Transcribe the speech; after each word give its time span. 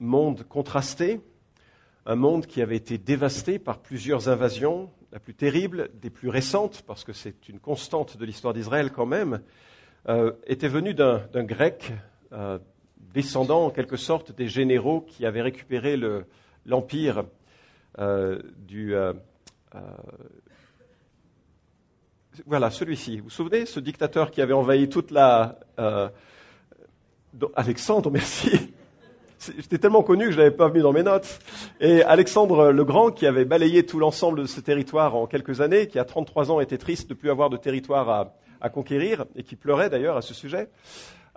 monde 0.00 0.44
contrasté, 0.48 1.20
un 2.06 2.16
monde 2.16 2.46
qui 2.46 2.62
avait 2.62 2.76
été 2.76 2.98
dévasté 2.98 3.58
par 3.58 3.78
plusieurs 3.78 4.28
invasions, 4.28 4.90
la 5.12 5.20
plus 5.20 5.34
terrible, 5.34 5.90
des 6.00 6.10
plus 6.10 6.28
récentes, 6.28 6.82
parce 6.86 7.04
que 7.04 7.12
c'est 7.12 7.48
une 7.48 7.60
constante 7.60 8.16
de 8.16 8.24
l'histoire 8.24 8.54
d'Israël 8.54 8.90
quand 8.90 9.06
même, 9.06 9.40
euh, 10.08 10.32
était 10.46 10.68
venu 10.68 10.94
d'un 10.94 11.44
grec 11.44 11.92
euh, 12.32 12.58
descendant 13.12 13.66
en 13.66 13.70
quelque 13.70 13.96
sorte 13.96 14.32
des 14.32 14.48
généraux 14.48 15.02
qui 15.02 15.26
avaient 15.26 15.42
récupéré 15.42 15.98
l'empire 16.64 17.24
euh, 17.98 18.40
du... 18.56 18.94
voilà, 22.46 22.70
celui-ci. 22.70 23.18
Vous 23.18 23.24
vous 23.24 23.30
souvenez, 23.30 23.66
ce 23.66 23.80
dictateur 23.80 24.30
qui 24.30 24.40
avait 24.40 24.54
envahi 24.54 24.88
toute 24.88 25.10
la... 25.10 25.60
Alexandre, 27.54 28.10
merci. 28.12 28.72
J'étais 29.56 29.78
tellement 29.78 30.02
connu 30.02 30.26
que 30.26 30.32
je 30.32 30.36
l'avais 30.36 30.50
pas 30.50 30.68
mis 30.68 30.80
dans 30.80 30.92
mes 30.92 31.02
notes. 31.02 31.38
Et 31.80 32.02
Alexandre 32.02 32.72
le 32.72 32.84
Grand, 32.84 33.10
qui 33.10 33.26
avait 33.26 33.46
balayé 33.46 33.86
tout 33.86 33.98
l'ensemble 33.98 34.42
de 34.42 34.46
ce 34.46 34.60
territoire 34.60 35.16
en 35.16 35.26
quelques 35.26 35.62
années, 35.62 35.86
qui 35.86 35.98
à 35.98 36.04
33 36.04 36.50
ans 36.50 36.60
était 36.60 36.76
triste 36.76 37.08
de 37.08 37.14
plus 37.14 37.30
avoir 37.30 37.48
de 37.48 37.56
territoire 37.56 38.34
à, 38.60 38.68
conquérir, 38.68 39.24
et 39.36 39.42
qui 39.42 39.56
pleurait 39.56 39.88
d'ailleurs 39.88 40.18
à 40.18 40.20
ce 40.20 40.34
sujet, 40.34 40.68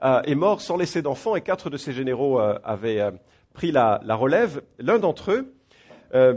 euh, 0.04 0.22
est 0.24 0.36
mort 0.36 0.60
sans 0.60 0.76
laisser 0.76 1.02
d'enfants, 1.02 1.38
et 1.38 1.42
quatre 1.42 1.70
de 1.70 1.78
ses 1.78 1.94
généraux 1.94 2.42
euh, 2.42 2.60
avaient 2.66 3.00
euh, 3.00 3.12
pris 3.54 3.72
la, 3.72 4.02
relève. 4.10 4.62
L'un 4.80 5.00
d'entre 5.00 5.32
eux, 5.32 5.54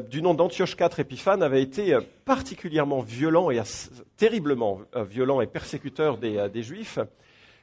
du 0.08 0.22
nom 0.22 0.32
d'Antioche 0.34 0.74
IV 0.80 1.00
Épiphane, 1.00 1.42
avait 1.42 1.60
été 1.60 1.98
particulièrement 2.24 3.00
violent 3.00 3.50
et 3.50 3.60
terriblement 4.16 4.80
violent 4.94 5.42
et 5.42 5.46
persécuteur 5.46 6.16
des 6.16 6.62
Juifs. 6.62 6.98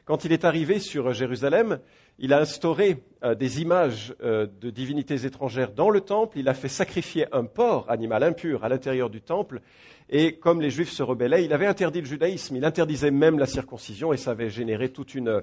Quand 0.05 0.26
il 0.26 0.34
est 0.34 0.43
arrivé 0.43 0.79
sur 0.79 1.13
Jérusalem, 1.13 1.79
il 2.20 2.34
a 2.34 2.40
instauré 2.40 3.03
euh, 3.23 3.35
des 3.35 3.62
images 3.62 4.13
euh, 4.23 4.48
de 4.62 4.70
divinités 4.70 5.26
étrangères 5.26 5.71
dans 5.71 5.90
le 5.90 6.02
temple, 6.02 6.38
il 6.38 6.48
a 6.48 6.54
fait 6.54 6.67
sacrifier 6.67 7.26
un 7.31 7.45
porc, 7.45 7.85
animal 7.90 8.23
impur, 8.23 8.63
à 8.63 8.70
l'intérieur 8.70 9.10
du 9.10 9.21
temple, 9.21 9.62
et 10.10 10.35
comme 10.35 10.62
les 10.62 10.70
Juifs 10.70 10.91
se 10.91 11.02
rebellaient, 11.02 11.43
il 11.43 11.54
avait 11.54 11.65
interdit 11.65 12.02
le 12.02 12.05
judaïsme, 12.05 12.55
il 12.55 12.65
interdisait 12.65 13.12
même 13.12 13.40
la 13.40 13.46
circoncision, 13.46 14.13
et 14.13 14.18
ça 14.18 14.32
avait 14.32 14.49
généré 14.49 14.90
toute 14.90 15.15
une, 15.15 15.41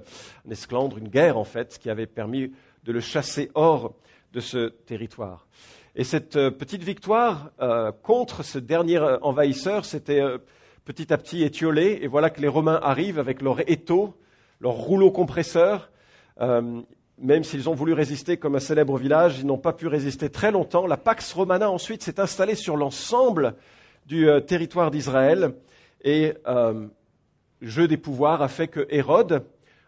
esclandre, 0.49 0.97
une 0.97 1.09
guerre 1.09 1.37
en 1.37 1.43
fait, 1.43 1.77
qui 1.77 1.89
avait 1.89 2.07
permis 2.07 2.51
de 2.83 2.91
le 2.91 2.99
chasser 2.99 3.51
hors 3.53 3.93
de 4.33 4.39
ce 4.39 4.69
territoire. 4.69 5.47
Et 5.95 6.05
cette 6.05 6.37
euh, 6.37 6.51
petite 6.51 6.83
victoire 6.83 7.51
contre 8.01 8.43
ce 8.43 8.59
dernier 8.59 8.99
envahisseur 9.21 9.83
s'était 9.83 10.23
petit 10.85 11.11
à 11.11 11.17
petit 11.17 11.43
étiolée, 11.43 11.99
et 12.01 12.07
voilà 12.07 12.29
que 12.29 12.39
les 12.39 12.47
Romains 12.47 12.79
arrivent 12.81 13.19
avec 13.19 13.41
leur 13.41 13.69
étau, 13.69 14.15
leur 14.61 14.73
rouleau 14.73 15.11
compresseur, 15.11 15.90
euh, 16.39 16.81
même 17.17 17.43
s'ils 17.43 17.69
ont 17.69 17.73
voulu 17.73 17.93
résister 17.93 18.37
comme 18.37 18.55
un 18.55 18.59
célèbre 18.59 18.97
village, 18.97 19.39
ils 19.39 19.45
n'ont 19.45 19.57
pas 19.57 19.73
pu 19.73 19.87
résister 19.87 20.29
très 20.29 20.51
longtemps. 20.51 20.87
La 20.87 20.97
Pax 20.97 21.33
Romana 21.33 21.69
ensuite 21.69 22.03
s'est 22.03 22.19
installée 22.19 22.55
sur 22.55 22.77
l'ensemble 22.77 23.55
du 24.05 24.29
euh, 24.29 24.39
territoire 24.39 24.91
d'Israël 24.91 25.53
et 26.03 26.33
euh, 26.47 26.87
jeu 27.61 27.87
des 27.87 27.97
pouvoirs 27.97 28.41
a 28.41 28.47
fait 28.47 28.67
que 28.67 28.87
Hérode, 28.89 29.43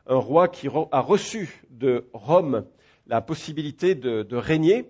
un 0.05 0.17
roi 0.17 0.47
qui 0.47 0.67
a 0.91 0.99
reçu 0.99 1.63
de 1.71 2.05
Rome 2.13 2.65
la 3.07 3.21
possibilité 3.21 3.95
de, 3.95 4.35
régner, 4.35 4.89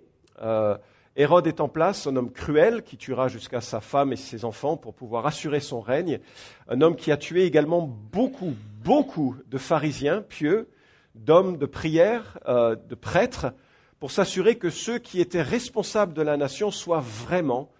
Hérode 1.16 1.46
est 1.46 1.62
en 1.62 1.70
place, 1.70 2.08
un 2.08 2.16
homme 2.16 2.32
cruel 2.32 2.82
qui 2.82 2.98
tuera 2.98 3.28
jusqu'à 3.28 3.62
sa 3.62 3.82
femme 3.82 4.14
et 4.14 4.16
ses 4.16 4.46
enfants 4.46 4.78
pour 4.78 4.96
pouvoir 4.96 5.28
assurer 5.28 5.60
son 5.60 5.80
règne, 5.80 6.20
un 6.68 6.82
homme 6.82 6.96
qui 6.96 7.12
a 7.12 7.18
tué 7.18 7.44
également 7.44 7.82
beaucoup, 7.82 8.54
beaucoup 8.84 9.36
de 9.48 9.60
pharisiens 9.60 10.22
pieux, 10.22 10.68
d'hommes 11.16 11.58
de 11.58 11.66
prière, 11.66 12.40
euh, 12.48 12.76
de 12.76 12.96
prêtres, 12.96 13.54
pour 14.00 14.12
s'assurer 14.12 14.56
que 14.56 14.70
ceux 14.70 15.00
qui 15.00 15.22
étaient 15.22 15.42
responsables 15.42 16.14
de 16.14 16.22
la 16.22 16.38
nation 16.38 16.72
soient 16.72 17.04
vraiment 17.04 17.72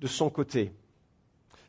de 0.00 0.06
son 0.06 0.30
côté. 0.30 0.72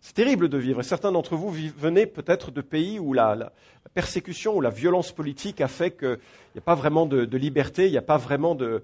C'est 0.02 0.14
terrible 0.14 0.48
de 0.48 0.58
vivre. 0.58 0.82
Certains 0.82 1.12
d'entre 1.12 1.36
vous 1.36 1.52
venez 1.52 2.06
peut-être 2.06 2.52
de 2.52 2.62
pays 2.62 3.00
où 3.00 3.12
la, 3.12 3.52
persécution 3.94 4.56
ou 4.56 4.62
la 4.62 4.70
violence 4.70 5.12
politique 5.12 5.60
a 5.60 5.68
fait 5.68 5.92
qu'il 5.92 6.20
n'y 6.56 6.60
a 6.60 6.62
pas 6.62 6.76
vraiment 6.76 7.06
de, 7.06 7.36
liberté, 7.36 7.88
il 7.88 7.92
n'y 7.92 7.98
a 7.98 8.02
pas 8.02 8.18
vraiment 8.18 8.56
de, 8.56 8.84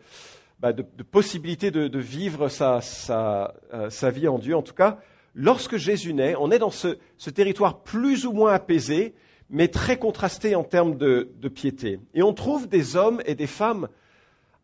bah, 0.60 0.74
possibilité 1.12 1.72
de, 1.72 2.00
vivre 2.00 2.50
sa, 2.50 2.82
euh, 3.10 3.90
sa, 3.90 4.10
vie 4.10 4.28
en 4.28 4.40
Dieu. 4.40 4.58
En 4.58 4.64
tout 4.64 4.74
cas, 4.74 5.00
lorsque 5.34 5.78
Jésus 5.78 6.14
naît, 6.14 6.36
on 6.38 6.52
est 6.52 6.60
dans 6.60 6.72
ce 6.72 7.30
territoire 7.30 7.84
plus 7.84 8.26
ou 8.26 8.34
moins 8.34 8.52
apaisé, 8.52 9.16
mais 9.50 9.68
très 9.68 9.98
contrasté 9.98 10.56
en 10.56 10.64
termes 10.64 10.98
de, 10.98 11.30
piété. 11.54 12.00
Et 12.14 12.24
on 12.24 12.34
trouve 12.34 12.68
des 12.68 12.96
hommes 12.96 13.22
et 13.26 13.36
des 13.36 13.48
femmes 13.48 13.88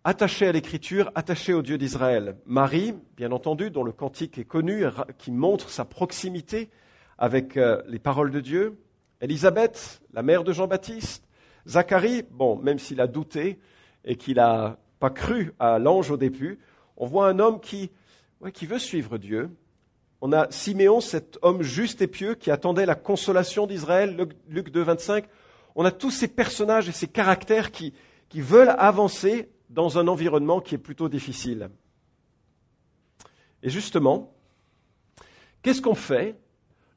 attachés 0.03 0.47
à 0.47 0.52
l'écriture, 0.52 1.12
attachés 1.14 1.53
au 1.53 1.62
Dieu 1.62 1.78
d'Israël. 1.78 2.36
Marie, 2.46 2.94
bien 3.16 3.31
entendu, 3.31 3.69
dont 3.69 3.84
le 3.84 3.92
cantique 3.92 4.38
est 4.38 4.46
connu, 4.46 4.84
qui 5.18 5.31
montre 5.31 5.69
sa 5.69 5.86
proximité 5.86 6.69
avec 7.18 7.58
euh, 7.58 7.81
les 7.88 8.00
paroles 8.00 8.31
de 8.31 8.40
Dieu. 8.40 8.80
Élisabeth, 9.22 10.02
la 10.14 10.24
mère 10.24 10.44
de 10.44 10.53
Jean-Baptiste. 10.53 11.28
Zacharie, 11.68 12.24
bon, 12.31 12.58
même 12.58 12.80
s'il 12.80 13.00
a 13.00 13.08
douté 13.08 13.59
et 14.03 14.16
qu'il 14.16 14.38
n'a 14.38 14.80
pas 15.00 15.12
cru 15.12 15.53
à 15.59 15.78
l'ange 15.78 16.09
au 16.09 16.18
début, 16.18 16.59
on 16.98 17.06
voit 17.06 17.28
un 17.28 17.38
homme 17.38 17.59
qui, 17.59 17.92
qui 18.53 18.66
veut 18.66 18.80
suivre 18.80 19.19
Dieu, 19.19 19.52
on 20.22 20.32
a 20.32 20.50
Siméon, 20.52 21.02
cet 21.02 21.40
homme 21.42 21.64
juste 21.64 22.04
et 22.04 22.08
pieux 22.08 22.36
qui 22.36 22.52
attendait 22.52 22.86
la 22.86 22.94
consolation 22.94 23.66
d'Israël, 23.66 24.16
Luc 24.48 24.70
2, 24.70 24.82
25. 24.82 25.26
On 25.76 25.84
a 25.84 25.92
tous 25.92 26.12
ces 26.12 26.28
personnages 26.28 26.88
et 26.88 26.92
ces 26.92 27.08
caractères 27.08 27.72
qui, 27.72 27.94
veulent 28.36 28.76
avancer 28.78 29.50
dans 29.70 29.98
un 29.98 30.08
environnement 30.08 30.62
qui 30.62 30.76
est 30.76 30.78
plutôt 30.78 31.10
difficile. 31.10 31.70
Et 33.64 33.70
justement, 33.70 34.31
qu'est-ce 35.64 35.81
qu'on 35.81 35.96
fait 35.96 36.38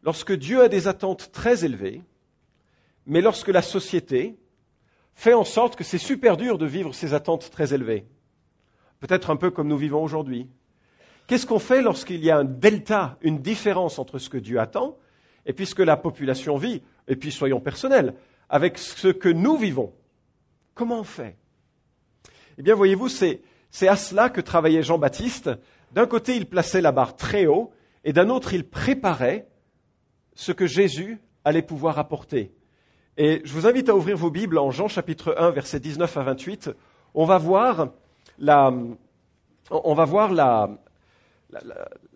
lorsque 0.02 0.32
Dieu 0.32 0.62
a 0.62 0.68
des 0.68 0.86
attentes 0.86 1.32
très 1.32 1.64
élevées, 1.64 2.02
mais 3.06 3.22
lorsque 3.22 3.48
la 3.48 3.62
société 3.62 4.36
fait 5.14 5.34
en 5.34 5.44
sorte 5.44 5.76
que 5.76 5.84
c'est 5.84 5.98
super 5.98 6.36
dur 6.36 6.58
de 6.58 6.66
vivre 6.66 6.92
ces 6.92 7.14
attentes 7.14 7.50
très 7.50 7.72
élevées? 7.72 8.06
Peut-être 9.00 9.30
un 9.30 9.36
peu 9.36 9.50
comme 9.50 9.68
nous 9.68 9.78
vivons 9.78 10.02
aujourd'hui. 10.02 10.48
Qu'est-ce 11.26 11.46
qu'on 11.46 11.58
fait 11.58 11.82
lorsqu'il 11.82 12.22
y 12.22 12.30
a 12.30 12.38
un 12.38 12.44
delta, 12.44 13.16
une 13.22 13.38
différence 13.38 13.98
entre 13.98 14.18
ce 14.18 14.28
que 14.28 14.38
Dieu 14.38 14.60
attend 14.60 14.98
et 15.46 15.52
puis 15.52 15.66
ce 15.66 15.74
que 15.74 15.82
la 15.82 15.96
population 15.96 16.56
vit, 16.56 16.82
et 17.06 17.16
puis 17.16 17.30
soyons 17.30 17.60
personnels, 17.60 18.14
avec 18.48 18.78
ce 18.78 19.08
que 19.08 19.28
nous 19.28 19.56
vivons 19.56 19.92
Comment 20.74 21.00
on 21.00 21.04
fait? 21.04 21.36
Eh 22.58 22.62
bien, 22.62 22.74
voyez-vous, 22.74 23.08
c'est, 23.08 23.42
à 23.82 23.96
cela 23.96 24.28
que 24.28 24.40
travaillait 24.40 24.82
Jean-Baptiste. 24.82 25.50
D'un 25.92 26.06
côté, 26.06 26.36
il 26.36 26.46
plaçait 26.46 26.80
la 26.80 26.90
barre 26.90 27.14
très 27.14 27.46
haut, 27.46 27.72
et 28.02 28.12
d'un 28.12 28.28
autre, 28.28 28.54
il 28.54 28.68
préparait 28.68 29.46
ce 30.34 30.50
que 30.50 30.66
Jésus 30.66 31.20
allait 31.44 31.62
pouvoir 31.62 31.98
apporter. 32.00 32.52
Et 33.16 33.40
je 33.44 33.52
vous 33.52 33.68
invite 33.68 33.88
à 33.88 33.94
ouvrir 33.94 34.16
vos 34.16 34.30
Bibles 34.30 34.58
en 34.58 34.72
Jean 34.72 34.88
chapitre 34.88 35.36
1, 35.38 35.50
versets 35.50 35.78
19 35.78 36.16
à 36.16 36.22
28. 36.24 36.70
On 37.14 37.24
va 37.24 37.38
voir 37.38 37.90
la, 38.38 38.74
on 39.70 39.94
va 39.94 40.04
voir 40.04 40.32
la, 40.32 40.70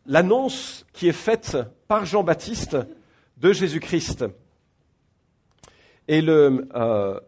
l'annonce 0.06 0.86
qui 0.92 1.08
est 1.08 1.12
faite 1.12 1.56
par 1.86 2.04
Jean-Baptiste 2.04 2.76
de 3.36 3.52
Jésus-Christ. 3.52 4.24
Et 6.08 6.22
euh, 6.22 7.20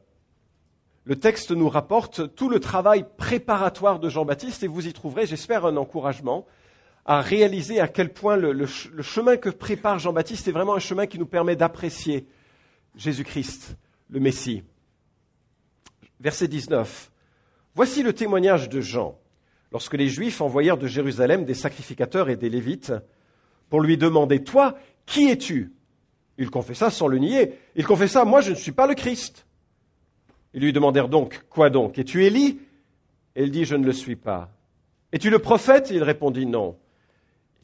le, 1.05 1.17
texte 1.17 1.51
nous 1.51 1.69
rapporte 1.69 2.35
tout 2.35 2.49
le 2.49 2.61
travail 2.61 3.05
préparatoire 3.17 4.01
de 4.01 4.09
Jean-Baptiste 4.09 4.63
et 4.63 4.67
vous 4.67 4.87
y 4.87 4.93
trouverez, 4.93 5.27
j'espère, 5.27 5.67
un 5.67 5.77
encouragement 5.77 6.47
à 7.05 7.21
réaliser 7.21 7.81
à 7.81 7.89
quel 7.89 8.13
point 8.13 8.37
le 8.37 8.67
chemin 8.67 9.37
que 9.37 9.51
prépare 9.51 9.99
Jean-Baptiste 9.99 10.49
est 10.49 10.53
vraiment 10.53 10.75
un 10.75 10.81
chemin 10.81 11.07
qui 11.07 11.19
nous 11.19 11.27
permet 11.27 11.57
d'apprécier 11.57 12.27
Jésus-Christ, 12.97 13.77
le 14.09 14.21
Messie. 14.21 14.63
Verset 16.21 16.49
19. 16.49 17.11
Voici 17.75 18.03
le 18.03 18.13
témoignage 18.13 18.69
de 18.69 18.81
Jean 18.81 19.20
lorsque 19.73 19.95
les 19.95 20.09
Juifs 20.09 20.41
envoyèrent 20.41 20.79
de 20.79 20.87
Jérusalem 20.87 21.45
des 21.45 21.55
sacrificateurs 21.55 22.29
et 22.29 22.37
des 22.37 22.49
Lévites 22.49 22.93
pour 23.69 23.81
lui 23.81 23.97
demander, 23.97 24.43
Toi, 24.43 24.77
qui 25.07 25.29
es-tu? 25.29 25.73
Il 26.39 26.51
confessa 26.51 26.91
sans 26.91 27.07
le 27.07 27.19
nier. 27.19 27.55
Il 27.77 27.87
confessa, 27.87 28.25
Moi, 28.25 28.41
je 28.41 28.51
ne 28.51 28.57
suis 28.57 28.73
pas 28.73 28.87
le 28.87 28.95
Christ. 28.95 29.47
Ils 30.55 30.63
lui 30.63 30.73
demandèrent 30.73 31.09
donc, 31.09 31.45
Quoi 31.49 31.71
donc? 31.71 31.99
Es-tu 31.99 32.25
Élie? 32.25 32.61
Et 33.37 33.45
il 33.45 33.51
dit, 33.51 33.65
Je 33.65 33.77
ne 33.77 33.85
le 33.85 33.93
suis 33.93 34.17
pas. 34.17 34.51
Es-tu 35.13 35.31
le 35.31 35.39
prophète? 35.39 35.91
Il 35.91 36.03
répondit, 36.03 36.47
Non. 36.47 36.77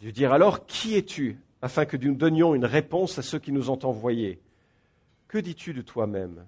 Ils 0.01 0.07
lui 0.07 0.13
dirent 0.13 0.33
alors, 0.33 0.67
Qui 0.67 0.97
es-tu 0.97 1.39
afin 1.63 1.85
que 1.85 1.97
nous 1.97 2.15
donnions 2.15 2.55
une 2.55 2.65
réponse 2.65 3.19
à 3.19 3.23
ceux 3.23 3.39
qui 3.39 3.53
nous 3.53 3.71
ont 3.71 3.85
envoyés. 3.85 4.41
Que 5.29 5.39
dis-tu 5.39 5.73
de 5.73 5.83
toi-même? 5.83 6.45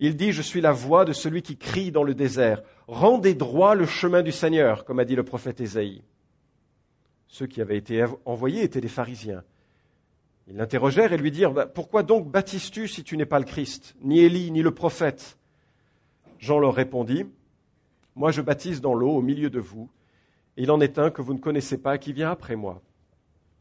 Il 0.00 0.16
dit, 0.16 0.32
je 0.32 0.42
suis 0.42 0.60
la 0.60 0.72
voix 0.72 1.04
de 1.04 1.12
celui 1.12 1.42
qui 1.42 1.56
crie 1.56 1.90
dans 1.90 2.02
le 2.04 2.14
désert. 2.14 2.62
Rendez 2.86 3.34
droit 3.34 3.74
le 3.74 3.86
chemin 3.86 4.22
du 4.22 4.32
Seigneur, 4.32 4.84
comme 4.84 4.98
a 4.98 5.04
dit 5.04 5.16
le 5.16 5.24
prophète 5.24 5.60
Ésaïe. 5.60 6.02
Ceux 7.28 7.46
qui 7.46 7.60
avaient 7.60 7.78
été 7.78 8.04
envoyés 8.24 8.62
étaient 8.62 8.80
des 8.80 8.88
pharisiens. 8.88 9.42
Ils 10.46 10.56
l'interrogèrent 10.56 11.12
et 11.12 11.16
lui 11.16 11.30
dirent, 11.30 11.52
bah, 11.52 11.66
pourquoi 11.66 12.02
donc 12.02 12.30
baptises-tu 12.30 12.86
si 12.86 13.02
tu 13.02 13.16
n'es 13.16 13.24
pas 13.24 13.38
le 13.38 13.46
Christ, 13.46 13.96
ni 14.02 14.20
Élie, 14.20 14.50
ni 14.50 14.60
le 14.60 14.72
prophète? 14.72 15.38
Jean 16.38 16.58
leur 16.58 16.74
répondit, 16.74 17.24
Moi 18.14 18.30
je 18.30 18.42
baptise 18.42 18.82
dans 18.82 18.94
l'eau 18.94 19.10
au 19.10 19.22
milieu 19.22 19.48
de 19.48 19.60
vous, 19.60 19.88
et 20.56 20.62
il 20.64 20.70
en 20.70 20.80
est 20.80 20.98
un 20.98 21.10
que 21.10 21.22
vous 21.22 21.32
ne 21.32 21.38
connaissez 21.38 21.78
pas 21.78 21.96
qui 21.96 22.12
vient 22.12 22.30
après 22.30 22.56
moi. 22.56 22.82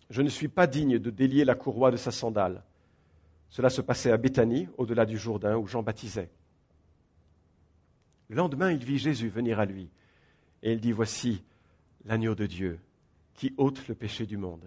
Je 0.10 0.22
ne 0.22 0.30
suis 0.30 0.50
pas 0.50 0.68
digne 0.68 1.00
de 1.00 1.10
délier 1.10 1.46
la 1.46 1.56
courroie 1.56 1.92
de 1.92 1.98
sa 1.98 2.12
sandale. 2.12 2.62
Cela 3.50 3.70
se 3.70 3.82
passait 3.82 4.12
à 4.12 4.18
Béthanie, 4.18 4.68
au-delà 4.78 5.06
du 5.06 5.18
Jourdain, 5.18 5.56
où 5.56 5.66
Jean 5.66 5.82
baptisait. 5.82 6.30
Le 8.34 8.38
lendemain, 8.38 8.72
il 8.72 8.84
vit 8.84 8.98
Jésus 8.98 9.30
venir 9.30 9.60
à 9.60 9.66
lui, 9.66 9.92
et 10.64 10.72
il 10.72 10.80
dit, 10.80 10.92
Voici 10.92 11.44
l'agneau 12.04 12.34
de 12.34 12.48
Dieu 12.48 12.80
qui 13.36 13.54
ôte 13.58 13.88
le 13.88 13.94
péché 13.94 14.26
du 14.26 14.38
monde. 14.38 14.64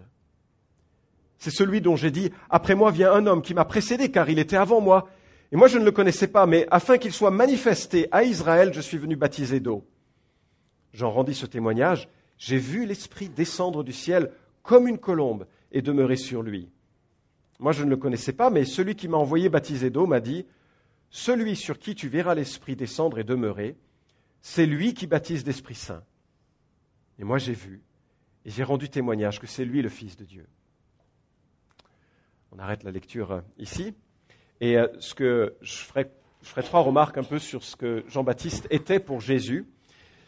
C'est 1.37 1.51
celui 1.51 1.81
dont 1.81 1.97
j'ai 1.97 2.09
dit, 2.09 2.31
Après 2.49 2.75
moi 2.75 2.91
vient 2.91 3.11
un 3.11 3.27
homme 3.27 3.41
qui 3.41 3.53
m'a 3.53 3.65
précédé, 3.65 4.09
car 4.09 4.29
il 4.29 4.39
était 4.39 4.55
avant 4.55 4.79
moi, 4.79 5.09
et 5.51 5.57
moi 5.57 5.67
je 5.67 5.79
ne 5.79 5.83
le 5.83 5.91
connaissais 5.91 6.29
pas, 6.29 6.45
mais 6.45 6.65
afin 6.71 6.97
qu'il 6.97 7.11
soit 7.11 7.29
manifesté 7.29 8.07
à 8.11 8.23
Israël, 8.23 8.73
je 8.73 8.79
suis 8.79 8.97
venu 8.97 9.17
baptiser 9.17 9.59
d'eau. 9.59 9.85
Jean 10.93 11.11
rendit 11.11 11.35
ce 11.35 11.45
témoignage, 11.45 12.07
j'ai 12.37 12.59
vu 12.59 12.85
l'Esprit 12.85 13.27
descendre 13.27 13.83
du 13.83 13.91
ciel 13.91 14.31
comme 14.63 14.87
une 14.87 14.97
colombe 14.97 15.45
et 15.73 15.81
demeurer 15.81 16.15
sur 16.15 16.41
lui. 16.41 16.69
Moi 17.59 17.73
je 17.73 17.83
ne 17.83 17.89
le 17.89 17.97
connaissais 17.97 18.31
pas, 18.31 18.49
mais 18.49 18.63
celui 18.63 18.95
qui 18.95 19.09
m'a 19.09 19.17
envoyé 19.17 19.49
baptiser 19.49 19.89
d'eau 19.89 20.07
m'a 20.07 20.21
dit, 20.21 20.45
Celui 21.09 21.55
sur 21.55 21.79
qui 21.79 21.95
tu 21.95 22.09
verras 22.09 22.35
l'Esprit 22.35 22.75
descendre 22.75 23.19
et 23.19 23.23
demeurer, 23.23 23.77
c'est 24.41 24.65
lui 24.65 24.93
qui 24.93 25.07
baptise 25.07 25.43
d'Esprit 25.43 25.75
Saint. 25.75 26.03
Et 27.19 27.23
moi 27.23 27.37
j'ai 27.37 27.53
vu, 27.53 27.81
et 28.45 28.49
j'ai 28.49 28.63
rendu 28.63 28.89
témoignage 28.89 29.39
que 29.39 29.47
c'est 29.47 29.65
lui 29.65 29.81
le 29.81 29.89
Fils 29.89 30.15
de 30.15 30.25
Dieu. 30.25 30.45
On 32.51 32.59
arrête 32.59 32.83
la 32.83 32.91
lecture 32.91 33.31
euh, 33.31 33.41
ici. 33.57 33.93
Et 34.61 34.77
euh, 34.77 34.87
ce 34.99 35.13
que 35.13 35.55
je 35.61 35.75
ferai, 35.75 36.09
je 36.41 36.49
ferai 36.49 36.63
trois 36.63 36.81
remarques 36.81 37.17
un 37.17 37.23
peu 37.23 37.39
sur 37.39 37.63
ce 37.63 37.75
que 37.75 38.03
Jean-Baptiste 38.07 38.67
était 38.69 38.99
pour 38.99 39.19
Jésus, 39.19 39.67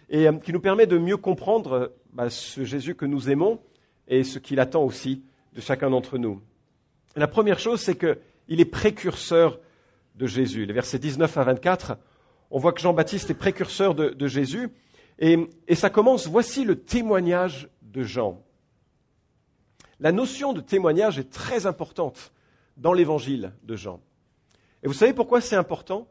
et 0.09 0.27
euh, 0.27 0.33
qui 0.33 0.53
nous 0.53 0.59
permet 0.59 0.85
de 0.85 0.97
mieux 0.97 1.17
comprendre 1.17 1.93
bah, 2.13 2.29
ce 2.29 2.63
Jésus 2.63 2.95
que 2.95 3.05
nous 3.05 3.29
aimons 3.29 3.61
et 4.07 4.23
ce 4.23 4.39
qu'il 4.39 4.59
attend 4.59 4.83
aussi 4.83 5.23
de 5.53 5.61
chacun 5.61 5.89
d'entre 5.89 6.17
nous. 6.17 6.41
La 7.15 7.27
première 7.27 7.59
chose, 7.59 7.81
c'est 7.81 7.97
qu'il 7.97 8.59
est 8.59 8.65
précurseur 8.65 9.59
de 10.19 10.27
Jésus. 10.27 10.65
Les 10.65 10.73
versets 10.73 10.99
19 10.99 11.37
à 11.37 11.43
24, 11.45 11.97
on 12.51 12.59
voit 12.59 12.73
que 12.73 12.81
Jean-Baptiste 12.81 13.31
est 13.31 13.35
précurseur 13.35 13.95
de, 13.95 14.27
Jésus, 14.27 14.69
et, 15.17 15.47
ça 15.73 15.89
commence, 15.89 16.27
voici 16.27 16.65
le 16.65 16.75
témoignage 16.75 17.69
de 17.81 18.03
Jean. 18.03 18.43
La 19.99 20.11
notion 20.11 20.53
de 20.53 20.61
témoignage 20.61 21.19
est 21.19 21.29
très 21.31 21.65
importante 21.65 22.33
dans 22.77 22.93
l'évangile 22.93 23.53
de 23.63 23.75
Jean. 23.75 24.01
Et 24.83 24.87
vous 24.87 24.93
savez 24.93 25.13
pourquoi 25.13 25.41
c'est 25.41 25.55
important? 25.55 26.07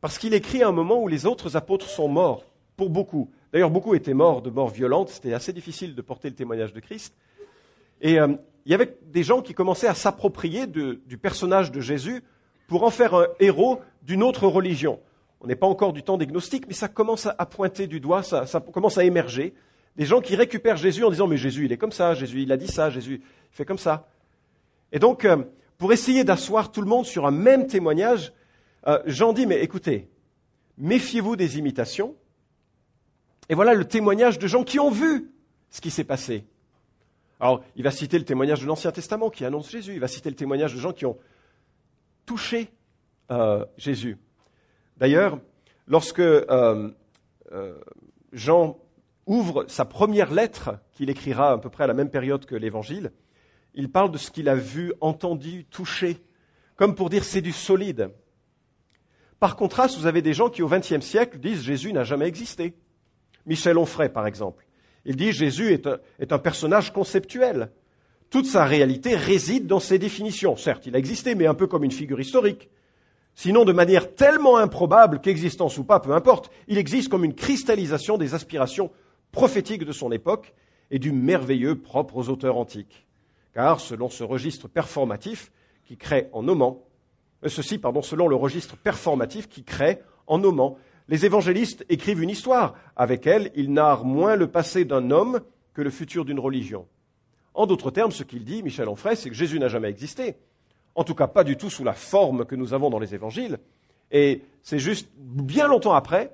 Parce 0.00 0.16
qu'il 0.16 0.32
écrit 0.32 0.62
à 0.62 0.68
un 0.68 0.72
moment 0.72 1.02
où 1.02 1.08
les 1.08 1.26
autres 1.26 1.56
apôtres 1.56 1.88
sont 1.88 2.08
morts, 2.08 2.44
pour 2.76 2.88
beaucoup. 2.88 3.30
D'ailleurs, 3.52 3.70
beaucoup 3.70 3.94
étaient 3.94 4.14
morts 4.14 4.42
de 4.42 4.50
mort 4.50 4.70
violente, 4.70 5.10
c'était 5.10 5.34
assez 5.34 5.52
difficile 5.52 5.94
de 5.94 6.02
porter 6.02 6.28
le 6.28 6.36
témoignage 6.36 6.72
de 6.72 6.80
Christ. 6.80 7.14
Et 8.00 8.18
euh, 8.18 8.28
il 8.64 8.72
y 8.72 8.74
avait 8.74 8.96
des 9.02 9.24
gens 9.24 9.42
qui 9.42 9.54
commençaient 9.54 9.88
à 9.88 9.94
s'approprier 9.94 10.66
du 10.68 11.18
personnage 11.18 11.72
de 11.72 11.80
Jésus 11.80 12.22
pour 12.70 12.84
en 12.84 12.90
faire 12.90 13.14
un 13.14 13.26
héros 13.40 13.80
d'une 14.04 14.22
autre 14.22 14.46
religion. 14.46 15.00
On 15.40 15.48
n'est 15.48 15.56
pas 15.56 15.66
encore 15.66 15.92
du 15.92 16.04
temps 16.04 16.16
des 16.16 16.28
gnostiques, 16.28 16.68
mais 16.68 16.72
ça 16.72 16.86
commence 16.86 17.26
à 17.26 17.44
pointer 17.44 17.88
du 17.88 17.98
doigt, 17.98 18.22
ça, 18.22 18.46
ça 18.46 18.60
commence 18.60 18.96
à 18.96 19.02
émerger. 19.02 19.54
Des 19.96 20.04
gens 20.04 20.20
qui 20.20 20.36
récupèrent 20.36 20.76
Jésus 20.76 21.02
en 21.02 21.10
disant 21.10 21.26
Mais 21.26 21.36
Jésus, 21.36 21.64
il 21.64 21.72
est 21.72 21.76
comme 21.76 21.90
ça, 21.90 22.14
Jésus, 22.14 22.42
il 22.42 22.52
a 22.52 22.56
dit 22.56 22.68
ça, 22.68 22.88
Jésus, 22.88 23.22
il 23.24 23.56
fait 23.56 23.64
comme 23.64 23.76
ça. 23.76 24.06
Et 24.92 25.00
donc, 25.00 25.24
euh, 25.24 25.38
pour 25.78 25.92
essayer 25.92 26.22
d'asseoir 26.22 26.70
tout 26.70 26.80
le 26.80 26.86
monde 26.86 27.06
sur 27.06 27.26
un 27.26 27.32
même 27.32 27.66
témoignage, 27.66 28.32
euh, 28.86 29.02
Jean 29.04 29.32
dit 29.32 29.46
Mais 29.46 29.60
écoutez, 29.64 30.08
méfiez-vous 30.78 31.34
des 31.34 31.58
imitations. 31.58 32.14
Et 33.48 33.56
voilà 33.56 33.74
le 33.74 33.84
témoignage 33.84 34.38
de 34.38 34.46
gens 34.46 34.62
qui 34.62 34.78
ont 34.78 34.92
vu 34.92 35.32
ce 35.70 35.80
qui 35.80 35.90
s'est 35.90 36.04
passé. 36.04 36.44
Alors, 37.40 37.64
il 37.74 37.82
va 37.82 37.90
citer 37.90 38.16
le 38.16 38.24
témoignage 38.24 38.60
de 38.60 38.66
l'Ancien 38.66 38.92
Testament 38.92 39.28
qui 39.28 39.44
annonce 39.44 39.68
Jésus. 39.72 39.94
Il 39.94 40.00
va 40.00 40.06
citer 40.06 40.30
le 40.30 40.36
témoignage 40.36 40.72
de 40.72 40.78
gens 40.78 40.92
qui 40.92 41.04
ont 41.04 41.16
touché 42.26 42.70
euh, 43.30 43.64
Jésus. 43.76 44.18
D'ailleurs, 44.96 45.38
lorsque 45.86 46.22
Jean 48.32 48.78
ouvre 49.26 49.64
sa 49.68 49.84
première 49.84 50.32
lettre 50.32 50.78
qu'il 50.92 51.10
écrira 51.10 51.52
à 51.52 51.58
peu 51.58 51.70
près 51.70 51.84
à 51.84 51.86
la 51.86 51.94
même 51.94 52.10
période 52.10 52.44
que 52.44 52.54
l'Évangile, 52.54 53.12
il 53.74 53.90
parle 53.90 54.10
de 54.10 54.18
ce 54.18 54.30
qu'il 54.30 54.48
a 54.48 54.54
vu, 54.54 54.92
entendu, 55.00 55.64
touché, 55.64 56.18
comme 56.76 56.94
pour 56.94 57.10
dire 57.10 57.24
c'est 57.24 57.40
du 57.40 57.52
solide. 57.52 58.10
Par 59.38 59.56
contraste, 59.56 59.96
vous 59.98 60.06
avez 60.06 60.22
des 60.22 60.34
gens 60.34 60.50
qui 60.50 60.62
au 60.62 60.68
XXe 60.68 61.00
siècle 61.00 61.38
disent 61.38 61.62
Jésus 61.62 61.92
n'a 61.92 62.04
jamais 62.04 62.26
existé. 62.26 62.74
Michel 63.46 63.78
Onfray, 63.78 64.10
par 64.10 64.26
exemple. 64.26 64.66
Il 65.04 65.16
dit 65.16 65.32
Jésus 65.32 65.72
est 65.72 66.32
un, 66.32 66.38
personnage 66.38 66.92
conceptuel. 66.92 67.70
Toute 68.30 68.46
sa 68.46 68.64
réalité 68.64 69.16
réside 69.16 69.66
dans 69.66 69.80
ses 69.80 69.98
définitions. 69.98 70.56
Certes, 70.56 70.86
il 70.86 70.94
a 70.94 70.98
existé, 70.98 71.34
mais 71.34 71.46
un 71.46 71.54
peu 71.54 71.66
comme 71.66 71.84
une 71.84 71.90
figure 71.90 72.20
historique. 72.20 72.70
Sinon, 73.34 73.64
de 73.64 73.72
manière 73.72 74.14
tellement 74.14 74.56
improbable 74.56 75.20
qu'existence 75.20 75.78
ou 75.78 75.84
pas, 75.84 76.00
peu 76.00 76.12
importe, 76.12 76.50
il 76.68 76.78
existe 76.78 77.08
comme 77.08 77.24
une 77.24 77.34
cristallisation 77.34 78.18
des 78.18 78.34
aspirations 78.34 78.90
prophétique 79.32 79.84
de 79.84 79.92
son 79.92 80.12
époque 80.12 80.54
et 80.90 80.98
du 80.98 81.12
merveilleux 81.12 81.80
propre 81.80 82.16
aux 82.16 82.28
auteurs 82.28 82.56
antiques. 82.56 83.06
Car 83.54 83.80
selon 83.80 84.08
ce 84.08 84.24
registre 84.24 84.68
performatif 84.68 85.52
qui 85.84 85.96
crée 85.96 86.28
en 86.32 86.42
nommant, 86.42 86.84
euh, 87.44 87.48
ceci, 87.48 87.78
pardon, 87.78 88.02
selon 88.02 88.28
le 88.28 88.36
registre 88.36 88.76
performatif 88.76 89.48
qui 89.48 89.64
crée 89.64 90.00
en 90.26 90.38
nommant, 90.38 90.78
les 91.08 91.26
évangélistes 91.26 91.84
écrivent 91.88 92.22
une 92.22 92.30
histoire. 92.30 92.74
Avec 92.94 93.26
elle, 93.26 93.50
ils 93.56 93.72
narrent 93.72 94.04
moins 94.04 94.36
le 94.36 94.46
passé 94.46 94.84
d'un 94.84 95.10
homme 95.10 95.40
que 95.74 95.82
le 95.82 95.90
futur 95.90 96.24
d'une 96.24 96.38
religion. 96.38 96.86
En 97.54 97.66
d'autres 97.66 97.90
termes, 97.90 98.12
ce 98.12 98.22
qu'il 98.22 98.44
dit, 98.44 98.62
Michel 98.62 98.88
Onfray, 98.88 99.16
c'est 99.16 99.28
que 99.28 99.34
Jésus 99.34 99.58
n'a 99.58 99.68
jamais 99.68 99.88
existé. 99.88 100.36
En 100.94 101.04
tout 101.04 101.14
cas, 101.14 101.26
pas 101.26 101.44
du 101.44 101.56
tout 101.56 101.70
sous 101.70 101.84
la 101.84 101.92
forme 101.92 102.44
que 102.44 102.54
nous 102.54 102.74
avons 102.74 102.90
dans 102.90 102.98
les 102.98 103.14
évangiles. 103.14 103.58
Et 104.10 104.42
c'est 104.62 104.78
juste 104.78 105.08
bien 105.16 105.68
longtemps 105.68 105.94
après 105.94 106.32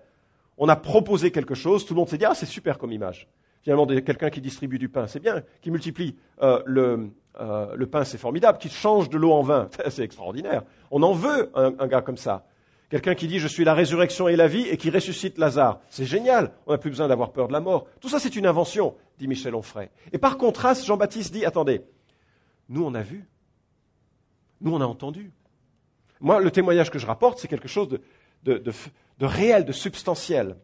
on 0.58 0.68
a 0.68 0.76
proposé 0.76 1.30
quelque 1.30 1.54
chose, 1.54 1.84
tout 1.84 1.94
le 1.94 1.98
monde 1.98 2.08
s'est 2.08 2.18
dit 2.18 2.24
ah 2.24 2.34
c'est 2.34 2.46
super 2.46 2.78
comme 2.78 2.92
image. 2.92 3.28
Finalement, 3.62 3.86
quelqu'un 3.86 4.30
qui 4.30 4.40
distribue 4.40 4.78
du 4.78 4.88
pain, 4.88 5.08
c'est 5.08 5.18
bien, 5.18 5.42
qui 5.60 5.72
multiplie 5.72 6.14
euh, 6.40 6.62
euh, 7.40 7.74
le, 7.74 7.86
pain, 7.86 8.04
c'est 8.04 8.16
formidable, 8.18 8.58
qui 8.58 8.68
change 8.68 9.10
de 9.10 9.18
l'eau 9.18 9.32
en 9.32 9.42
vin, 9.42 9.68
c'est 9.88 10.04
extraordinaire. 10.04 10.62
On 10.92 11.02
en 11.02 11.12
veut 11.12 11.50
un, 11.54 11.86
gars 11.88 12.00
comme 12.00 12.16
ça. 12.16 12.46
Quelqu'un 12.88 13.14
qui 13.14 13.26
dit 13.26 13.38
je 13.38 13.48
suis 13.48 13.64
la 13.64 13.74
résurrection 13.74 14.28
et 14.28 14.36
la 14.36 14.46
vie 14.46 14.66
et 14.68 14.76
qui 14.76 14.90
ressuscite 14.90 15.38
Lazare, 15.38 15.80
c'est 15.90 16.04
génial. 16.04 16.52
On 16.66 16.72
n'a 16.72 16.78
plus 16.78 16.90
besoin 16.90 17.08
d'avoir 17.08 17.32
peur 17.32 17.48
de 17.48 17.52
la 17.52 17.60
mort. 17.60 17.86
Tout 18.00 18.08
ça 18.08 18.20
c'est 18.20 18.36
une 18.36 18.46
invention, 18.46 18.94
dit 19.18 19.26
Michel 19.26 19.54
Onfray. 19.54 19.90
Et 20.12 20.18
par 20.18 20.38
contraste, 20.38 20.84
Jean-Baptiste 20.86 21.32
dit 21.32 21.44
attendez, 21.44 21.82
nous 22.68 22.84
on 22.84 22.94
a 22.94 23.02
vu, 23.02 23.26
nous 24.60 24.74
on 24.74 24.80
a 24.80 24.86
entendu. 24.86 25.32
Moi, 26.20 26.40
le 26.40 26.50
témoignage 26.50 26.90
que 26.90 26.98
je 26.98 27.06
rapporte, 27.06 27.38
c'est 27.38 27.48
quelque 27.48 27.68
chose 27.68 27.88
de, 27.88 28.58
de, 28.58 28.72
réel, 29.20 29.64
de 29.64 29.72
substantiel. 29.72 30.56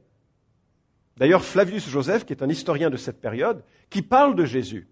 D'ailleurs, 1.16 1.44
Flavius 1.44 1.88
Joseph, 1.88 2.24
qui 2.24 2.32
est 2.32 2.42
un 2.42 2.48
historien 2.48 2.88
de 2.88 2.96
cette 2.96 3.20
période, 3.20 3.62
qui 3.90 4.02
parle 4.02 4.34
de 4.34 4.44
Jésus, 4.44 4.88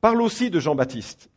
parle 0.00 0.22
aussi 0.22 0.50
de 0.50 0.60
Jean-Baptiste. 0.60 1.28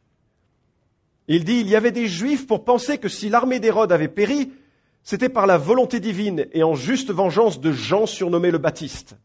Il 1.28 1.44
dit, 1.44 1.60
il 1.60 1.70
y 1.70 1.76
avait 1.76 1.92
des 1.92 2.08
Juifs 2.08 2.46
pour 2.46 2.64
penser 2.64 2.98
que 2.98 3.10
si 3.10 3.30
l'armée 3.30 3.60
d'Hérode 3.60 3.92
avait 3.92 4.08
péri, 4.08 4.52
c'était 5.04 5.30
par 5.30 5.48
la 5.48 5.58
volonté 5.58 6.00
divine 6.00 6.48
et 6.52 6.64
en 6.64 6.76
juste 6.76 7.12
vengeance 7.12 7.60
de 7.60 7.72
Jean 7.72 8.06
surnommé 8.06 8.52
le 8.52 8.58
Baptiste. 8.58 9.16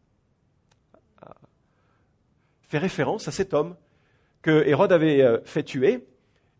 Fait 2.61 2.77
référence 2.77 3.27
à 3.27 3.31
cet 3.31 3.53
homme 3.53 3.75
que 4.41 4.63
Hérode 4.65 4.91
avait 4.91 5.21
euh, 5.21 5.39
fait 5.43 5.63
tuer 5.63 6.05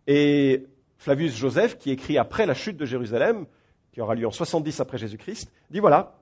et 0.08 0.66
Flavius 0.98 1.36
Joseph, 1.36 1.78
qui 1.78 1.90
écrit 1.90 2.18
après 2.18 2.46
la 2.46 2.54
chute 2.54 2.78
de 2.78 2.86
Jérusalem, 2.86 3.46
qui 3.92 4.02
aura 4.02 4.16
lieu 4.16 4.28
en 4.28 4.32
70 4.32 4.80
après 4.80 4.98
Jésus-Christ, 4.98 5.52
dit 5.70 5.80
voilà, 5.80 6.16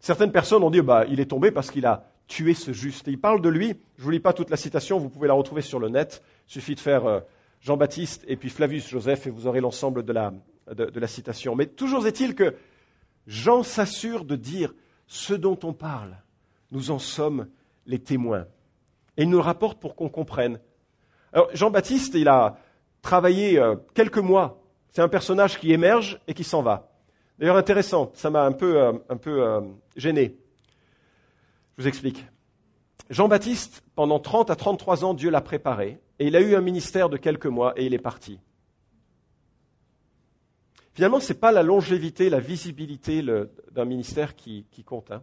certaines 0.00 0.32
personnes 0.32 0.62
ont 0.62 0.70
dit 0.70 0.82
bah, 0.82 1.04
il 1.08 1.20
est 1.20 1.26
tombé 1.26 1.50
parce 1.50 1.70
qu'il 1.70 1.86
a 1.86 2.10
tué 2.26 2.54
ce 2.54 2.72
juste. 2.72 3.08
Et 3.08 3.12
il 3.12 3.20
parle 3.20 3.40
de 3.40 3.48
lui, 3.48 3.68
je 3.96 4.00
ne 4.00 4.04
vous 4.04 4.10
lis 4.10 4.20
pas 4.20 4.32
toute 4.32 4.50
la 4.50 4.56
citation, 4.56 4.98
vous 4.98 5.08
pouvez 5.08 5.28
la 5.28 5.34
retrouver 5.34 5.62
sur 5.62 5.78
le 5.78 5.88
net, 5.88 6.22
suffit 6.46 6.74
de 6.74 6.80
faire 6.80 7.06
euh, 7.06 7.20
Jean-Baptiste 7.66 8.24
et 8.28 8.36
puis 8.36 8.48
Flavius 8.48 8.88
Joseph 8.88 9.26
et 9.26 9.30
vous 9.30 9.48
aurez 9.48 9.60
l'ensemble 9.60 10.04
de 10.04 10.12
la, 10.12 11.06
citation. 11.08 11.56
Mais 11.56 11.66
toujours 11.66 12.06
est-il 12.06 12.36
que 12.36 12.54
Jean 13.26 13.64
s'assure 13.64 14.24
de 14.24 14.36
dire 14.36 14.72
ce 15.08 15.34
dont 15.34 15.58
on 15.64 15.72
parle, 15.72 16.16
nous 16.70 16.92
en 16.92 17.00
sommes 17.00 17.48
les 17.84 17.98
témoins. 17.98 18.46
Et 19.16 19.24
il 19.24 19.30
nous 19.30 19.42
rapporte 19.42 19.80
pour 19.80 19.96
qu'on 19.96 20.08
comprenne. 20.08 20.60
Alors 21.32 21.48
Jean-Baptiste, 21.54 22.14
il 22.14 22.28
a 22.28 22.56
travaillé 23.02 23.58
euh, 23.58 23.74
quelques 23.94 24.18
mois 24.18 24.62
c'est 24.92 25.02
un 25.02 25.08
personnage 25.08 25.58
qui 25.58 25.72
émerge 25.72 26.20
et 26.28 26.34
qui 26.34 26.44
s'en 26.44 26.62
va. 26.62 26.88
D'ailleurs, 27.38 27.56
intéressant, 27.56 28.12
ça 28.14 28.30
m'a 28.30 28.44
un 28.44 28.52
peu, 28.52 28.80
euh, 28.80 28.92
un 29.10 29.16
peu 29.16 29.42
euh, 29.42 29.60
gêné. 29.96 30.38
Je 31.76 31.82
vous 31.82 31.88
explique. 31.88 32.24
Jean-Baptiste, 33.10 33.82
pendant 33.96 34.20
30 34.20 34.50
à 34.50 34.56
33 34.56 35.04
ans, 35.04 35.14
Dieu 35.14 35.30
l'a 35.30 35.42
préparé, 35.42 35.98
et 36.18 36.26
il 36.26 36.36
a 36.36 36.40
eu 36.40 36.54
un 36.54 36.60
ministère 36.60 37.08
de 37.08 37.16
quelques 37.16 37.46
mois, 37.46 37.72
et 37.76 37.86
il 37.86 37.94
est 37.94 37.98
parti. 37.98 38.38
Finalement, 40.94 41.20
ce 41.20 41.32
n'est 41.32 41.38
pas 41.38 41.52
la 41.52 41.62
longévité, 41.62 42.30
la 42.30 42.40
visibilité 42.40 43.22
d'un 43.22 43.84
ministère 43.84 44.34
qui, 44.34 44.64
compte. 44.86 45.10
Hein. 45.10 45.22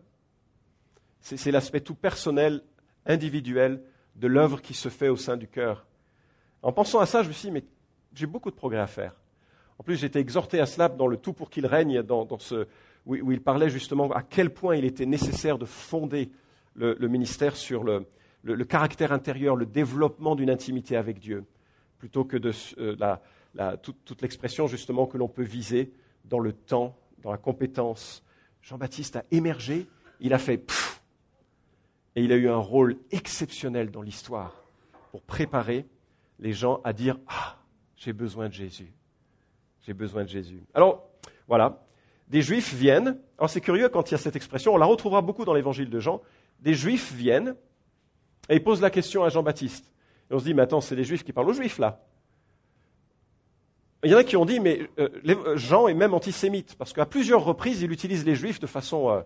C'est 1.20 1.52
l'aspect 1.52 1.82
tout 1.82 1.96
personnel, 1.96 2.62
individuel 3.06 3.82
de 4.16 4.28
l'œuvre 4.28 4.62
qui 4.62 4.76
se 4.76 4.90
fait 4.90 5.10
au 5.10 5.18
sein 5.18 5.36
du 5.36 5.48
cœur. 5.48 5.88
En 6.62 6.72
pensant 6.72 7.00
à 7.00 7.08
ça, 7.08 7.24
je 7.24 7.30
me 7.30 7.34
suis 7.34 7.48
dit, 7.48 7.54
mais 7.54 7.64
j'ai 8.14 8.28
beaucoup 8.28 8.52
de 8.52 8.56
progrès 8.56 8.80
à 8.80 8.88
faire. 8.88 9.20
En 9.80 9.84
plus, 9.84 10.04
été 10.04 10.20
exhorté 10.20 10.60
à 10.60 10.68
cela 10.68 10.90
dans 10.90 11.08
le 11.08 11.18
tout 11.18 11.34
pour 11.34 11.50
qu'il 11.50 11.66
règne, 11.66 12.04
dans, 12.04 12.28
ce, 12.38 12.68
où, 13.06 13.32
il 13.32 13.42
parlait 13.42 13.70
justement 13.70 14.12
à 14.12 14.22
quel 14.22 14.52
point 14.52 14.76
il 14.76 14.86
était 14.86 15.06
nécessaire 15.06 15.58
de 15.58 15.66
fonder 15.66 16.30
le, 16.76 17.08
ministère 17.08 17.56
sur 17.56 17.84
le, 17.84 18.06
caractère 18.66 19.12
intérieur, 19.12 19.56
le 19.56 19.66
développement 19.66 20.36
d'une 20.36 20.50
intimité 20.50 20.96
avec 20.98 21.20
Dieu, 21.20 21.46
plutôt 21.98 22.26
que 22.26 22.38
de 22.38 22.52
euh, 22.80 22.96
la, 23.56 23.78
toute, 23.78 24.22
l'expression 24.22 24.68
justement 24.68 25.06
que 25.06 25.18
l'on 25.18 25.28
peut 25.28 25.44
viser 25.44 25.94
dans 26.26 26.40
le 26.40 26.54
temps, 26.54 26.98
dans 27.20 27.32
la 27.32 27.38
compétence. 27.38 28.24
Jean-Baptiste 28.62 29.18
a 29.18 29.26
émergé, 29.32 29.88
il 30.20 30.34
a 30.34 30.40
fait 30.40 30.58
pfff, 30.58 31.02
et 32.16 32.24
il 32.24 32.32
a 32.32 32.36
eu 32.36 32.50
un 32.50 32.58
rôle 32.58 32.98
exceptionnel 33.12 33.92
dans 33.92 34.02
l'histoire 34.02 34.64
pour 35.12 35.22
préparer 35.22 35.86
les 36.40 36.54
gens 36.54 36.82
à 36.84 36.94
dire 36.94 37.18
Ah, 37.28 37.58
j'ai 37.96 38.14
besoin 38.14 38.50
de 38.50 38.54
Jésus. 38.54 38.94
J'ai 39.86 39.94
besoin 39.94 40.24
de 40.24 40.30
Jésus. 40.30 40.64
Alors, 40.74 41.10
voilà. 41.48 41.86
Des 42.30 42.42
Juifs 42.42 42.74
viennent. 42.74 43.18
Alors, 43.38 43.50
c'est 43.50 43.62
curieux 43.62 43.90
quand 43.90 44.10
il 44.10 44.14
y 44.14 44.16
a 44.16 44.18
cette 44.18 44.36
expression. 44.36 44.74
On 44.74 44.78
la 44.78 44.86
retrouvera 44.86 45.22
beaucoup 45.22 45.46
dans 45.46 45.54
l'évangile 45.54 45.90
de 45.90 46.00
Jean. 46.00 46.22
Des 46.62 46.74
Juifs 46.74 47.14
viennent 47.14 47.56
et 48.50 48.56
ils 48.56 48.64
posent 48.64 48.82
la 48.82 48.90
question 48.90 49.24
à 49.24 49.30
Jean-Baptiste. 49.30 49.92
Et 50.30 50.34
on 50.34 50.40
se 50.40 50.46
dit, 50.46 50.54
mais 50.54 50.64
attends, 50.64 50.82
c'est 50.82 50.96
des 50.96 51.04
Juifs 51.04 51.24
qui 51.24 51.34
parlent 51.34 51.50
aux 51.50 51.54
Juifs, 51.54 51.80
là. 51.80 52.02
Il 54.04 54.12
y 54.12 54.16
en 54.16 54.18
a 54.18 54.24
qui 54.24 54.36
ont 54.36 54.46
dit, 54.46 54.60
mais 54.60 54.90
euh, 55.00 55.56
Jean 55.56 55.88
est 55.88 55.94
même 55.94 56.14
antisémite, 56.14 56.76
parce 56.76 56.92
qu'à 56.92 57.06
plusieurs 57.06 57.44
reprises, 57.44 57.82
il 57.82 57.92
utilise 57.92 58.26
les 58.26 58.36
Juifs 58.36 58.60
de 58.60 58.68
façon 58.68 59.10
euh, 59.10 59.22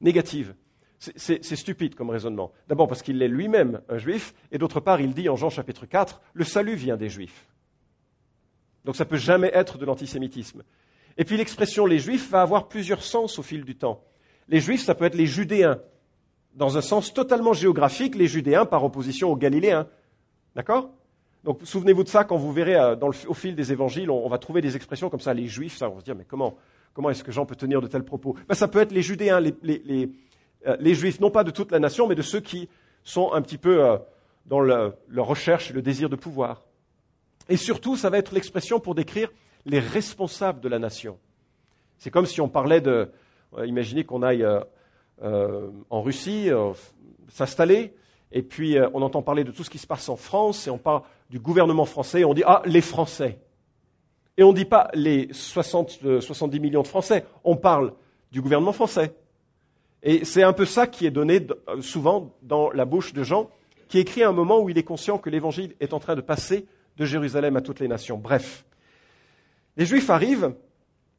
négative. 0.00 0.54
C'est 0.98 1.54
stupide 1.54 1.94
comme 1.94 2.10
raisonnement. 2.10 2.50
D'abord 2.66 2.88
parce 2.88 3.02
qu'il 3.02 3.22
est 3.22 3.28
lui-même 3.28 3.82
un 3.88 3.98
juif, 3.98 4.34
et 4.50 4.58
d'autre 4.58 4.80
part, 4.80 5.00
il 5.00 5.14
dit 5.14 5.28
en 5.28 5.36
Jean 5.36 5.48
chapitre 5.48 5.86
4, 5.86 6.20
le 6.32 6.42
salut 6.42 6.74
vient 6.74 6.96
des 6.96 7.08
juifs. 7.08 7.46
Donc 8.84 8.96
ça 8.96 9.04
ne 9.04 9.08
peut 9.08 9.16
jamais 9.16 9.52
être 9.54 9.78
de 9.78 9.84
l'antisémitisme. 9.84 10.64
Et 11.16 11.24
puis 11.24 11.36
l'expression 11.36 11.86
les 11.86 12.00
juifs 12.00 12.28
va 12.30 12.42
avoir 12.42 12.66
plusieurs 12.66 13.04
sens 13.04 13.38
au 13.38 13.44
fil 13.44 13.64
du 13.64 13.76
temps. 13.76 14.02
Les 14.48 14.58
juifs, 14.58 14.82
ça 14.82 14.96
peut 14.96 15.04
être 15.04 15.14
les 15.14 15.26
judéens, 15.26 15.80
dans 16.58 16.76
un 16.76 16.82
sens 16.82 17.14
totalement 17.14 17.54
géographique, 17.54 18.14
les 18.14 18.26
judéens 18.26 18.66
par 18.66 18.84
opposition 18.84 19.30
aux 19.30 19.36
galiléens. 19.36 19.86
D'accord? 20.54 20.90
Donc 21.44 21.60
souvenez-vous 21.62 22.04
de 22.04 22.08
ça 22.08 22.24
quand 22.24 22.36
vous 22.36 22.52
verrez 22.52 22.76
euh, 22.76 22.96
au 23.28 23.34
fil 23.34 23.54
des 23.54 23.72
évangiles, 23.72 24.10
on, 24.10 24.28
va 24.28 24.38
trouver 24.38 24.60
des 24.60 24.76
expressions 24.76 25.08
comme 25.08 25.20
ça, 25.20 25.32
les 25.32 25.46
juifs, 25.46 25.76
ça, 25.76 25.88
on 25.88 25.94
va 25.94 26.00
se 26.00 26.04
dire, 26.04 26.16
mais 26.16 26.26
comment, 26.28 26.56
comment 26.92 27.10
est-ce 27.10 27.24
que 27.24 27.32
Jean 27.32 27.46
peut 27.46 27.56
tenir 27.56 27.80
de 27.80 27.86
tels 27.86 28.04
propos? 28.04 28.34
Ben, 28.48 28.54
Ça 28.54 28.68
peut 28.68 28.80
être 28.80 28.92
les 28.92 29.02
judéens, 29.02 29.40
les 29.40 30.10
euh, 30.66 30.76
les 30.80 30.94
juifs, 30.94 31.20
non 31.20 31.30
pas 31.30 31.44
de 31.44 31.50
toute 31.50 31.70
la 31.70 31.78
nation, 31.78 32.06
mais 32.08 32.14
de 32.14 32.22
ceux 32.22 32.40
qui 32.40 32.68
sont 33.04 33.32
un 33.32 33.42
petit 33.42 33.58
peu 33.58 33.84
euh, 33.84 33.96
dans 34.46 34.60
leur 34.60 35.26
recherche 35.26 35.72
le 35.72 35.82
désir 35.82 36.08
de 36.08 36.16
pouvoir. 36.16 36.64
Et 37.48 37.56
surtout, 37.56 37.96
ça 37.96 38.10
va 38.10 38.18
être 38.18 38.32
l'expression 38.34 38.80
pour 38.80 38.94
décrire 38.94 39.30
les 39.64 39.78
responsables 39.78 40.60
de 40.60 40.68
la 40.68 40.78
nation. 40.78 41.18
C'est 41.98 42.10
comme 42.10 42.26
si 42.26 42.40
on 42.40 42.48
parlait 42.48 42.80
de, 42.80 43.10
imaginez 43.64 44.04
qu'on 44.04 44.22
aille 44.22 44.46
en 45.22 46.02
Russie, 46.02 46.48
s'installer, 47.28 47.94
et 48.32 48.42
puis 48.42 48.76
on 48.94 49.02
entend 49.02 49.22
parler 49.22 49.44
de 49.44 49.50
tout 49.50 49.64
ce 49.64 49.70
qui 49.70 49.78
se 49.78 49.86
passe 49.86 50.08
en 50.08 50.16
France, 50.16 50.66
et 50.66 50.70
on 50.70 50.78
parle 50.78 51.02
du 51.30 51.38
gouvernement 51.38 51.84
français, 51.84 52.20
et 52.20 52.24
on 52.24 52.34
dit, 52.34 52.42
ah, 52.46 52.62
les 52.64 52.80
Français. 52.80 53.38
Et 54.38 54.44
on 54.44 54.52
ne 54.52 54.56
dit 54.56 54.64
pas 54.64 54.88
les 54.94 55.28
60, 55.32 56.20
70 56.20 56.60
millions 56.60 56.82
de 56.82 56.86
Français, 56.86 57.24
on 57.42 57.56
parle 57.56 57.92
du 58.30 58.40
gouvernement 58.40 58.72
français. 58.72 59.12
Et 60.02 60.24
c'est 60.24 60.44
un 60.44 60.52
peu 60.52 60.64
ça 60.64 60.86
qui 60.86 61.06
est 61.06 61.10
donné 61.10 61.44
euh, 61.68 61.82
souvent 61.82 62.34
dans 62.42 62.70
la 62.70 62.84
bouche 62.84 63.12
de 63.12 63.24
Jean, 63.24 63.50
qui 63.88 63.98
écrit 63.98 64.22
à 64.22 64.28
un 64.28 64.32
moment 64.32 64.60
où 64.60 64.68
il 64.68 64.78
est 64.78 64.84
conscient 64.84 65.18
que 65.18 65.28
l'évangile 65.28 65.74
est 65.80 65.92
en 65.92 65.98
train 65.98 66.14
de 66.14 66.20
passer 66.20 66.66
de 66.96 67.04
Jérusalem 67.04 67.56
à 67.56 67.60
toutes 67.60 67.80
les 67.80 67.88
nations. 67.88 68.16
Bref, 68.16 68.64
les 69.76 69.86
Juifs 69.86 70.10
arrivent 70.10 70.54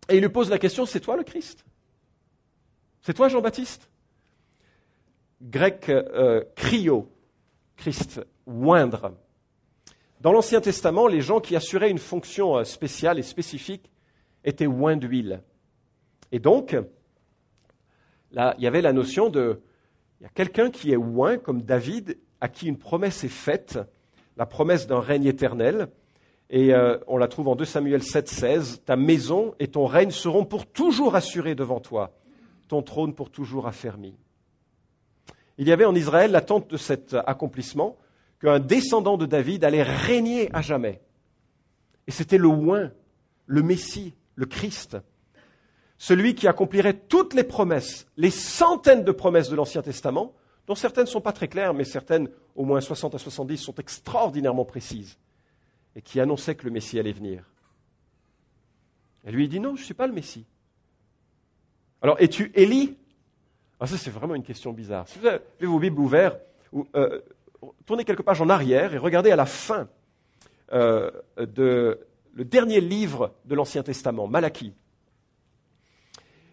et 0.08 0.16
ils 0.16 0.22
lui 0.22 0.30
posent 0.30 0.50
la 0.50 0.60
question, 0.60 0.86
c'est 0.86 1.00
toi 1.00 1.18
le 1.18 1.24
Christ? 1.24 1.66
C'est 3.02 3.14
toi 3.14 3.30
Jean-Baptiste? 3.30 3.90
Grec 5.42 5.88
euh, 5.90 6.44
cryo, 6.56 7.10
Christ, 7.78 8.22
oindre. 8.46 9.14
Dans 10.20 10.34
l'Ancien 10.34 10.60
Testament, 10.60 11.08
les 11.08 11.22
gens 11.22 11.40
qui 11.40 11.56
assuraient 11.56 11.92
une 11.92 11.98
fonction 11.98 12.58
euh, 12.58 12.64
spéciale 12.66 13.20
et 13.20 13.24
spécifique 13.24 13.90
étaient 14.44 14.68
oints 14.68 14.98
d'huile. 14.98 15.42
Et 16.32 16.40
donc, 16.40 16.76
là, 18.32 18.54
il 18.58 18.64
y 18.64 18.68
avait 18.68 18.82
la 18.82 18.92
notion 18.92 19.30
de, 19.30 19.62
il 20.20 20.24
y 20.24 20.26
a 20.26 20.30
quelqu'un 20.30 20.70
qui 20.70 20.92
est 20.92 20.98
oint, 20.98 21.38
comme 21.38 21.62
David, 21.62 22.18
à 22.42 22.50
qui 22.50 22.68
une 22.68 22.78
promesse 22.78 23.24
est 23.24 23.30
faite, 23.30 23.80
la 24.36 24.46
promesse 24.46 24.88
d'un 24.88 25.00
règne 25.00 25.26
éternel. 25.26 25.88
Et 26.50 26.74
euh, 26.74 26.98
on 27.08 27.18
la 27.18 27.28
trouve 27.28 27.48
en 27.48 27.56
2 27.56 27.64
Samuel 27.64 28.04
7, 28.04 28.28
16. 28.28 28.82
Ta 28.86 28.98
maison 28.98 29.54
et 29.60 29.68
ton 29.68 29.86
règne 29.86 30.12
seront 30.12 30.44
pour 30.44 30.66
toujours 30.66 31.16
assurés 31.16 31.56
devant 31.56 31.80
toi, 31.80 32.12
ton 32.70 32.82
trône 32.82 33.14
pour 33.14 33.30
toujours 33.30 33.68
affermi. 33.68 34.16
Il 35.58 35.68
y 35.68 35.74
avait 35.74 35.86
en 35.86 35.94
Israël 35.96 36.32
l'attente 36.32 36.70
de 36.70 36.78
cet 36.78 37.16
accomplissement, 37.28 37.98
qu'un 38.40 38.60
descendant 38.60 39.18
de 39.18 39.26
David 39.26 39.66
allait 39.66 39.84
régner 39.84 40.50
à 40.56 40.62
jamais. 40.62 41.02
Et 42.08 42.12
c'était 42.12 42.38
le 42.38 42.48
oint, 42.48 42.92
le 43.46 43.62
Messie, 43.62 44.16
le 44.36 44.46
Christ 44.46 44.96
celui 46.00 46.34
qui 46.34 46.48
accomplirait 46.48 46.98
toutes 46.98 47.34
les 47.34 47.44
promesses, 47.44 48.08
les 48.16 48.32
centaines 48.32 49.04
de 49.04 49.12
promesses 49.12 49.50
de 49.50 49.56
l'Ancien 49.56 49.82
Testament, 49.82 50.34
dont 50.66 50.74
certaines 50.74 51.04
ne 51.04 51.10
sont 51.10 51.22
pas 51.22 51.34
très 51.34 51.50
claires, 51.50 51.74
mais 51.74 51.84
certaines, 51.84 52.30
au 52.56 52.64
moins 52.64 52.80
60 52.80 53.16
à 53.16 53.18
70, 53.18 53.58
sont 53.58 53.76
extraordinairement 53.76 54.64
précises, 54.64 55.18
et 55.96 56.02
qui 56.02 56.22
annonçaient 56.22 56.56
que 56.56 56.64
le 56.64 56.72
Messie 56.72 56.98
allait 56.98 57.12
venir. 57.12 57.44
Et 59.26 59.32
lui, 59.32 59.50
dit 59.50 59.60
non, 59.60 59.76
je 59.76 59.82
ne 59.82 59.86
suis 59.86 59.94
pas 59.94 60.08
le 60.08 60.14
Messie. 60.14 60.46
Alors, 62.02 62.16
es-tu 62.20 62.52
Élie? 62.56 62.96
Ah, 63.80 63.88
Ça, 63.88 63.98
c'est 63.98 64.10
vraiment 64.10 64.36
une 64.36 64.44
question 64.44 64.72
bizarre. 64.72 65.08
Si 65.08 65.20
vous 65.20 65.28
avez 65.28 65.42
vos 65.62 65.80
Bibles 65.80 66.00
ouvertes, 66.00 66.40
euh, 66.96 67.22
tournez 67.86 68.06
quelques 68.06 68.22
pages 68.22 68.42
en 68.42 68.50
arrière 68.50 68.94
et 68.94 68.98
regardez 68.98 69.32
à 69.32 69.36
la 69.36 69.46
fin 69.46 69.90
euh, 70.72 71.12
de 71.38 72.00
le 72.34 72.46
dernier 72.46 72.80
livre 72.80 73.34
de 73.46 73.56
l'Ancien 73.56 73.84
Testament, 73.84 74.28
Malachie. 74.28 74.74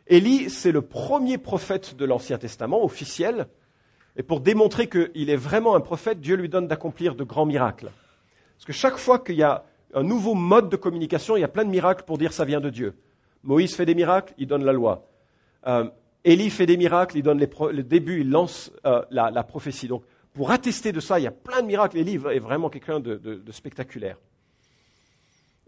Élie, 0.09 0.51
c'est 0.51 0.73
le 0.73 0.83
premier 0.83 1.39
prophète 1.39 1.97
de 1.97 2.05
l'Ancien 2.05 2.39
Testament, 2.39 2.83
officiel, 2.85 3.47
et 4.17 4.23
pour 4.23 4.41
démontrer 4.41 4.89
qu'il 4.89 5.31
est 5.31 5.37
vraiment 5.37 5.77
un 5.77 5.81
prophète, 5.81 6.21
Dieu 6.21 6.37
lui 6.37 6.49
donne 6.49 6.67
d'accomplir 6.67 7.15
de 7.15 7.25
grands 7.25 7.47
miracles. 7.47 7.91
Parce 8.57 8.65
que 8.65 8.73
chaque 8.73 8.97
fois 8.97 9.19
qu'il 9.19 9.37
y 9.37 9.43
a 9.43 9.65
un 9.95 10.03
nouveau 10.03 10.35
mode 10.35 10.71
de 10.71 10.77
communication, 10.77 11.37
il 11.37 11.41
y 11.41 11.45
a 11.45 11.49
plein 11.49 11.65
de 11.65 11.71
miracles 11.71 12.05
pour 12.05 12.19
dire 12.19 12.33
ça 12.33 12.45
vient 12.45 12.61
de 12.61 12.71
Dieu. 12.71 12.95
Moïse 13.43 13.75
fait 13.75 13.87
des 13.87 13.95
miracles, 13.95 14.33
il 14.39 14.47
donne 14.47 14.65
la 14.65 14.73
loi. 14.73 15.07
Euh, 15.67 15.89
Élie 16.25 16.51
fait 16.51 16.67
des 16.67 16.77
miracles, 16.77 17.19
il 17.19 17.23
donne 17.23 17.39
le 17.39 17.83
début, 17.83 18.21
il 18.21 18.31
lance 18.31 18.73
euh, 18.85 19.03
la, 19.11 19.45
prophétie. 19.45 19.87
Donc, 19.87 20.03
pour 20.33 20.51
attester 20.51 20.91
de 20.91 21.01
ça, 21.01 21.21
il 21.21 21.23
y 21.23 21.27
a 21.27 21.33
plein 21.33 21.63
de 21.63 21.67
miracles. 21.67 21.99
Élie 21.99 22.15
est 22.15 22.41
vraiment 22.41 22.69
quelqu'un 22.69 22.99
de, 22.99 23.43
spectaculaire. 23.53 24.19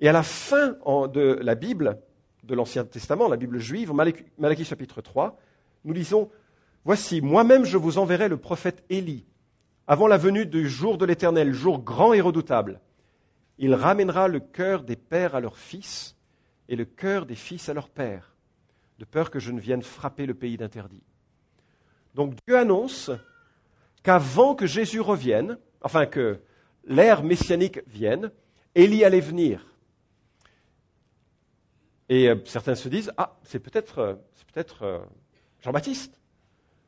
Et 0.00 0.08
à 0.08 0.12
la 0.12 0.22
fin 0.22 0.76
de 1.12 1.38
la 1.40 1.54
Bible, 1.54 1.98
de 2.42 2.54
l'Ancien 2.54 2.84
Testament, 2.84 3.28
la 3.28 3.36
Bible 3.36 3.58
juive, 3.58 3.92
Malachie 3.92 4.64
chapitre 4.64 5.00
3, 5.00 5.38
nous 5.84 5.92
lisons 5.92 6.30
Voici, 6.84 7.20
moi-même 7.20 7.64
je 7.64 7.76
vous 7.76 7.98
enverrai 7.98 8.28
le 8.28 8.36
prophète 8.36 8.82
Élie, 8.88 9.26
avant 9.86 10.06
la 10.06 10.16
venue 10.16 10.46
du 10.46 10.68
jour 10.68 10.98
de 10.98 11.04
l'Éternel, 11.04 11.52
jour 11.52 11.80
grand 11.80 12.12
et 12.14 12.20
redoutable. 12.20 12.80
Il 13.58 13.74
ramènera 13.74 14.28
le 14.28 14.40
cœur 14.40 14.82
des 14.82 14.96
pères 14.96 15.34
à 15.34 15.40
leurs 15.40 15.58
fils 15.58 16.16
et 16.68 16.76
le 16.76 16.84
cœur 16.84 17.26
des 17.26 17.34
fils 17.34 17.68
à 17.68 17.74
leurs 17.74 17.88
pères, 17.88 18.34
de 18.98 19.04
peur 19.04 19.30
que 19.30 19.38
je 19.38 19.52
ne 19.52 19.60
vienne 19.60 19.82
frapper 19.82 20.26
le 20.26 20.34
pays 20.34 20.56
d'interdit. 20.56 21.02
Donc 22.14 22.34
Dieu 22.46 22.56
annonce 22.56 23.10
qu'avant 24.02 24.54
que 24.54 24.66
Jésus 24.66 25.00
revienne, 25.00 25.58
enfin 25.82 26.06
que 26.06 26.40
l'ère 26.84 27.22
messianique 27.22 27.80
vienne, 27.86 28.32
Élie 28.74 29.04
allait 29.04 29.20
venir. 29.20 29.64
Et 32.08 32.28
euh, 32.28 32.36
certains 32.44 32.74
se 32.74 32.88
disent, 32.88 33.12
ah, 33.16 33.36
c'est 33.42 33.58
peut-être 33.58 33.98
euh, 33.98 34.14
peut 34.54 34.64
euh, 34.82 34.98
Jean-Baptiste. 35.60 36.20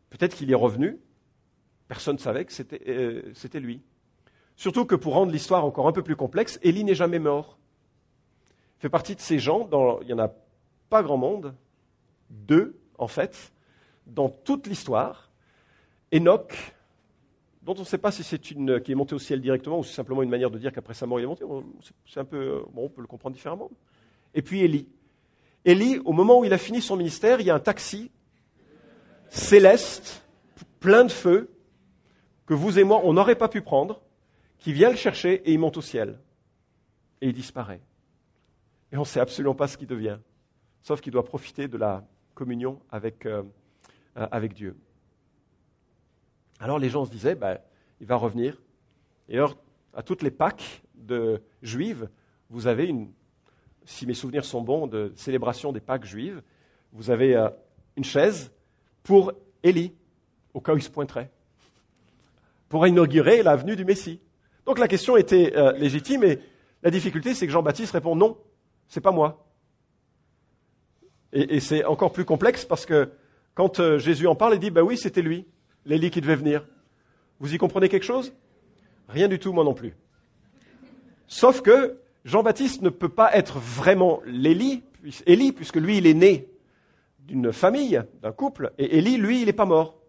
Peut-être 0.08 0.34
qu'il 0.34 0.50
est 0.50 0.56
revenu. 0.56 0.98
Personne 1.88 2.16
ne 2.16 2.20
savait 2.20 2.44
que 2.44 2.52
c'était 2.52 3.60
lui. 3.60 3.82
Surtout 4.56 4.84
que 4.84 4.94
pour 4.94 5.14
rendre 5.14 5.32
l'histoire 5.32 5.64
encore 5.64 5.88
un 5.88 5.92
peu 5.92 6.02
plus 6.02 6.16
complexe, 6.16 6.58
Élie 6.62 6.84
n'est 6.84 6.94
jamais 6.94 7.18
mort. 7.18 7.58
Il 8.78 8.82
fait 8.82 8.88
partie 8.88 9.14
de 9.14 9.20
ces 9.20 9.38
gens, 9.38 9.68
il 10.02 10.06
n'y 10.06 10.12
en 10.12 10.18
a 10.18 10.32
pas 10.88 11.02
grand 11.02 11.16
monde, 11.16 11.54
deux 12.30 12.80
en 12.98 13.08
fait, 13.08 13.52
dans 14.06 14.28
toute 14.28 14.66
l'histoire. 14.66 15.30
Enoch, 16.12 16.74
dont 17.62 17.74
on 17.74 17.80
ne 17.80 17.84
sait 17.84 17.98
pas 17.98 18.10
si 18.10 18.22
c'est 18.22 18.50
une 18.50 18.80
qui 18.80 18.92
est 18.92 18.94
monté 18.94 19.14
au 19.14 19.18
ciel 19.18 19.40
directement 19.40 19.78
ou 19.78 19.84
c'est 19.84 19.94
simplement 19.94 20.22
une 20.22 20.30
manière 20.30 20.50
de 20.50 20.58
dire 20.58 20.72
qu'après 20.72 20.94
sa 20.94 21.06
mort 21.06 21.20
il 21.20 21.24
est 21.24 21.26
monté. 21.26 21.44
C'est 22.06 22.20
un 22.20 22.24
peu, 22.24 22.64
bon, 22.72 22.84
on 22.84 22.88
peut 22.88 23.00
le 23.00 23.06
comprendre 23.06 23.34
différemment. 23.34 23.70
Et 24.34 24.42
puis 24.42 24.62
Élie. 24.62 24.88
Élie, 25.64 25.98
au 26.04 26.12
moment 26.12 26.40
où 26.40 26.44
il 26.44 26.52
a 26.52 26.58
fini 26.58 26.80
son 26.80 26.96
ministère, 26.96 27.40
il 27.40 27.46
y 27.46 27.50
a 27.50 27.54
un 27.54 27.60
taxi 27.60 28.10
céleste, 29.28 30.24
plein 30.80 31.04
de 31.04 31.12
feu, 31.12 31.50
que 32.46 32.54
vous 32.54 32.78
et 32.78 32.84
moi, 32.84 33.00
on 33.04 33.12
n'aurait 33.12 33.36
pas 33.36 33.48
pu 33.48 33.60
prendre, 33.60 34.00
qui 34.58 34.72
vient 34.72 34.90
le 34.90 34.96
chercher 34.96 35.34
et 35.44 35.52
il 35.52 35.58
monte 35.58 35.76
au 35.76 35.82
ciel. 35.82 36.18
Et 37.20 37.28
il 37.28 37.32
disparaît. 37.32 37.80
Et 38.90 38.96
on 38.96 39.00
ne 39.00 39.04
sait 39.04 39.20
absolument 39.20 39.54
pas 39.54 39.68
ce 39.68 39.76
qu'il 39.76 39.86
devient, 39.86 40.18
sauf 40.82 41.00
qu'il 41.00 41.12
doit 41.12 41.24
profiter 41.24 41.68
de 41.68 41.76
la 41.76 42.04
communion 42.40 42.80
avec, 42.90 43.26
euh, 43.26 43.42
euh, 44.16 44.26
avec 44.30 44.54
Dieu. 44.54 44.74
Alors 46.58 46.78
les 46.78 46.88
gens 46.88 47.04
se 47.04 47.10
disaient, 47.10 47.34
ben, 47.34 47.58
il 48.00 48.06
va 48.06 48.16
revenir. 48.16 48.56
Et 49.28 49.36
alors, 49.36 49.58
à 49.92 50.02
toutes 50.02 50.22
les 50.22 50.30
Pâques 50.30 50.82
de 50.94 51.42
juives, 51.60 52.08
vous 52.48 52.66
avez 52.66 52.86
une, 52.86 53.12
si 53.84 54.06
mes 54.06 54.14
souvenirs 54.14 54.46
sont 54.46 54.62
bons, 54.62 54.86
de 54.86 55.12
célébration 55.16 55.70
des 55.70 55.80
Pâques 55.80 56.06
juives, 56.06 56.40
vous 56.94 57.10
avez 57.10 57.36
euh, 57.36 57.50
une 57.98 58.04
chaise 58.04 58.50
pour 59.02 59.34
Élie, 59.62 59.92
au 60.54 60.62
cas 60.62 60.72
où 60.72 60.78
il 60.78 60.82
se 60.82 60.88
pointerait, 60.88 61.30
pour 62.70 62.86
inaugurer 62.86 63.42
la 63.42 63.54
venue 63.54 63.76
du 63.76 63.84
Messie. 63.84 64.18
Donc 64.64 64.78
la 64.78 64.88
question 64.88 65.18
était 65.18 65.52
légitime 65.76 66.24
et 66.24 66.38
la 66.82 66.90
difficulté, 66.90 67.34
c'est 67.34 67.46
que 67.46 67.52
Jean-Baptiste 67.52 67.92
répond 67.92 68.16
non, 68.16 68.38
c'est 68.88 69.02
pas 69.02 69.10
moi. 69.10 69.49
Et, 71.32 71.60
c'est 71.60 71.84
encore 71.84 72.12
plus 72.12 72.24
complexe 72.24 72.64
parce 72.64 72.86
que 72.86 73.10
quand 73.54 73.78
euh, 73.78 73.98
Jésus 73.98 74.26
en 74.26 74.34
parle, 74.34 74.54
il 74.54 74.60
dit, 74.60 74.70
bah 74.70 74.82
oui, 74.82 74.96
c'était 74.96 75.22
lui, 75.22 75.46
l'Élie 75.84 76.10
qui 76.10 76.20
devait 76.20 76.36
venir. 76.36 76.66
Vous 77.38 77.54
y 77.54 77.58
comprenez 77.58 77.88
quelque 77.88 78.04
chose? 78.04 78.32
Rien 79.08 79.28
du 79.28 79.38
tout, 79.38 79.52
moi 79.52 79.64
non 79.64 79.74
plus. 79.74 79.94
Sauf 81.26 81.62
que 81.62 81.98
Jean-Baptiste 82.24 82.82
ne 82.82 82.90
peut 82.90 83.08
pas 83.08 83.34
être 83.34 83.58
vraiment 83.58 84.20
l'Élie, 84.26 84.82
Élie, 85.26 85.52
puisque 85.52 85.76
lui, 85.76 85.98
il 85.98 86.06
est 86.06 86.14
né 86.14 86.48
d'une 87.20 87.52
famille, 87.52 88.02
d'un 88.22 88.32
couple, 88.32 88.72
et 88.78 88.98
Élie, 88.98 89.16
lui, 89.16 89.40
il 89.40 89.46
n'est 89.46 89.52
pas 89.52 89.64
mort. 89.64 90.00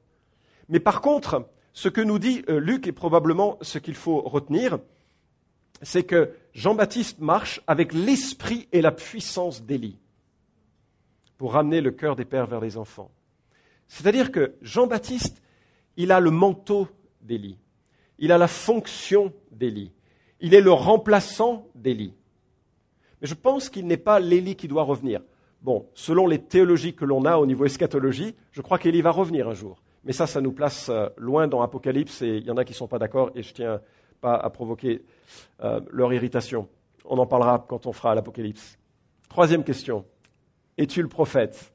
Mais 0.69 0.79
par 0.79 1.01
contre, 1.01 1.47
ce 1.73 1.87
que 1.87 2.01
nous 2.01 2.19
dit 2.19 2.43
euh, 2.49 2.59
Luc, 2.59 2.87
et 2.87 2.91
probablement 2.91 3.57
ce 3.61 3.77
qu'il 3.77 3.95
faut 3.95 4.21
retenir, 4.21 4.79
c'est 5.83 6.03
que 6.03 6.31
Jean-Baptiste 6.53 7.19
marche 7.19 7.61
avec 7.67 7.93
l'esprit 7.93 8.67
et 8.71 8.81
la 8.81 8.91
puissance 8.91 9.63
d'Élie 9.63 10.00
pour 11.41 11.53
ramener 11.53 11.81
le 11.81 11.89
cœur 11.89 12.15
des 12.15 12.23
pères 12.23 12.45
vers 12.45 12.59
les 12.59 12.77
enfants. 12.77 13.09
C'est-à-dire 13.87 14.31
que 14.31 14.53
Jean-Baptiste, 14.61 15.41
il 15.97 16.11
a 16.11 16.19
le 16.19 16.29
manteau 16.29 16.87
d'Élie, 17.19 17.57
il 18.19 18.31
a 18.31 18.37
la 18.37 18.47
fonction 18.47 19.33
d'Élie, 19.49 19.91
il 20.39 20.53
est 20.53 20.61
le 20.61 20.71
remplaçant 20.71 21.67
d'Élie. 21.73 22.13
Mais 23.19 23.27
je 23.27 23.33
pense 23.33 23.69
qu'il 23.69 23.87
n'est 23.87 23.97
pas 23.97 24.19
l'Élie 24.19 24.55
qui 24.55 24.67
doit 24.67 24.83
revenir. 24.83 25.21
Bon, 25.63 25.89
selon 25.95 26.27
les 26.27 26.37
théologies 26.37 26.93
que 26.93 27.05
l'on 27.05 27.25
a 27.25 27.37
au 27.37 27.47
niveau 27.47 27.65
eschatologie, 27.65 28.35
je 28.51 28.61
crois 28.61 28.77
qu'Élie 28.77 29.01
va 29.01 29.09
revenir 29.09 29.49
un 29.49 29.55
jour. 29.55 29.81
Mais 30.03 30.13
ça, 30.13 30.27
ça 30.27 30.41
nous 30.41 30.51
place 30.51 30.89
euh, 30.89 31.09
loin 31.17 31.47
dans 31.47 31.63
Apocalypse 31.63 32.21
et 32.21 32.37
il 32.37 32.45
y 32.45 32.51
en 32.51 32.57
a 32.57 32.63
qui 32.63 32.73
ne 32.73 32.77
sont 32.77 32.87
pas 32.87 32.99
d'accord 32.99 33.31
et 33.33 33.41
je 33.41 33.51
tiens 33.51 33.81
pas 34.21 34.35
à 34.35 34.51
provoquer 34.51 35.03
euh, 35.63 35.81
leur 35.89 36.13
irritation. 36.13 36.69
On 37.03 37.17
en 37.17 37.25
parlera 37.25 37.65
quand 37.67 37.87
on 37.87 37.93
fera 37.93 38.13
l'Apocalypse. 38.13 38.77
Troisième 39.27 39.63
question. 39.63 40.05
Es-tu 40.81 41.03
le 41.03 41.07
prophète? 41.07 41.71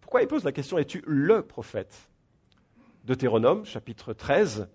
Pourquoi 0.00 0.20
il 0.20 0.26
pose 0.26 0.42
la 0.42 0.50
question 0.50 0.76
Es-tu 0.76 1.04
le 1.06 1.42
prophète? 1.42 2.10
Deutéronome, 3.04 3.64
chapitre 3.64 4.12
13, 4.12 4.68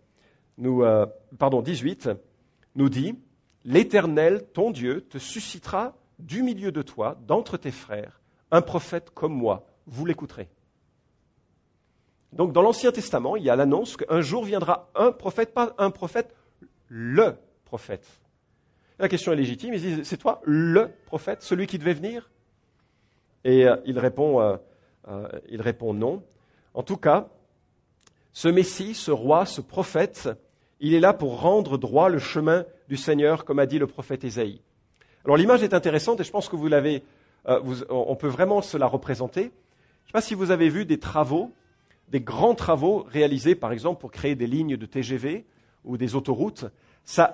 nous, 0.58 0.84
euh, 0.84 1.06
pardon, 1.38 1.62
18, 1.62 2.10
nous 2.76 2.88
dit 2.88 3.20
L'Éternel, 3.66 4.48
ton 4.54 4.72
Dieu, 4.72 5.02
te 5.02 5.18
suscitera 5.18 5.98
du 6.20 6.42
milieu 6.42 6.72
de 6.72 6.82
toi, 6.82 7.18
d'entre 7.28 7.58
tes 7.58 7.72
frères, 7.72 8.22
un 8.50 8.62
prophète 8.62 9.10
comme 9.10 9.34
moi. 9.34 9.68
Vous 9.88 10.06
l'écouterez. 10.06 10.48
Donc 12.32 12.54
dans 12.54 12.62
l'Ancien 12.62 12.94
Testament, 12.94 13.36
il 13.36 13.44
y 13.44 13.50
a 13.50 13.58
l'annonce 13.58 13.98
qu'un 13.98 14.22
jour 14.22 14.46
viendra 14.46 14.90
un 14.96 15.12
prophète, 15.12 15.54
pas 15.54 15.76
un 15.80 15.92
prophète, 15.92 16.34
le 16.88 17.36
prophète. 17.66 18.08
La 19.00 19.10
question 19.10 19.34
est 19.34 19.36
légitime, 19.36 19.74
ils 19.74 19.82
disent, 19.82 20.04
c'est 20.04 20.16
toi 20.16 20.40
le 20.46 20.92
prophète, 21.08 21.42
celui 21.42 21.68
qui 21.68 21.78
devait 21.78 21.94
venir? 21.94 22.32
Et 23.44 23.68
euh, 23.68 23.76
il, 23.86 24.00
répond, 24.00 24.42
euh, 24.42 24.58
euh, 25.08 25.28
il 25.50 25.62
répond 25.62 25.94
non. 25.94 26.24
En 26.74 26.84
tout 26.84 26.98
cas, 26.98 27.28
ce 28.34 28.48
Messie, 28.48 28.94
ce 28.94 29.12
roi, 29.12 29.46
ce 29.46 29.62
prophète, 29.62 30.30
il 30.80 30.94
est 30.94 31.00
là 31.00 31.14
pour 31.14 31.42
rendre 31.42 31.78
droit 31.78 32.10
le 32.10 32.20
chemin 32.20 32.66
du 32.88 32.98
Seigneur, 32.98 33.46
comme 33.46 33.60
a 33.60 33.66
dit 33.66 33.80
le 33.80 33.88
prophète 33.88 34.24
Ésaïe. 34.24 34.62
Alors 35.26 35.38
l'image 35.38 35.64
est 35.64 35.74
intéressante 35.74 36.20
et 36.20 36.24
je 36.24 36.32
pense 36.32 36.50
que 36.50 36.56
vous 36.56 36.68
l'avez, 36.68 37.04
on 37.46 38.16
peut 38.16 38.28
vraiment 38.28 38.62
se 38.62 38.78
la 38.78 38.88
représenter. 38.88 39.42
Je 39.42 39.48
ne 39.48 40.08
sais 40.08 40.14
pas 40.14 40.22
si 40.22 40.34
vous 40.34 40.50
avez 40.50 40.70
vu 40.70 40.86
des 40.86 41.00
travaux 41.00 41.52
des 42.12 42.22
grands 42.22 42.56
travaux 42.56 43.06
réalisés, 43.10 43.56
par 43.56 43.72
exemple, 43.72 44.02
pour 44.02 44.12
créer 44.12 44.36
des 44.36 44.46
lignes 44.46 44.76
de 44.76 44.86
TGV 44.86 45.46
ou 45.86 45.98
des 45.98 46.14
autoroutes, 46.14 46.66
ça, 47.06 47.34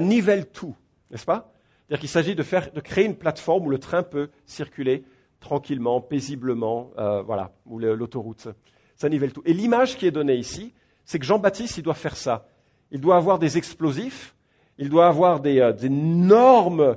nivelle 0.00 0.46
tout, 0.46 0.74
n'est-ce 1.10 1.26
pas? 1.26 1.52
C'est-à-dire 1.86 2.00
qu'il 2.00 2.08
s'agit 2.08 2.34
de, 2.34 2.44
de 2.74 2.80
créer 2.80 3.04
une 3.04 3.16
plateforme 3.16 3.66
où 3.66 3.70
le 3.70 3.78
train 3.78 4.02
peut 4.02 4.30
circuler 4.46 5.04
tranquillement, 5.40 6.00
paisiblement, 6.00 6.90
euh, 6.98 7.22
voilà, 7.22 7.52
ou 7.66 7.78
l'autoroute. 7.78 8.48
Ça 8.96 9.08
nivelle 9.08 9.32
tout. 9.32 9.42
Et 9.44 9.52
l'image 9.52 9.96
qui 9.96 10.06
est 10.06 10.10
donnée 10.10 10.36
ici, 10.36 10.74
c'est 11.04 11.18
que 11.18 11.24
Jean-Baptiste, 11.24 11.78
il 11.78 11.82
doit 11.82 11.94
faire 11.94 12.16
ça. 12.16 12.48
Il 12.90 13.00
doit 13.00 13.16
avoir 13.16 13.38
des 13.38 13.58
explosifs, 13.58 14.34
il 14.78 14.88
doit 14.88 15.06
avoir 15.06 15.40
des, 15.40 15.60
euh, 15.60 15.72
énormes 15.76 16.96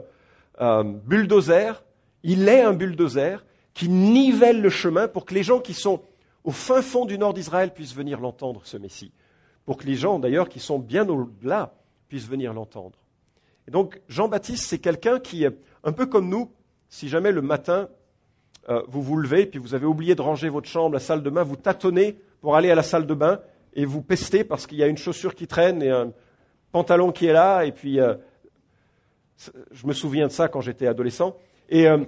euh, 0.60 0.84
bulldozers. 0.84 1.84
Il 2.23 2.47
est 2.47 2.62
un 2.62 2.73
bulldozer 2.73 3.45
qui 3.73 3.89
nivelle 3.89 4.62
le 4.62 4.69
chemin 4.69 5.08
pour 5.08 5.25
que 5.25 5.34
les 5.34 5.43
gens 5.43 5.60
qui 5.60 5.73
sont 5.73 6.01
au 6.43 6.51
fin 6.51 6.82
fond 6.82 7.06
du 7.06 7.17
nord 7.17 7.34
d'Israël 7.34 7.73
puissent 7.73 7.95
venir 7.95 8.19
l'entendre, 8.19 8.62
ce 8.63 8.77
Messie, 8.77 9.12
pour 9.65 9.77
que 9.77 9.86
les 9.86 9.95
gens 9.95 10.19
d'ailleurs 10.19 10.49
qui 10.49 10.60
sont 10.60 10.80
bien 10.80 11.08
au-delà 11.08 11.73
puissent 12.08 12.27
venir 12.27 12.54
l'entendre. 12.54 12.99
Et 13.67 13.71
donc 13.71 14.01
Jean-Baptiste, 14.08 14.65
c'est 14.67 14.80
quelqu'un 14.80 15.19
qui 15.19 15.45
un 15.45 15.91
peu 15.91 16.06
comme 16.06 16.30
nous, 16.30 16.51
si 16.89 17.10
jamais 17.10 17.32
le 17.32 17.41
matin 17.41 17.89
euh, 18.69 18.82
vous 18.88 19.02
vous 19.02 19.17
levez, 19.17 19.45
puis 19.45 19.60
vous 19.60 19.74
avez 19.74 19.86
oublié 19.86 20.15
de 20.15 20.21
ranger 20.21 20.50
votre 20.50 20.69
chambre, 20.69 20.93
la 20.93 21.00
salle 21.00 21.24
de 21.24 21.30
bain, 21.30 21.43
vous 21.43 21.56
tâtonnez 21.56 22.17
pour 22.41 22.56
aller 22.56 22.69
à 22.69 22.76
la 22.76 22.84
salle 22.84 23.08
de 23.08 23.13
bain 23.13 23.39
et 23.74 23.86
vous 23.86 24.02
pestez 24.02 24.43
parce 24.43 24.67
qu'il 24.67 24.78
y 24.78 24.84
a 24.84 24.88
une 24.88 24.97
chaussure 24.97 25.36
qui 25.36 25.47
traîne 25.47 25.82
et 25.82 25.89
un 25.89 26.12
pantalon 26.71 27.12
qui 27.12 27.26
est 27.26 27.34
là, 27.34 27.63
et 27.63 27.71
puis 27.71 28.00
euh, 28.00 28.15
je 29.71 29.88
me 29.88 29.93
souviens 29.93 30.28
de 30.28 30.32
ça 30.32 30.47
quand 30.47 30.62
j'étais 30.62 30.88
adolescent, 30.88 31.36
et, 31.69 31.88
euh, 31.88 32.00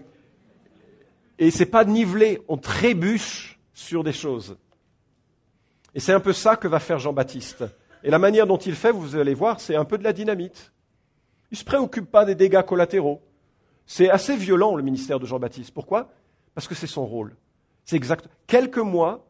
et 1.39 1.51
c'est 1.51 1.65
pas 1.65 1.85
nivelé, 1.85 2.41
on 2.47 2.57
trébuche 2.57 3.59
sur 3.73 4.03
des 4.03 4.13
choses. 4.13 4.57
Et 5.95 5.99
c'est 5.99 6.13
un 6.13 6.19
peu 6.19 6.33
ça 6.33 6.55
que 6.55 6.67
va 6.67 6.79
faire 6.79 6.99
Jean-Baptiste. 6.99 7.65
Et 8.03 8.09
la 8.09 8.19
manière 8.19 8.47
dont 8.47 8.57
il 8.57 8.75
fait, 8.75 8.91
vous 8.91 9.15
allez 9.15 9.33
voir, 9.33 9.59
c'est 9.59 9.75
un 9.75 9.85
peu 9.85 9.97
de 9.97 10.03
la 10.03 10.13
dynamite. 10.13 10.73
Il 11.51 11.55
ne 11.55 11.57
se 11.57 11.63
préoccupe 11.63 12.09
pas 12.09 12.25
des 12.25 12.35
dégâts 12.35 12.63
collatéraux. 12.63 13.21
C'est 13.85 14.09
assez 14.09 14.35
violent 14.35 14.75
le 14.75 14.83
ministère 14.83 15.19
de 15.19 15.25
Jean-Baptiste. 15.25 15.73
Pourquoi? 15.73 16.09
Parce 16.55 16.67
que 16.67 16.75
c'est 16.75 16.87
son 16.87 17.05
rôle. 17.05 17.35
C'est 17.85 17.95
exact. 17.95 18.27
Quelques 18.47 18.77
mois 18.77 19.25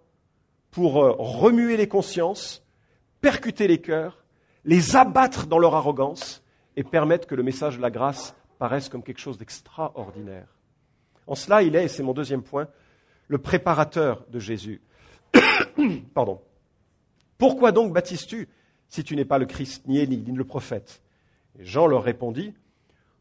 pour 0.72 1.04
euh, 1.04 1.16
remuer 1.18 1.78
les 1.78 1.88
consciences, 1.88 2.64
percuter 3.22 3.68
les 3.68 3.80
cœurs, 3.80 4.24
les 4.66 4.96
abattre 4.96 5.48
dans 5.48 5.60
leur 5.60 5.76
arrogance 5.76 6.44
et 6.76 6.84
permettre 6.84 7.28
que 7.28 7.36
le 7.36 7.44
message 7.44 7.78
de 7.78 7.82
la 7.82 7.92
grâce 7.92 8.36
paraisse 8.58 8.90
comme 8.90 9.04
quelque 9.04 9.20
chose 9.20 9.38
d'extraordinaire. 9.38 10.48
En 11.28 11.36
cela, 11.36 11.64
il 11.64 11.76
est, 11.76 11.86
et 11.86 11.88
c'est 11.88 12.04
mon 12.04 12.14
deuxième 12.14 12.44
point, 12.44 12.68
le 13.28 13.38
préparateur 13.38 14.26
de 14.30 14.40
Jésus. 14.40 14.82
Pardon. 16.14 16.42
Pourquoi 17.38 17.72
donc 17.72 17.94
baptises-tu 17.94 18.48
si 18.90 19.04
tu 19.04 19.16
n'es 19.16 19.26
pas 19.26 19.38
le 19.38 19.46
Christ, 19.46 19.88
ni 19.88 20.00
Élie, 20.00 20.24
ni 20.26 20.36
le 20.36 20.44
prophète? 20.44 21.02
Et 21.60 21.66
Jean 21.66 21.88
leur 21.88 22.04
répondit, 22.04 22.54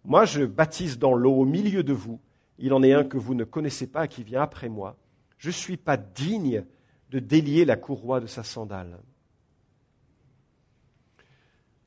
Moi 0.05 0.25
je 0.25 0.45
baptise 0.45 0.99
dans 0.99 1.15
l'eau 1.15 1.35
au 1.35 1.45
milieu 1.45 1.83
de 1.83 1.93
vous. 1.93 2.21
Il 2.59 2.73
en 2.73 2.83
est 2.83 2.93
un 2.93 3.05
que 3.05 3.17
vous 3.17 3.35
ne 3.35 3.45
connaissez 3.45 3.87
pas, 3.87 4.07
qui 4.07 4.23
vient 4.23 4.43
après 4.43 4.69
moi. 4.69 4.97
Je 5.39 5.49
ne 5.49 5.53
suis 5.53 5.77
pas 5.77 5.97
digne 5.97 6.65
de 7.11 7.19
délier 7.19 7.65
la 7.65 7.77
courroie 7.77 8.21
de 8.21 8.27
sa 8.27 8.43
sandale. 8.43 8.99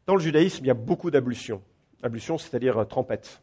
Dans 0.05 0.15
le 0.15 0.21
judaïsme, 0.21 0.63
il 0.63 0.67
y 0.67 0.71
a 0.71 0.75
beaucoup 0.75 1.09
d'ablutions. 1.09 1.61
Ablution, 2.03 2.37
c'est-à-dire 2.37 2.77
euh, 2.77 2.85
trompette. 2.85 3.41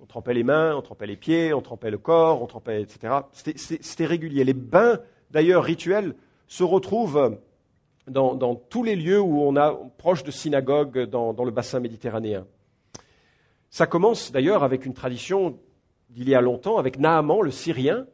On 0.00 0.06
trempait 0.06 0.32
les 0.32 0.44
mains, 0.44 0.76
on 0.76 0.82
trempait 0.82 1.06
les 1.06 1.16
pieds, 1.16 1.52
on 1.52 1.60
trempait 1.60 1.90
le 1.90 1.98
corps, 1.98 2.40
on 2.40 2.46
trempait, 2.46 2.82
etc. 2.82 3.14
C'était 3.32 4.06
régulier. 4.06 4.44
Les 4.44 4.54
bains, 4.54 5.00
d'ailleurs, 5.30 5.64
rituels, 5.64 6.14
se 6.46 6.62
retrouvent 6.62 7.38
dans, 8.06 8.54
tous 8.54 8.84
les 8.84 8.96
lieux 8.96 9.20
où 9.20 9.42
on 9.42 9.56
a 9.56 9.74
proche 9.98 10.22
de 10.22 10.30
synagogues 10.30 11.04
dans, 11.04 11.44
le 11.44 11.50
bassin 11.50 11.80
méditerranéen. 11.80 12.46
Ça 13.70 13.86
commence 13.86 14.32
d'ailleurs 14.32 14.62
avec 14.62 14.86
une 14.86 14.94
tradition 14.94 15.58
d'il 16.10 16.28
y 16.28 16.34
a 16.34 16.40
longtemps, 16.40 16.78
avec 16.78 16.98
Naaman, 16.98 17.42
le 17.42 17.50
Syrien. 17.50 18.06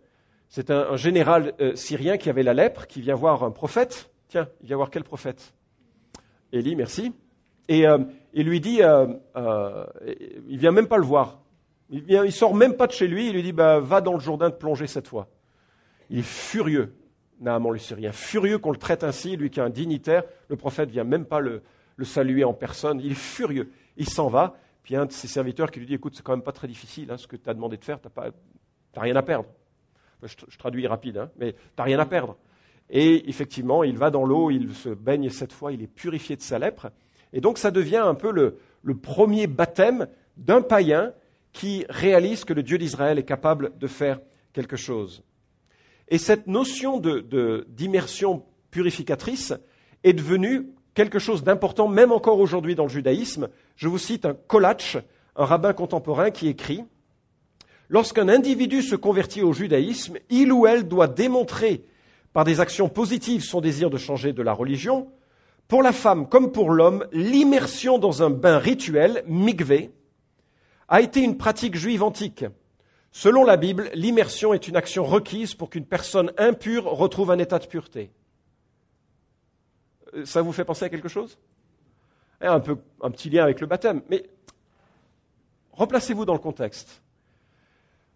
C'est 0.48 0.70
un, 0.70 0.96
général 0.96 1.54
euh, 1.61 1.74
syrien 1.74 2.16
qui 2.16 2.30
avait 2.30 2.42
la 2.42 2.54
lèpre, 2.54 2.87
qui 2.87 3.00
vient 3.00 3.14
voir 3.14 3.42
un 3.42 3.50
prophète. 3.50 4.11
Tiens, 4.28 4.48
il 4.61 4.68
vient 4.68 4.76
voir 4.76 4.90
quel 4.90 5.04
prophète? 5.04 5.52
Élie, 6.52 6.76
merci. 6.76 7.12
Et 7.68 7.87
euh, 7.87 7.98
il 8.35 8.46
lui 8.46 8.61
dit, 8.61 8.80
euh, 8.83 9.07
il 10.48 10.59
vient 10.59 10.70
même 10.70 10.87
pas 10.87 10.98
le 10.98 11.04
voir. 11.04 11.40
Il 11.90 12.02
vient, 12.02 12.28
sort 12.30 12.54
même 12.54 12.74
pas 12.74 12.87
de 12.87 12.92
chez 12.92 13.07
lui, 13.07 13.28
il 13.28 13.35
lui 13.35 13.42
dit 13.42 13.52
bah, 13.52 13.78
va 13.80 14.00
dans 14.00 14.14
le 14.14 14.20
Jourdain 14.20 14.50
te 14.50 14.57
plonger 14.57 14.87
cette 14.87 15.09
fois. 15.09 15.28
Il 16.11 16.18
est 16.18 16.26
furieux, 16.26 16.94
Naaman 17.40 17.72
le 17.72 17.78
Syrien, 17.78 18.12
furieux 18.12 18.59
qu'on 18.59 18.72
le 18.72 18.78
traite 18.78 19.04
ainsi, 19.04 19.37
lui 19.37 19.50
qui 19.50 19.61
est 19.61 19.62
un 19.62 19.70
dignitaire. 19.70 20.24
Le 20.48 20.57
prophète 20.57 20.90
vient 20.90 21.04
même 21.04 21.24
pas 21.24 21.40
le, 21.40 21.62
saluer 22.02 22.44
en 22.44 22.54
personne. 22.54 23.00
Il 23.00 23.12
est 23.12 23.16
furieux. 23.16 23.70
Il 23.96 24.09
s'en 24.09 24.28
va. 24.28 24.57
Puis 24.84 24.96
un 24.96 25.06
de 25.06 25.12
ses 25.12 25.28
serviteurs 25.28 25.70
qui 25.70 25.80
lui 25.80 25.86
dit 25.86 25.94
écoute, 25.94 26.14
c'est 26.14 26.22
quand 26.22 26.36
même 26.36 26.44
pas 26.44 26.52
très 26.52 26.68
difficile 26.68 27.10
hein, 27.10 27.16
ce 27.16 27.26
que 27.26 27.36
tu 27.36 27.48
as 27.48 27.54
demandé 27.54 27.78
de 27.78 27.84
faire, 27.84 28.00
tu 28.00 28.08
n'as 28.16 29.02
rien 29.02 29.16
à 29.16 29.22
perdre. 29.22 29.48
Je, 30.22 30.58
traduis 30.58 30.86
rapide, 30.86 31.18
hein, 31.18 31.30
mais 31.36 31.54
tu 31.54 31.58
n'as 31.78 31.84
rien 31.84 31.98
à 31.98 32.06
perdre. 32.06 32.36
Et 32.90 33.28
effectivement, 33.28 33.82
il 33.82 33.96
va 33.96 34.10
dans 34.10 34.24
l'eau, 34.24 34.50
il 34.50 34.74
se 34.74 34.90
baigne 34.90 35.30
cette 35.30 35.52
fois, 35.52 35.72
il 35.72 35.82
est 35.82 35.88
purifié 35.88 36.36
de 36.36 36.42
sa 36.42 36.58
lèpre. 36.58 36.90
Et 37.32 37.40
donc 37.40 37.56
ça 37.56 37.70
devient 37.70 37.96
un 37.96 38.14
peu 38.14 38.30
le, 38.30 38.58
premier 38.94 39.46
baptême 39.46 40.06
d'un 40.36 40.60
païen 40.60 41.12
qui 41.52 41.86
réalise 41.88 42.44
que 42.44 42.52
le 42.52 42.62
Dieu 42.62 42.76
d'Israël 42.76 43.18
est 43.18 43.24
capable 43.24 43.76
de 43.78 43.86
faire 43.86 44.20
quelque 44.52 44.76
chose. 44.76 45.22
Et 46.08 46.18
cette 46.18 46.46
notion 46.46 47.00
d'immersion 47.00 48.44
purificatrice 48.70 49.54
est 50.02 50.12
devenue 50.12 50.68
quelque 50.92 51.18
chose 51.18 51.42
d'important, 51.42 51.88
même 51.88 52.12
encore 52.12 52.38
aujourd'hui 52.38 52.74
dans 52.74 52.84
le 52.84 52.90
judaïsme. 52.90 53.48
Je 53.76 53.88
vous 53.88 53.98
cite 53.98 54.24
un 54.24 54.34
Kolach, 54.34 54.96
un 55.37 55.44
rabbin 55.44 55.72
contemporain, 55.72 56.30
qui 56.30 56.48
écrit 56.48 56.84
Lorsqu'un 57.88 58.28
individu 58.28 58.82
se 58.82 58.96
convertit 58.96 59.42
au 59.42 59.52
judaïsme, 59.52 60.18
il 60.30 60.52
ou 60.52 60.66
elle 60.66 60.88
doit 60.88 61.06
démontrer 61.06 61.84
par 62.32 62.44
des 62.44 62.60
actions 62.60 62.88
positives 62.88 63.44
son 63.44 63.60
désir 63.60 63.90
de 63.90 63.98
changer 63.98 64.32
de 64.32 64.42
la 64.42 64.52
religion. 64.52 65.08
Pour 65.68 65.82
la 65.82 65.92
femme 65.92 66.28
comme 66.28 66.50
pour 66.50 66.70
l'homme, 66.70 67.06
l'immersion 67.12 67.98
dans 67.98 68.22
un 68.22 68.30
bain 68.30 68.58
rituel, 68.58 69.22
mikvé, 69.26 69.90
a 70.88 71.00
été 71.00 71.20
une 71.20 71.37
pratique 71.37 71.76
juive 71.76 72.02
antique. 72.02 72.44
Selon 73.12 73.44
la 73.44 73.56
Bible, 73.56 73.90
l'immersion 73.94 74.52
est 74.54 74.66
une 74.66 74.76
action 74.76 75.04
requise 75.04 75.54
pour 75.54 75.70
qu'une 75.70 75.87
personne 75.87 76.32
impure 76.37 76.84
retrouve 76.84 77.30
un 77.30 77.38
état 77.38 77.60
de 77.60 77.66
pureté. 77.66 78.10
Euh, 80.14 80.24
ça 80.24 80.42
vous 80.42 80.52
fait 80.52 80.64
penser 80.64 80.84
à 80.84 80.88
quelque 80.88 81.08
chose? 81.08 81.38
Un, 82.40 82.60
peu, 82.60 82.78
un 83.00 83.10
petit 83.10 83.30
lien 83.30 83.44
avec 83.44 83.60
le 83.60 83.66
baptême. 83.66 84.02
Mais 84.10 84.24
replacez-vous 85.72 86.24
dans 86.24 86.32
le 86.32 86.38
contexte. 86.38 87.02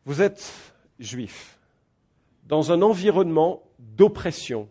Vous 0.04 0.22
êtes 0.22 0.52
juif, 0.98 1.59
dans 2.44 2.72
un 2.72 2.83
environnement 2.83 3.62
d'oppression. 3.78 4.68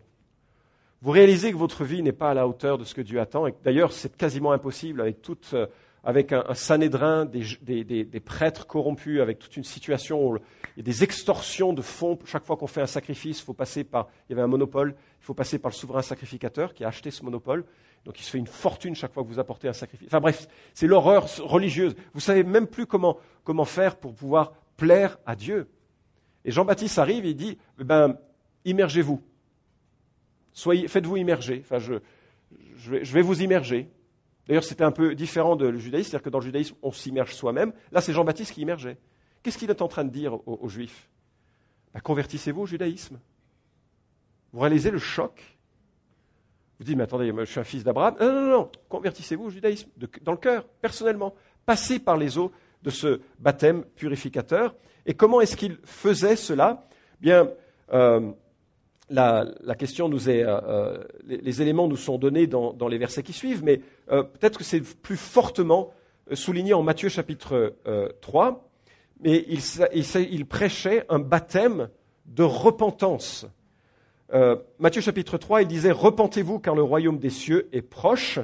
Vous 1.00 1.12
réalisez 1.12 1.52
que 1.52 1.56
votre 1.56 1.84
vie 1.84 2.02
n'est 2.02 2.12
pas 2.12 2.30
à 2.30 2.34
la 2.34 2.48
hauteur 2.48 2.76
de 2.76 2.84
ce 2.84 2.94
que 2.94 3.00
Dieu 3.00 3.20
attend, 3.20 3.46
et 3.46 3.54
d'ailleurs 3.64 3.92
c'est 3.92 4.16
quasiment 4.16 4.52
impossible 4.52 5.00
avec, 5.00 5.22
toute, 5.22 5.50
euh, 5.54 5.66
avec 6.08 6.32
un, 6.32 6.42
un 6.48 7.24
des, 7.26 8.20
prêtres 8.24 8.66
corrompus, 8.66 9.20
avec 9.20 9.38
toute 9.38 9.58
une 9.58 9.64
situation 9.64 10.26
où 10.26 10.36
il 10.38 10.78
y 10.78 10.80
a 10.80 10.82
des 10.82 11.04
extorsions 11.04 11.74
de 11.74 11.82
fonds. 11.82 12.18
Chaque 12.24 12.46
fois 12.46 12.56
qu'on 12.56 12.66
fait 12.66 12.80
un 12.80 12.86
sacrifice, 12.86 13.40
il 13.40 13.44
faut 13.44 13.52
passer 13.52 13.84
par, 13.84 14.08
il 14.26 14.32
y 14.32 14.32
avait 14.32 14.40
un 14.40 14.48
monopole, 14.48 14.94
il 15.20 15.24
faut 15.26 15.34
passer 15.34 15.58
par 15.58 15.70
le 15.70 15.74
souverain 15.76 16.00
sacrificateur 16.00 16.72
qui 16.72 16.82
a 16.82 16.88
acheté 16.88 17.10
ce 17.10 17.22
monopole. 17.22 17.66
Donc 18.06 18.18
il 18.18 18.22
se 18.22 18.30
fait 18.30 18.38
une 18.38 18.46
fortune 18.46 18.94
chaque 18.94 19.12
fois 19.12 19.22
que 19.22 19.28
vous 19.28 19.38
apportez 19.38 19.68
un 19.68 19.74
sacrifice. 19.74 20.08
Enfin 20.08 20.20
bref, 20.20 20.48
c'est 20.72 20.86
l'horreur 20.86 21.26
religieuse. 21.40 21.94
Vous 22.14 22.20
savez 22.20 22.42
même 22.42 22.68
plus 22.68 22.86
comment, 22.86 23.18
faire 23.66 23.96
pour 23.96 24.14
pouvoir 24.14 24.54
plaire 24.78 25.18
à 25.26 25.36
Dieu. 25.36 25.68
Et 26.46 26.50
Jean-Baptiste 26.50 26.98
arrive 26.98 27.26
et 27.26 27.30
il 27.30 27.36
dit, 27.36 27.58
eh 27.78 27.84
ben, 27.84 28.16
immergez-vous. 28.64 29.22
faites-vous 30.54 31.18
immerger. 31.18 31.62
Enfin, 31.62 31.78
je, 31.78 32.00
vais, 33.12 33.20
vous 33.20 33.42
immerger. 33.42 33.90
D'ailleurs, 34.48 34.64
c'était 34.64 34.84
un 34.84 34.90
peu 34.90 35.14
différent 35.14 35.56
de 35.56 35.66
le 35.66 35.78
judaïsme, 35.78 36.10
c'est-à-dire 36.10 36.24
que 36.24 36.30
dans 36.30 36.38
le 36.38 36.44
judaïsme, 36.44 36.74
on 36.82 36.90
s'immerge 36.90 37.34
soi-même. 37.34 37.72
Là, 37.92 38.00
c'est 38.00 38.14
Jean-Baptiste 38.14 38.54
qui 38.54 38.62
immergeait. 38.62 38.96
Qu'est-ce 39.42 39.58
qu'il 39.58 39.68
est 39.68 39.82
en 39.82 39.88
train 39.88 40.04
de 40.04 40.10
dire 40.10 40.38
aux, 40.46 40.68
Juifs? 40.68 41.08
Ben, 41.92 42.00
Convertissez-vous 42.00 42.62
au 42.62 42.66
judaïsme. 42.66 43.20
Vous 44.54 44.60
réalisez 44.60 44.90
le 44.90 44.98
choc 44.98 45.58
Vous 46.78 46.84
dites, 46.86 46.96
mais 46.96 47.04
attendez, 47.04 47.30
je 47.40 47.44
suis 47.44 47.60
un 47.60 47.64
fils 47.64 47.84
d'Abraham. 47.84 48.16
Non, 48.18 48.32
non, 48.32 48.50
non, 48.50 48.70
convertissez-vous 48.88 49.44
au 49.44 49.50
judaïsme, 49.50 49.90
dans 50.22 50.32
le 50.32 50.38
cœur, 50.38 50.66
personnellement. 50.80 51.34
Passez 51.66 51.98
par 51.98 52.16
les 52.16 52.38
eaux 52.38 52.50
de 52.82 52.88
ce 52.88 53.20
baptême 53.38 53.84
purificateur. 53.96 54.74
Et 55.04 55.12
comment 55.12 55.42
est-ce 55.42 55.56
qu'il 55.56 55.76
faisait 55.84 56.36
cela? 56.36 56.88
Bien, 57.20 57.50
euh, 57.92 58.32
la, 59.10 59.74
question 59.78 60.08
nous 60.08 60.28
est, 60.28 60.42
euh, 60.42 60.60
euh, 60.68 61.04
les, 61.26 61.62
éléments 61.62 61.88
nous 61.88 61.96
sont 61.96 62.18
donnés 62.18 62.46
dans, 62.46 62.88
les 62.88 62.98
versets 62.98 63.22
qui 63.22 63.32
suivent, 63.32 63.64
mais 63.64 63.80
peut-être 64.06 64.58
que 64.58 64.64
c'est 64.64 64.80
plus 64.80 65.16
fortement 65.16 65.92
souligné 66.32 66.74
en 66.74 66.82
Matthieu 66.82 67.08
chapitre 67.08 67.74
3. 68.20 68.64
Mais 69.20 69.44
il, 69.48 69.60
il, 70.30 70.46
prêchait 70.46 71.04
un 71.08 71.18
baptême 71.18 71.88
de 72.26 72.42
repentance. 72.42 73.46
Matthieu 74.78 75.00
chapitre 75.00 75.38
3, 75.38 75.62
il 75.62 75.68
disait 75.68 75.90
Repentez-vous 75.90 76.58
car 76.58 76.74
le 76.74 76.82
royaume 76.82 77.18
des 77.18 77.30
cieux 77.30 77.68
est 77.72 77.82
proche. 77.82 78.38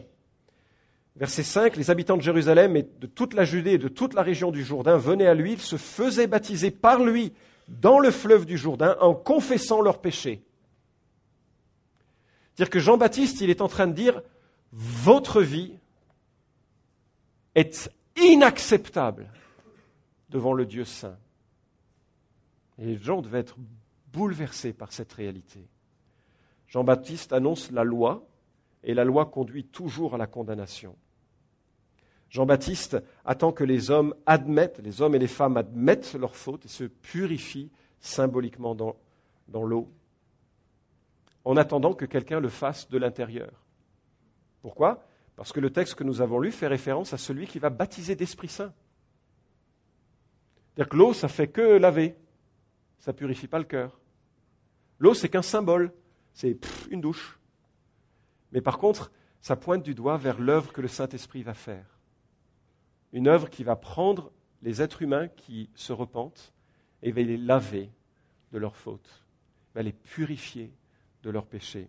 Verset 1.16 1.44
5, 1.44 1.76
les 1.76 1.90
habitants 1.90 2.16
de 2.16 2.22
Jérusalem 2.22 2.76
et 2.76 2.82
de 2.82 3.06
toute 3.06 3.34
la 3.34 3.44
Judée 3.44 3.74
et 3.74 3.78
de 3.78 3.86
toute 3.86 4.14
la 4.14 4.22
région 4.22 4.50
du 4.50 4.64
Jourdain 4.64 4.96
venaient 4.96 5.28
à 5.28 5.34
lui, 5.34 5.52
ils 5.52 5.60
se 5.60 5.76
faisaient 5.76 6.26
baptiser 6.26 6.72
par 6.72 7.04
lui 7.04 7.32
dans 7.68 8.00
le 8.00 8.10
fleuve 8.10 8.46
du 8.46 8.58
Jourdain 8.58 8.96
en 9.00 9.14
confessant 9.14 9.80
leurs 9.80 10.00
péchés. 10.00 10.42
C'est-à-dire 12.54 12.70
que 12.70 12.78
Jean-Baptiste, 12.78 13.40
il 13.40 13.50
est 13.50 13.60
en 13.60 13.68
train 13.68 13.86
de 13.88 13.94
dire, 13.94 14.22
votre 14.72 15.42
vie 15.42 15.74
est 17.54 17.90
inacceptable 18.16 19.32
devant 20.28 20.52
le 20.52 20.64
Dieu 20.64 20.84
saint. 20.84 21.16
Et 22.78 22.86
les 22.86 22.98
gens 22.98 23.22
devaient 23.22 23.40
être 23.40 23.56
bouleversés 24.12 24.72
par 24.72 24.92
cette 24.92 25.12
réalité. 25.12 25.66
Jean-Baptiste 26.68 27.32
annonce 27.32 27.70
la 27.72 27.84
loi, 27.84 28.26
et 28.84 28.94
la 28.94 29.04
loi 29.04 29.26
conduit 29.26 29.64
toujours 29.64 30.14
à 30.14 30.18
la 30.18 30.26
condamnation. 30.26 30.96
Jean-Baptiste 32.30 32.98
attend 33.24 33.52
que 33.52 33.64
les 33.64 33.90
hommes 33.90 34.14
admettent, 34.26 34.80
les 34.80 35.02
hommes 35.02 35.14
et 35.14 35.20
les 35.20 35.28
femmes 35.28 35.56
admettent 35.56 36.14
leurs 36.14 36.36
fautes 36.36 36.66
et 36.66 36.68
se 36.68 36.84
purifient 36.84 37.70
symboliquement 38.00 38.74
dans, 38.74 38.96
dans 39.48 39.64
l'eau, 39.64 39.88
en 41.44 41.56
attendant 41.56 41.94
que 41.94 42.04
quelqu'un 42.04 42.40
le 42.40 42.48
fasse 42.48 42.88
de 42.88 42.98
l'intérieur. 42.98 43.64
Pourquoi? 44.62 45.06
Parce 45.36 45.52
que 45.52 45.60
le 45.60 45.70
texte 45.70 45.94
que 45.94 46.04
nous 46.04 46.20
avons 46.20 46.38
lu 46.38 46.52
fait 46.52 46.66
référence 46.66 47.12
à 47.12 47.18
celui 47.18 47.46
qui 47.46 47.58
va 47.58 47.70
baptiser 47.70 48.16
d'Esprit 48.16 48.48
Saint. 48.48 48.72
C'est-à-dire 50.74 50.88
que 50.88 50.96
l'eau, 50.96 51.12
ça 51.12 51.28
fait 51.28 51.48
que 51.48 51.76
laver, 51.76 52.16
ça 52.98 53.12
ne 53.12 53.16
purifie 53.16 53.48
pas 53.48 53.58
le 53.58 53.64
cœur. 53.64 54.00
L'eau, 54.98 55.14
c'est 55.14 55.28
qu'un 55.28 55.42
symbole, 55.42 55.92
c'est 56.32 56.58
une 56.90 57.00
douche. 57.00 57.38
Mais 58.52 58.60
par 58.60 58.78
contre, 58.78 59.12
ça 59.40 59.56
pointe 59.56 59.82
du 59.82 59.94
doigt 59.94 60.16
vers 60.16 60.40
l'œuvre 60.40 60.72
que 60.72 60.80
le 60.80 60.88
Saint-Esprit 60.88 61.42
va 61.42 61.54
faire 61.54 61.94
une 63.14 63.28
œuvre 63.28 63.48
qui 63.48 63.62
va 63.62 63.76
prendre 63.76 64.32
les 64.60 64.82
êtres 64.82 65.00
humains 65.00 65.28
qui 65.28 65.70
se 65.76 65.92
repentent 65.92 66.52
et 67.00 67.12
va 67.12 67.22
les 67.22 67.36
laver 67.36 67.88
de 68.50 68.58
leurs 68.58 68.76
fautes, 68.76 69.24
va 69.74 69.82
les 69.82 69.92
purifier 69.92 70.72
de 71.24 71.30
leurs 71.30 71.46
péchés. 71.46 71.88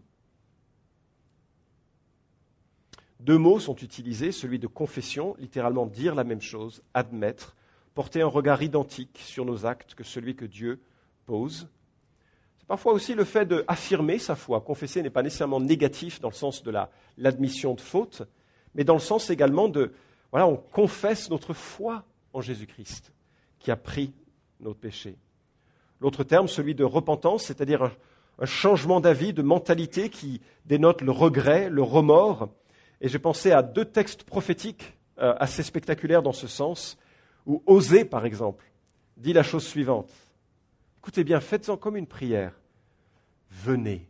Deux 3.20 3.38
mots 3.38 3.60
sont 3.60 3.76
utilisés, 3.76 4.32
celui 4.32 4.60
de 4.60 4.68
confession, 4.68 5.36
littéralement 5.40 5.86
dire 5.86 6.16
la 6.16 6.24
même 6.24 6.42
chose, 6.42 6.84
admettre, 6.94 7.56
porter 7.94 8.22
un 8.22 8.28
regard 8.28 8.62
identique 8.62 9.20
sur 9.24 9.46
nos 9.46 9.66
actes 9.66 9.96
que 9.96 10.04
celui 10.04 10.36
que 10.36 10.46
Dieu 10.46 10.82
pose. 11.26 11.68
C'est 12.58 12.68
parfois 12.68 12.94
aussi 12.94 13.14
le 13.14 13.24
fait 13.24 13.46
d'affirmer 13.46 14.20
sa 14.20 14.36
foi. 14.36 14.62
Confesser 14.62 15.02
n'est 15.02 15.10
pas 15.10 15.24
nécessairement 15.24 15.60
négatif 15.60 16.20
dans 16.20 16.30
le 16.30 16.36
sens 16.36 16.64
de 16.64 16.74
l'admission 17.18 17.74
de 17.74 17.82
faute, 17.82 18.24
mais 18.74 18.84
dans 18.84 18.94
le 18.96 19.00
sens 19.00 19.30
également 19.30 19.70
de 19.70 19.94
voilà, 20.32 20.48
on 20.48 20.58
confesse 20.58 21.30
notre 21.30 21.54
foi 21.54 22.04
en 22.34 22.42
Jésus-Christ 22.42 23.14
qui 23.60 23.72
a 23.72 23.78
pris 23.78 24.14
nos 24.60 24.74
péchés. 24.74 25.18
L'autre 26.02 26.24
terme, 26.24 26.48
celui 26.48 26.76
de 26.76 26.84
repentance, 26.84 27.46
c'est-à-dire 27.46 27.96
un, 28.40 28.46
changement 28.46 29.00
d'avis, 29.00 29.34
de 29.34 29.42
mentalité 29.42 30.10
qui 30.10 30.42
dénote 30.66 31.02
le 31.02 31.12
regret, 31.12 31.70
le 31.70 31.82
remords. 31.82 32.50
Et 33.02 33.10
j'ai 33.10 33.20
pensé 33.20 33.52
à 33.52 33.62
deux 33.62 33.86
textes 33.86 34.24
prophétiques 34.24 34.98
euh, 35.20 35.36
assez 35.40 35.64
spectaculaires 35.64 36.24
dans 36.24 36.34
ce 36.34 36.48
sens, 36.48 36.98
où 37.46 37.62
Osée, 37.66 38.06
par 38.06 38.26
exemple, 38.26 38.66
dit 39.18 39.34
la 39.34 39.44
chose 39.44 39.66
suivante. 39.66 40.12
Écoutez 41.00 41.24
bien, 41.24 41.40
faites-en 41.40 41.78
comme 41.78 41.98
une 41.98 42.08
prière. 42.08 42.60
Venez, 43.52 44.08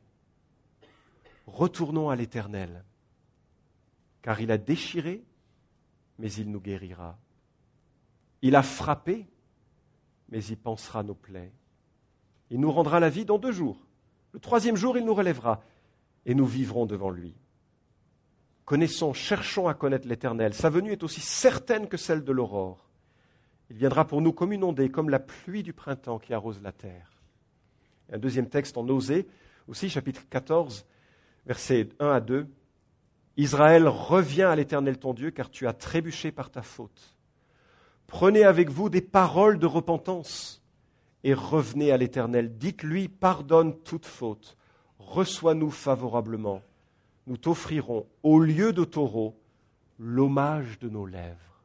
retournons 1.45 2.09
à 2.09 2.15
l'Éternel, 2.15 2.83
car 4.21 4.39
il 4.41 4.51
a 4.51 4.57
déchiré 4.57 5.23
mais 6.19 6.31
il 6.33 6.49
nous 6.51 6.59
guérira. 6.59 7.17
Il 8.41 8.55
a 8.55 8.63
frappé, 8.63 9.27
mais 10.29 10.43
il 10.43 10.57
pensera 10.57 11.03
nos 11.03 11.15
plaies. 11.15 11.51
Il 12.49 12.59
nous 12.59 12.71
rendra 12.71 12.99
la 12.99 13.09
vie 13.09 13.25
dans 13.25 13.38
deux 13.38 13.51
jours. 13.51 13.77
Le 14.36 14.41
troisième 14.41 14.76
jour, 14.76 14.98
il 14.98 15.06
nous 15.06 15.13
relèvera, 15.13 15.63
et 16.26 16.36
nous 16.36 16.45
vivrons 16.45 16.86
devant 16.86 17.10
lui. 17.10 17.34
Connaissons, 18.65 19.13
cherchons 19.13 19.69
à 19.69 19.74
connaître 19.74 20.10
l'Éternel. 20.10 20.54
Sa 20.54 20.69
venue 20.69 20.91
est 20.91 21.04
aussi 21.04 21.21
certaine 21.21 21.88
que 21.88 21.95
celle 21.95 22.21
de 22.21 22.34
l'aurore, 22.34 22.89
Il 23.69 23.78
viendra 23.78 24.06
pour 24.06 24.21
nous 24.21 24.34
comme 24.34 24.52
une 24.52 24.65
ondée, 24.65 24.89
comme 24.89 25.10
la 25.10 25.19
pluie 25.19 25.63
du 25.63 25.71
printemps 25.71 26.19
qui 26.19 26.34
arrose 26.34 26.62
la 26.62 26.74
terre. 26.74 27.13
un 28.12 28.17
deuxième 28.17 28.50
texte 28.50 28.78
en 28.78 28.86
Osée, 28.89 29.26
aussi 29.69 29.89
chapitre 29.89 30.28
14, 30.30 30.86
versets 31.45 31.88
1 32.02 32.10
à 32.10 32.19
2. 32.19 32.45
Israël, 33.38 33.88
reviens 33.88 34.50
à 34.50 34.58
l'Éternel 34.58 35.00
ton 35.00 35.13
Dieu, 35.13 35.32
car 35.32 35.50
tu 35.50 35.65
as 35.65 35.71
trébuché 35.71 36.34
par 36.34 36.50
ta 36.52 36.62
faute. 36.62 37.15
Prenez 38.06 38.43
avec 38.43 38.69
vous 38.69 38.89
des 38.89 39.00
paroles 39.00 39.60
de 39.60 39.65
repentance 39.65 40.62
et 41.25 41.33
revenez 41.33 41.91
à 41.91 41.97
l'Éternel. 41.97 42.55
Dites-lui, 42.55 43.09
pardonne 43.09 43.75
toute 43.79 44.05
faute, 44.05 44.55
reçois-nous 44.99 45.71
favorablement. 45.71 46.61
Nous 47.25 47.35
t'offrirons, 47.35 48.05
au 48.21 48.39
lieu 48.39 48.71
de 48.73 48.83
taureau, 48.83 49.35
l'hommage 49.97 50.77
de 50.77 50.88
nos 50.88 51.07
lèvres. 51.07 51.63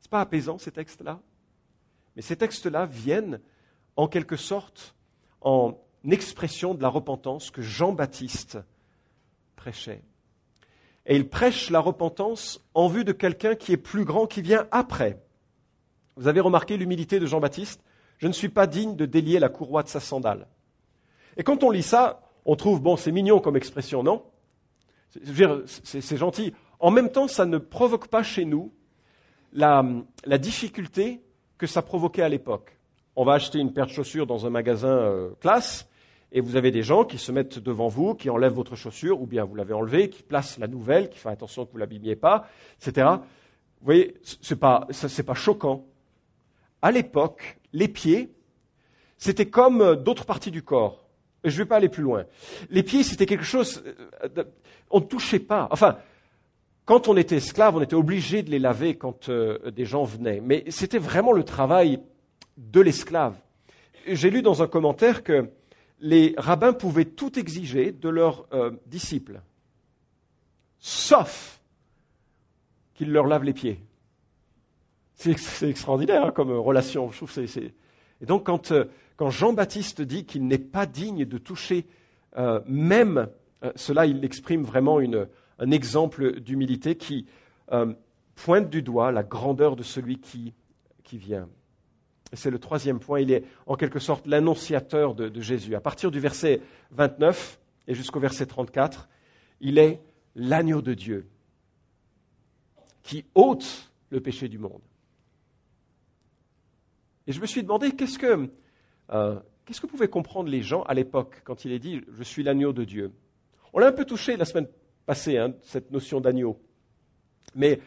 Ce 0.00 0.06
n'est 0.06 0.10
pas 0.10 0.20
apaisant 0.20 0.58
ces 0.58 0.72
textes-là? 0.72 1.20
Mais 2.14 2.22
ces 2.22 2.36
textes-là 2.36 2.84
viennent 2.84 3.40
en 3.96 4.08
quelque 4.08 4.36
sorte 4.36 4.94
en 5.40 5.78
expression 6.04 6.74
de 6.74 6.82
la 6.82 6.88
repentance 6.88 7.50
que 7.50 7.62
Jean-Baptiste 7.62 8.58
prêchait. 9.56 10.02
Et 11.06 11.16
il 11.16 11.30
prêche 11.30 11.70
la 11.70 11.80
repentance 11.80 12.62
en 12.74 12.88
vue 12.88 13.04
de 13.04 13.12
quelqu'un 13.12 13.54
qui 13.54 13.72
est 13.72 13.78
plus 13.78 14.04
grand, 14.04 14.26
qui 14.26 14.42
vient 14.42 14.68
après. 14.70 15.18
Vous 16.16 16.28
avez 16.28 16.40
remarqué 16.40 16.76
l'humilité 16.76 17.18
de 17.18 17.24
Jean-Baptiste? 17.24 17.82
Je 18.20 18.26
ne 18.26 18.32
suis 18.32 18.50
pas 18.50 18.66
digne 18.66 18.96
de 18.96 19.06
délier 19.06 19.38
la 19.38 19.48
courroie 19.48 19.82
de 19.82 19.88
sa 19.88 19.98
sandale. 19.98 20.46
Et 21.38 21.42
quand 21.42 21.64
on 21.64 21.70
lit 21.70 21.82
ça, 21.82 22.20
on 22.44 22.54
trouve, 22.54 22.82
bon, 22.82 22.96
c'est 22.96 23.12
mignon 23.12 23.40
comme 23.40 23.56
expression, 23.56 24.02
non? 24.02 24.22
C'est 25.82 26.16
gentil. 26.18 26.52
En 26.78 26.90
même 26.90 27.10
temps, 27.10 27.28
ça 27.28 27.46
ne 27.46 27.56
provoque 27.56 28.08
pas 28.08 28.22
chez 28.22 28.44
nous 28.44 28.72
la, 29.54 29.82
difficulté 30.38 31.22
que 31.56 31.66
ça 31.66 31.80
provoquait 31.80 32.22
à 32.22 32.28
l'époque. 32.28 32.76
On 33.16 33.24
va 33.24 33.32
acheter 33.32 33.58
une 33.58 33.72
paire 33.72 33.86
de 33.86 33.92
chaussures 33.92 34.26
dans 34.26 34.46
un 34.46 34.50
magasin 34.50 34.88
euh, 34.88 35.30
classe, 35.40 35.88
et 36.30 36.40
vous 36.40 36.56
avez 36.56 36.70
des 36.70 36.82
gens 36.82 37.04
qui 37.04 37.18
se 37.18 37.32
mettent 37.32 37.58
devant 37.58 37.88
vous, 37.88 38.14
qui 38.14 38.28
enlèvent 38.28 38.52
votre 38.52 38.76
chaussure, 38.76 39.20
ou 39.20 39.26
bien 39.26 39.44
vous 39.44 39.54
l'avez 39.54 39.74
enlevée, 39.74 40.10
qui 40.10 40.22
placent 40.22 40.58
la 40.58 40.68
nouvelle, 40.68 41.08
qui 41.08 41.18
font 41.18 41.30
attention 41.30 41.64
que 41.64 41.72
vous 41.72 41.78
l'abîmiez 41.78 42.16
pas, 42.16 42.46
etc. 42.80 43.08
Vous 43.80 43.84
voyez, 43.86 44.14
pas, 44.60 44.86
c'est 44.90 45.24
pas 45.24 45.34
choquant. 45.34 45.86
À 46.82 46.92
l'époque, 46.92 47.59
les 47.72 47.88
pieds, 47.88 48.30
c'était 49.20 49.46
comme 49.46 49.82
euh, 49.82 49.96
d'autres 49.96 50.24
parties 50.24 50.50
du 50.50 50.62
corps. 50.62 51.04
Je 51.44 51.50
ne 51.50 51.58
vais 51.58 51.66
pas 51.66 51.76
aller 51.76 51.88
plus 51.88 52.02
loin. 52.02 52.24
Les 52.70 52.82
pieds, 52.82 53.02
c'était 53.02 53.26
quelque 53.26 53.44
chose, 53.44 53.82
euh, 54.24 54.44
on 54.90 55.00
ne 55.00 55.04
touchait 55.04 55.38
pas. 55.38 55.68
Enfin, 55.70 55.98
quand 56.84 57.08
on 57.08 57.16
était 57.16 57.36
esclave, 57.36 57.76
on 57.76 57.82
était 57.82 57.94
obligé 57.94 58.42
de 58.42 58.50
les 58.50 58.58
laver 58.58 58.96
quand 58.96 59.28
euh, 59.28 59.70
des 59.70 59.84
gens 59.84 60.04
venaient. 60.04 60.40
Mais 60.40 60.64
c'était 60.68 60.98
vraiment 60.98 61.32
le 61.32 61.44
travail 61.44 62.00
de 62.56 62.80
l'esclave. 62.80 63.36
J'ai 64.06 64.30
lu 64.30 64.42
dans 64.42 64.62
un 64.62 64.66
commentaire 64.66 65.22
que 65.22 65.50
les 66.00 66.34
rabbins 66.38 66.72
pouvaient 66.72 67.04
tout 67.04 67.38
exiger 67.38 67.92
de 67.92 68.08
leurs 68.08 68.46
disciples, 68.86 69.42
sauf 70.78 71.60
qu'ils 72.94 73.12
leur 73.12 73.26
lavent 73.26 73.44
les 73.44 73.52
pieds. 73.52 73.82
C'est 75.22 75.68
extraordinaire 75.68 76.26
hein, 76.26 76.30
comme 76.30 76.50
relation. 76.50 77.10
Je 77.10 77.16
trouve 77.16 77.32
Et 78.20 78.26
donc 78.26 78.46
quand, 78.46 78.72
euh, 78.72 78.84
quand 79.16 79.30
Jean-Baptiste 79.30 80.00
dit 80.00 80.24
qu'il 80.24 80.46
n'est 80.46 80.58
pas 80.58 80.86
digne 80.86 81.24
de 81.24 81.38
toucher 81.38 81.86
euh, 82.38 82.60
même 82.66 83.28
cela, 83.76 84.06
il 84.06 84.24
exprime 84.24 84.62
vraiment 84.62 85.00
une, 85.00 85.28
un 85.58 85.70
exemple 85.70 86.40
d'humilité 86.40 86.96
qui 86.96 87.26
pointe 88.34 88.70
du 88.70 88.80
doigt 88.80 89.12
la 89.12 89.22
grandeur 89.22 89.76
de 89.76 89.82
celui 89.82 90.18
qui, 90.18 90.54
qui 91.04 91.18
vient 91.18 91.46
c'est 92.32 92.50
le 92.50 92.58
troisième 92.58 93.00
point, 93.00 93.20
il 93.20 93.32
est 93.32 93.44
en 93.66 93.76
quelque 93.76 93.98
sorte 93.98 94.26
l'annonciateur 94.26 95.14
de, 95.14 95.40
Jésus. 95.40 95.74
À 95.74 95.80
partir 95.80 96.10
du 96.10 96.20
verset 96.20 96.60
29 96.92 97.58
et 97.88 97.94
jusqu'au 97.94 98.20
verset 98.20 98.46
34, 98.46 99.08
il 99.60 99.78
est 99.78 100.00
l'agneau 100.36 100.82
de 100.82 100.94
Dieu 100.94 101.28
qui 103.02 103.24
ôte 103.34 103.90
le 104.10 104.20
péché 104.20 104.48
du 104.48 104.58
monde. 104.58 104.82
Et 107.30 107.32
je 107.32 107.40
me 107.40 107.46
suis 107.46 107.62
demandé 107.62 107.92
qu'est-ce 107.92 108.18
que, 108.18 108.50
euh, 109.12 109.38
qu'est-ce 109.64 109.80
que 109.80 109.86
pouvaient 109.86 110.08
comprendre 110.08 110.48
les 110.48 110.62
gens 110.62 110.82
à 110.82 110.94
l'époque 110.94 111.42
quand 111.44 111.64
il 111.64 111.70
est 111.70 111.78
dit 111.78 112.00
Je 112.12 112.24
suis 112.24 112.42
l'agneau 112.42 112.72
de 112.72 112.82
Dieu 112.82 113.12
On 113.72 113.78
l'a 113.78 113.86
un 113.86 113.92
peu 113.92 114.04
touché 114.04 114.36
la 114.36 114.44
semaine 114.44 114.66
passée, 115.06 115.38
hein, 115.38 115.54
cette 115.62 115.92
notion 115.92 116.20
d'agneau. 116.20 116.60
Mais 117.54 117.78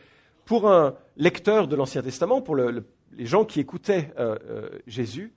pour 0.45 0.71
un 0.71 0.95
lecteur 1.17 1.67
de 1.67 1.75
l'Ancien 1.75 2.01
Testament, 2.01 2.41
pour 2.41 2.55
le 2.55 2.85
les 3.11 3.25
gens 3.25 3.43
qui 3.43 3.59
écoutaient 3.59 4.13
euh, 4.17 4.37
euh, 4.45 4.69
Jésus, 4.87 5.33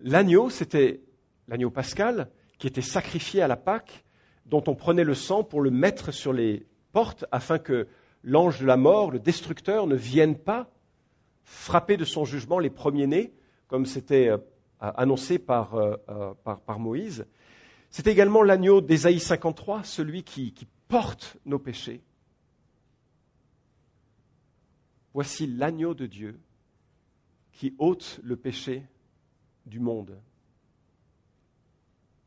l'agneau, 0.00 0.50
c'était 0.50 1.02
l'agneau 1.46 1.70
pascal 1.70 2.28
qui 2.58 2.66
était 2.66 2.82
sacrifié 2.82 3.42
à 3.42 3.46
la 3.46 3.56
Pâque, 3.56 4.02
dont 4.46 4.64
on 4.66 4.74
prenait 4.74 5.04
le 5.04 5.14
sang 5.14 5.44
pour 5.44 5.60
le 5.60 5.70
mettre 5.70 6.10
sur 6.10 6.32
les 6.32 6.66
portes 6.90 7.24
afin 7.30 7.60
que 7.60 7.86
l'ange 8.24 8.58
de 8.58 8.66
la 8.66 8.76
mort, 8.76 9.12
le 9.12 9.20
destructeur, 9.20 9.86
ne 9.86 9.94
vienne 9.94 10.34
pas 10.36 10.68
frapper 11.46 11.96
de 11.96 12.04
son 12.04 12.26
jugement 12.26 12.58
les 12.58 12.68
premiers-nés, 12.68 13.32
comme 13.66 13.86
c'était 13.86 14.28
euh, 14.28 14.38
annoncé 14.80 15.38
par, 15.38 15.74
par, 16.44 16.78
Moïse. 16.78 17.26
C'est 17.88 18.06
également 18.06 18.42
l'agneau 18.42 18.82
d'Ésaïe 18.82 19.20
53, 19.20 19.84
celui 19.84 20.22
qui 20.22 20.52
porte 20.88 21.38
nos 21.46 21.58
péchés. 21.58 22.02
Voici 25.14 25.46
l'agneau 25.46 25.94
de 25.94 26.04
Dieu 26.04 26.38
qui 27.52 27.74
ôte 27.78 28.20
le 28.22 28.36
péché 28.36 28.82
du 29.64 29.80
monde. 29.80 30.20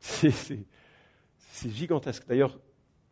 C'est 0.00 1.70
gigantesque. 1.70 2.26
D'ailleurs, 2.26 2.58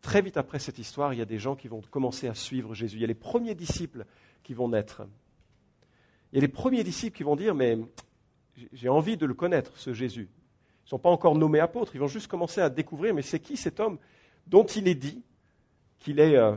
très 0.01 0.21
vite 0.21 0.35
après 0.35 0.59
cette 0.59 0.79
histoire, 0.79 1.13
il 1.13 1.19
y 1.19 1.21
a 1.21 1.25
des 1.25 1.39
gens 1.39 1.55
qui 1.55 1.69
vont 1.69 1.79
commencer 1.79 2.27
à 2.27 2.33
suivre 2.33 2.73
Jésus. 2.73 2.97
Il 2.97 3.01
y 3.01 3.05
a 3.05 3.07
les 3.07 3.13
premiers 3.13 3.55
disciples 3.55 4.05
qui 4.43 4.53
vont 4.53 4.67
naître. 4.67 5.03
Il 6.31 6.35
y 6.35 6.37
a 6.39 6.41
les 6.41 6.47
premiers 6.47 6.83
disciples 6.83 7.17
qui 7.17 7.23
vont 7.23 7.35
dire, 7.35 7.55
mais 7.55 7.77
j'ai 8.71 8.89
envie 8.89 9.17
de 9.17 9.25
le 9.25 9.33
connaître, 9.33 9.75
ce 9.77 9.93
Jésus. 9.93 10.29
Ils 10.29 10.85
ne 10.85 10.89
sont 10.89 10.99
pas 10.99 11.09
encore 11.09 11.35
nommés 11.35 11.59
apôtres, 11.59 11.95
ils 11.95 11.99
vont 11.99 12.07
juste 12.07 12.27
commencer 12.27 12.61
à 12.61 12.69
découvrir, 12.69 13.13
mais 13.13 13.21
c'est 13.21 13.39
qui 13.39 13.57
cet 13.57 13.79
homme 13.79 13.97
dont 14.47 14.65
il 14.65 14.87
est 14.87 14.95
dit 14.95 15.23
qu'il 15.99 16.19
euh, 16.19 16.55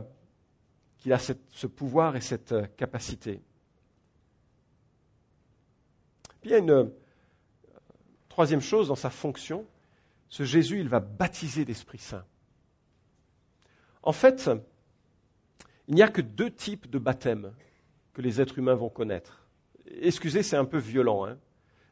a 1.09 1.19
ce 1.19 1.67
pouvoir 1.67 2.15
et 2.15 2.21
cette 2.21 2.51
euh, 2.51 2.65
capacité? 2.77 3.41
Puis 6.41 6.49
il 6.49 6.53
y 6.53 6.55
a 6.55 6.59
une 6.59 6.71
euh, 6.71 6.85
troisième 8.29 8.61
chose 8.61 8.87
dans 8.89 8.95
sa 8.95 9.09
fonction. 9.09 9.65
Ce 10.29 10.43
Jésus, 10.43 10.79
il 10.79 10.89
va 10.89 10.99
baptiser 10.99 11.65
d'Esprit 11.65 11.99
Saint. 11.99 12.25
En 14.01 14.11
fait, 14.11 14.49
il 15.87 15.95
n'y 15.95 16.01
a 16.01 16.09
que 16.09 16.21
deux 16.21 16.51
types 16.51 16.89
de 16.89 16.97
baptême 16.99 17.53
que 18.13 18.21
les 18.21 18.41
êtres 18.41 18.57
humains 18.57 18.75
vont 18.75 18.89
connaître. 18.89 19.42
Excusez, 20.01 20.43
c'est 20.43 20.57
un 20.57 20.65
peu 20.65 20.77
violent, 20.77 21.25
hein, 21.25 21.37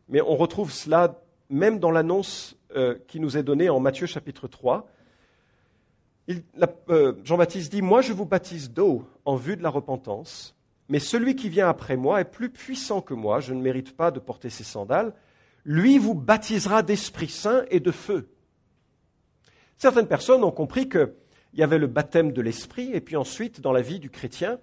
mais 0.10 0.22
on 0.22 0.36
retrouve 0.36 0.72
cela 0.72 1.22
même 1.50 1.80
dans 1.80 1.92
l'annonce 1.92 2.56
euh, 2.76 2.96
qui 3.08 3.20
nous 3.20 3.38
est 3.38 3.44
donnée 3.44 3.70
en 3.70 3.80
Matthieu 3.80 4.08
chapitre 4.08 4.48
3. 4.48 4.88
Euh, 6.90 7.14
Jean-Baptiste 7.24 7.72
dit, 7.72 7.82
Moi 7.82 8.02
je 8.02 8.14
vous 8.14 8.26
baptise 8.26 8.72
d'eau 8.72 9.06
en 9.26 9.36
vue 9.36 9.58
de 9.58 9.64
la 9.64 9.70
repentance, 9.70 10.56
mais 10.90 11.00
celui 11.00 11.36
qui 11.36 11.50
vient 11.50 11.68
après 11.68 11.98
moi 11.98 12.22
est 12.22 12.26
plus 12.26 12.50
puissant 12.50 13.02
que 13.02 13.14
moi, 13.14 13.40
je 13.40 13.54
ne 13.54 13.62
mérite 13.62 13.96
pas 13.96 14.12
de 14.12 14.20
porter 14.20 14.50
ses 14.50 14.64
sandales. 14.64 15.14
Lui 15.64 15.98
vous 15.98 16.16
baptisera 16.16 16.84
d'Esprit 16.84 17.30
Saint 17.30 17.66
et 17.70 17.80
de 17.80 17.92
feu. 17.92 18.30
Certaines 19.78 20.08
personnes 20.08 20.44
ont 20.44 20.52
compris 20.52 20.90
qu'il 20.90 21.14
y 21.54 21.64
avait 21.64 21.78
le 21.78 21.88
baptême 21.88 22.32
de 22.32 22.42
l'Esprit, 22.42 22.92
et 22.94 23.02
puis 23.02 23.16
ensuite, 23.16 23.62
dans 23.62 23.72
la 23.72 23.82
vie 23.82 24.00
du 24.00 24.10
chrétien, 24.10 24.60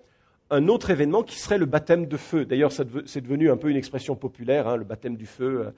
un 0.51 0.69
autre 0.69 0.91
événement 0.91 1.23
qui 1.23 1.39
serait 1.39 1.59
le 1.59 1.67
baptême 1.67 2.07
de 2.07 2.17
feu. 2.17 2.45
D'ailleurs, 2.45 2.73
c'est 2.73 3.21
devenu 3.21 3.51
un 3.51 3.57
peu 3.57 3.71
une 3.71 3.77
expression 3.77 4.17
populaire, 4.17 4.67
hein, 4.67 4.77
le 4.77 4.85
baptême 4.85 5.17
du 5.17 5.27
feu. 5.27 5.61
Euh, 5.61 5.71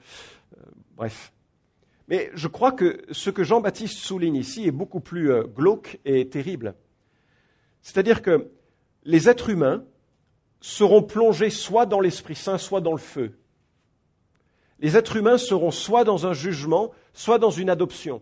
euh, 0.57 0.61
bref. 0.95 1.33
Mais 2.07 2.29
je 2.33 2.47
crois 2.47 2.71
que 2.71 3.01
ce 3.11 3.29
que 3.29 3.43
Jean-Baptiste 3.43 3.97
souligne 3.97 4.35
ici 4.35 4.67
est 4.67 4.71
beaucoup 4.71 4.99
plus 4.99 5.31
euh, 5.31 5.43
glauque 5.43 5.99
et 6.05 6.27
terrible. 6.29 6.75
C'est-à-dire 7.81 8.21
que 8.21 8.49
les 9.03 9.29
êtres 9.29 9.49
humains 9.49 9.83
seront 10.61 11.03
plongés 11.03 11.49
soit 11.49 11.85
dans 11.85 11.99
l'Esprit 11.99 12.35
Saint, 12.35 12.57
soit 12.57 12.81
dans 12.81 12.91
le 12.91 12.97
feu. 12.97 13.33
Les 14.79 14.97
êtres 14.97 15.17
humains 15.17 15.37
seront 15.37 15.71
soit 15.71 16.03
dans 16.03 16.27
un 16.27 16.33
jugement, 16.33 16.91
soit 17.13 17.39
dans 17.39 17.51
une 17.51 17.69
adoption. 17.69 18.21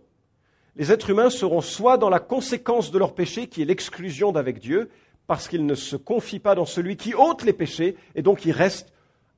Les 0.75 0.91
êtres 0.91 1.09
humains 1.09 1.29
seront 1.29 1.62
soit 1.62 1.97
dans 1.97 2.09
la 2.09 2.19
conséquence 2.19 2.91
de 2.91 2.99
leur 2.99 3.13
péché, 3.13 3.47
qui 3.47 3.62
est 3.62 3.65
l'exclusion 3.65 4.31
d'avec 4.31 4.59
Dieu, 4.59 4.89
parce 5.29 5.47
qu'ils 5.47 5.67
ne 5.67 5.75
se 5.75 5.95
confient 5.95 6.39
pas 6.39 6.55
dans 6.55 6.65
celui 6.65 6.97
qui 6.97 7.13
ôte 7.13 7.43
les 7.43 7.53
péchés, 7.53 7.95
et 8.15 8.23
donc 8.23 8.45
ils 8.45 8.51
restent 8.51 8.91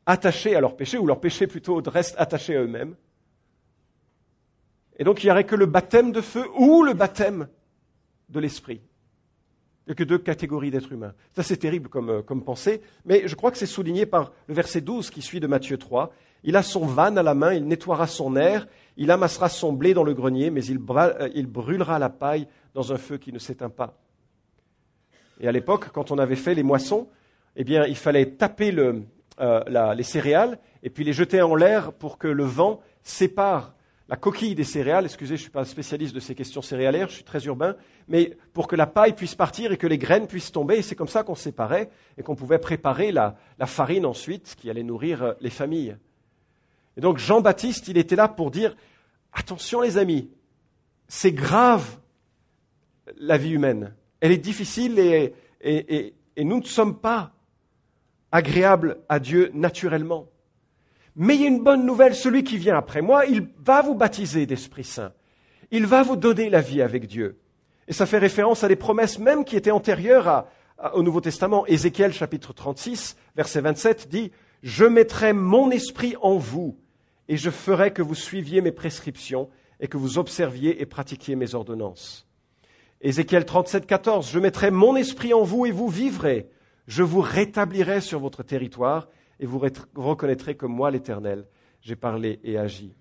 attachés 0.05 0.55
à 0.55 0.61
leur 0.61 0.77
péché, 0.77 0.97
ou 0.97 1.05
leur 1.05 1.19
péché 1.19 1.47
plutôt 1.47 1.81
reste 1.85 2.15
attaché 2.17 2.55
à 2.55 2.61
eux-mêmes. 2.61 2.95
Et 4.97 5.03
donc 5.03 5.21
il 5.21 5.25
n'y 5.25 5.31
aurait 5.33 5.43
que 5.43 5.55
le 5.55 5.65
baptême 5.65 6.13
de 6.13 6.21
feu 6.21 6.45
ou 6.57 6.83
le 6.83 6.93
baptême 6.93 7.49
de 8.29 8.39
l'Esprit. 8.39 8.79
Il 9.85 9.89
n'y 9.89 9.91
a 9.91 9.95
que 9.95 10.05
deux 10.05 10.17
catégories 10.17 10.71
d'êtres 10.71 10.93
humains. 10.93 11.13
Ça, 11.35 11.43
c'est 11.43 11.57
terrible 11.57 11.89
comme, 11.89 12.23
comme 12.23 12.41
pensée, 12.41 12.81
mais 13.03 13.27
je 13.27 13.35
crois 13.35 13.51
que 13.51 13.57
c'est 13.57 13.65
souligné 13.65 14.05
par 14.05 14.31
le 14.47 14.53
verset 14.53 14.79
12 14.79 15.09
qui 15.09 15.21
suit 15.21 15.41
de 15.41 15.47
Matthieu 15.47 15.77
3. 15.77 16.13
Il 16.45 16.55
a 16.55 16.63
son 16.63 16.85
van 16.85 17.17
à 17.17 17.23
la 17.23 17.33
main, 17.33 17.53
il 17.53 17.67
nettoiera 17.67 18.07
son 18.07 18.37
air, 18.37 18.65
il 18.95 19.11
amassera 19.11 19.49
son 19.49 19.73
blé 19.73 19.93
dans 19.93 20.05
le 20.05 20.13
grenier, 20.13 20.51
mais 20.51 20.63
il, 20.63 20.77
brûlera 20.77 21.99
la 21.99 22.09
paille 22.09 22.47
dans 22.73 22.93
un 22.93 22.97
feu 22.97 23.17
qui 23.17 23.33
ne 23.33 23.39
s'éteint 23.39 23.69
pas. 23.69 24.00
Et 25.41 25.47
à 25.47 25.51
l'époque, 25.51 25.89
quand 25.91 26.11
on 26.11 26.19
avait 26.19 26.35
fait 26.35 26.53
les 26.53 26.63
moissons, 26.63 27.09
eh 27.55 27.63
bien, 27.63 27.85
il 27.85 27.97
fallait 27.97 28.27
taper 28.27 28.73
euh, 28.77 29.93
les 29.95 30.03
céréales 30.03 30.59
et 30.83 30.89
puis 30.89 31.03
les 31.03 31.13
jeter 31.13 31.41
en 31.41 31.55
l'air 31.55 31.91
pour 31.93 32.17
que 32.17 32.27
le 32.27 32.45
vent 32.45 32.79
sépare 33.03 33.73
la 34.07 34.17
coquille 34.17 34.55
des 34.55 34.63
céréales. 34.63 35.05
Excusez, 35.05 35.35
je 35.37 35.41
ne 35.41 35.43
suis 35.43 35.51
pas 35.51 35.65
spécialiste 35.65 36.13
de 36.13 36.19
ces 36.19 36.35
questions 36.35 36.61
céréalières, 36.61 37.09
je 37.09 37.15
suis 37.15 37.23
très 37.23 37.43
urbain, 37.45 37.75
mais 38.07 38.37
pour 38.53 38.67
que 38.67 38.75
la 38.75 38.85
paille 38.85 39.13
puisse 39.13 39.35
partir 39.35 39.71
et 39.71 39.77
que 39.77 39.87
les 39.87 39.97
graines 39.97 40.27
puissent 40.27 40.51
tomber. 40.51 40.77
Et 40.77 40.81
c'est 40.81 40.95
comme 40.95 41.07
ça 41.07 41.23
qu'on 41.23 41.35
séparait 41.35 41.89
et 42.17 42.23
qu'on 42.23 42.35
pouvait 42.35 42.59
préparer 42.59 43.11
la 43.11 43.35
farine 43.65 44.05
ensuite 44.05 44.55
qui 44.57 44.69
allait 44.69 44.83
nourrir 44.83 45.23
euh, 45.23 45.33
les 45.41 45.49
familles. 45.49 45.97
Et 46.97 47.01
donc 47.01 47.17
Jean-Baptiste, 47.17 47.87
il 47.87 47.97
était 47.97 48.15
là 48.15 48.27
pour 48.27 48.51
dire, 48.51 48.75
attention 49.33 49.81
les 49.81 49.97
amis, 49.97 50.29
c'est 51.07 51.31
grave 51.31 51.97
la 53.17 53.37
vie 53.37 53.51
humaine. 53.51 53.93
Elle 54.21 54.31
est 54.31 54.37
difficile 54.37 54.97
et, 54.99 56.13
nous 56.37 56.59
ne 56.59 56.65
sommes 56.65 56.97
pas 56.97 57.33
agréables 58.31 58.99
à 59.09 59.19
Dieu 59.19 59.51
naturellement. 59.53 60.27
Mais 61.15 61.35
il 61.35 61.41
y 61.41 61.45
a 61.45 61.49
une 61.49 61.63
bonne 61.63 61.85
nouvelle, 61.85 62.15
celui 62.15 62.43
qui 62.43 62.57
vient 62.57 62.77
après 62.77 63.01
moi, 63.01 63.25
il 63.25 63.49
va 63.59 63.81
vous 63.81 63.95
baptiser 63.95 64.45
d'Esprit 64.45 64.85
Saint. 64.85 65.11
Il 65.71 65.85
va 65.85 66.03
vous 66.03 66.15
donner 66.15 66.49
la 66.49 66.61
vie 66.61 66.81
avec 66.81 67.07
Dieu. 67.07 67.37
Et 67.87 67.93
ça 67.93 68.05
fait 68.05 68.17
référence 68.17 68.63
à 68.63 68.69
des 68.69 68.77
promesses 68.77 69.19
même 69.19 69.43
qui 69.43 69.57
étaient 69.57 69.71
antérieures 69.71 70.45
au 70.93 71.03
Nouveau 71.03 71.19
Testament. 71.19 71.65
Ézéchiel 71.67 72.13
chapitre 72.13 72.53
36, 72.53 73.17
verset 73.35 73.61
27 73.61 74.07
dit, 74.07 74.31
Je 74.63 74.85
mettrai 74.85 75.33
mon 75.33 75.71
esprit 75.71 76.15
en 76.21 76.37
vous 76.37 76.77
et 77.27 77.37
je 77.37 77.49
ferai 77.49 77.91
que 77.91 78.01
vous 78.01 78.15
suiviez 78.15 78.61
mes 78.61 78.71
prescriptions 78.71 79.49
et 79.79 79.87
que 79.87 79.97
vous 79.97 80.17
observiez 80.17 80.81
et 80.81 80.85
pratiquiez 80.85 81.35
mes 81.35 81.55
ordonnances. 81.55 82.27
Ézéchiel 83.03 83.45
37, 83.45 83.87
14, 83.87 84.29
je 84.29 84.39
mettrai 84.39 84.69
mon 84.69 84.95
esprit 84.95 85.33
en 85.33 85.41
vous 85.41 85.65
et 85.65 85.71
vous 85.71 85.87
vivrez. 85.87 86.47
Je 86.87 87.01
vous 87.01 87.21
rétablirai 87.21 87.99
sur 87.99 88.19
votre 88.19 88.43
territoire 88.43 89.07
et 89.39 89.47
vous 89.47 89.59
reconnaîtrez 89.95 90.55
que 90.55 90.67
moi, 90.67 90.91
l'Éternel, 90.91 91.47
j'ai 91.81 91.95
parlé 91.95 92.39
et 92.43 92.57
agi. 92.59 92.93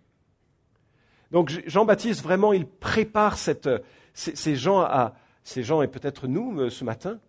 Donc 1.31 1.51
Jean-Baptiste, 1.67 2.23
vraiment, 2.23 2.55
il 2.55 2.67
prépare 2.67 3.37
ces, 3.37 4.57
gens 4.57 4.81
à, 4.81 5.15
ces 5.45 5.63
gens 5.63 5.83
et 5.83 5.89
peut-être 5.89 6.27
nous 6.27 6.59
euh, 6.59 6.71
ce 6.71 6.83
matin, 6.83 7.21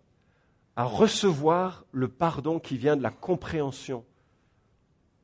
à 0.74 0.84
recevoir 0.84 1.84
le 1.92 2.08
pardon 2.08 2.58
qui 2.58 2.78
vient 2.78 2.96
de 2.96 3.02
la 3.02 3.10
compréhension 3.10 4.04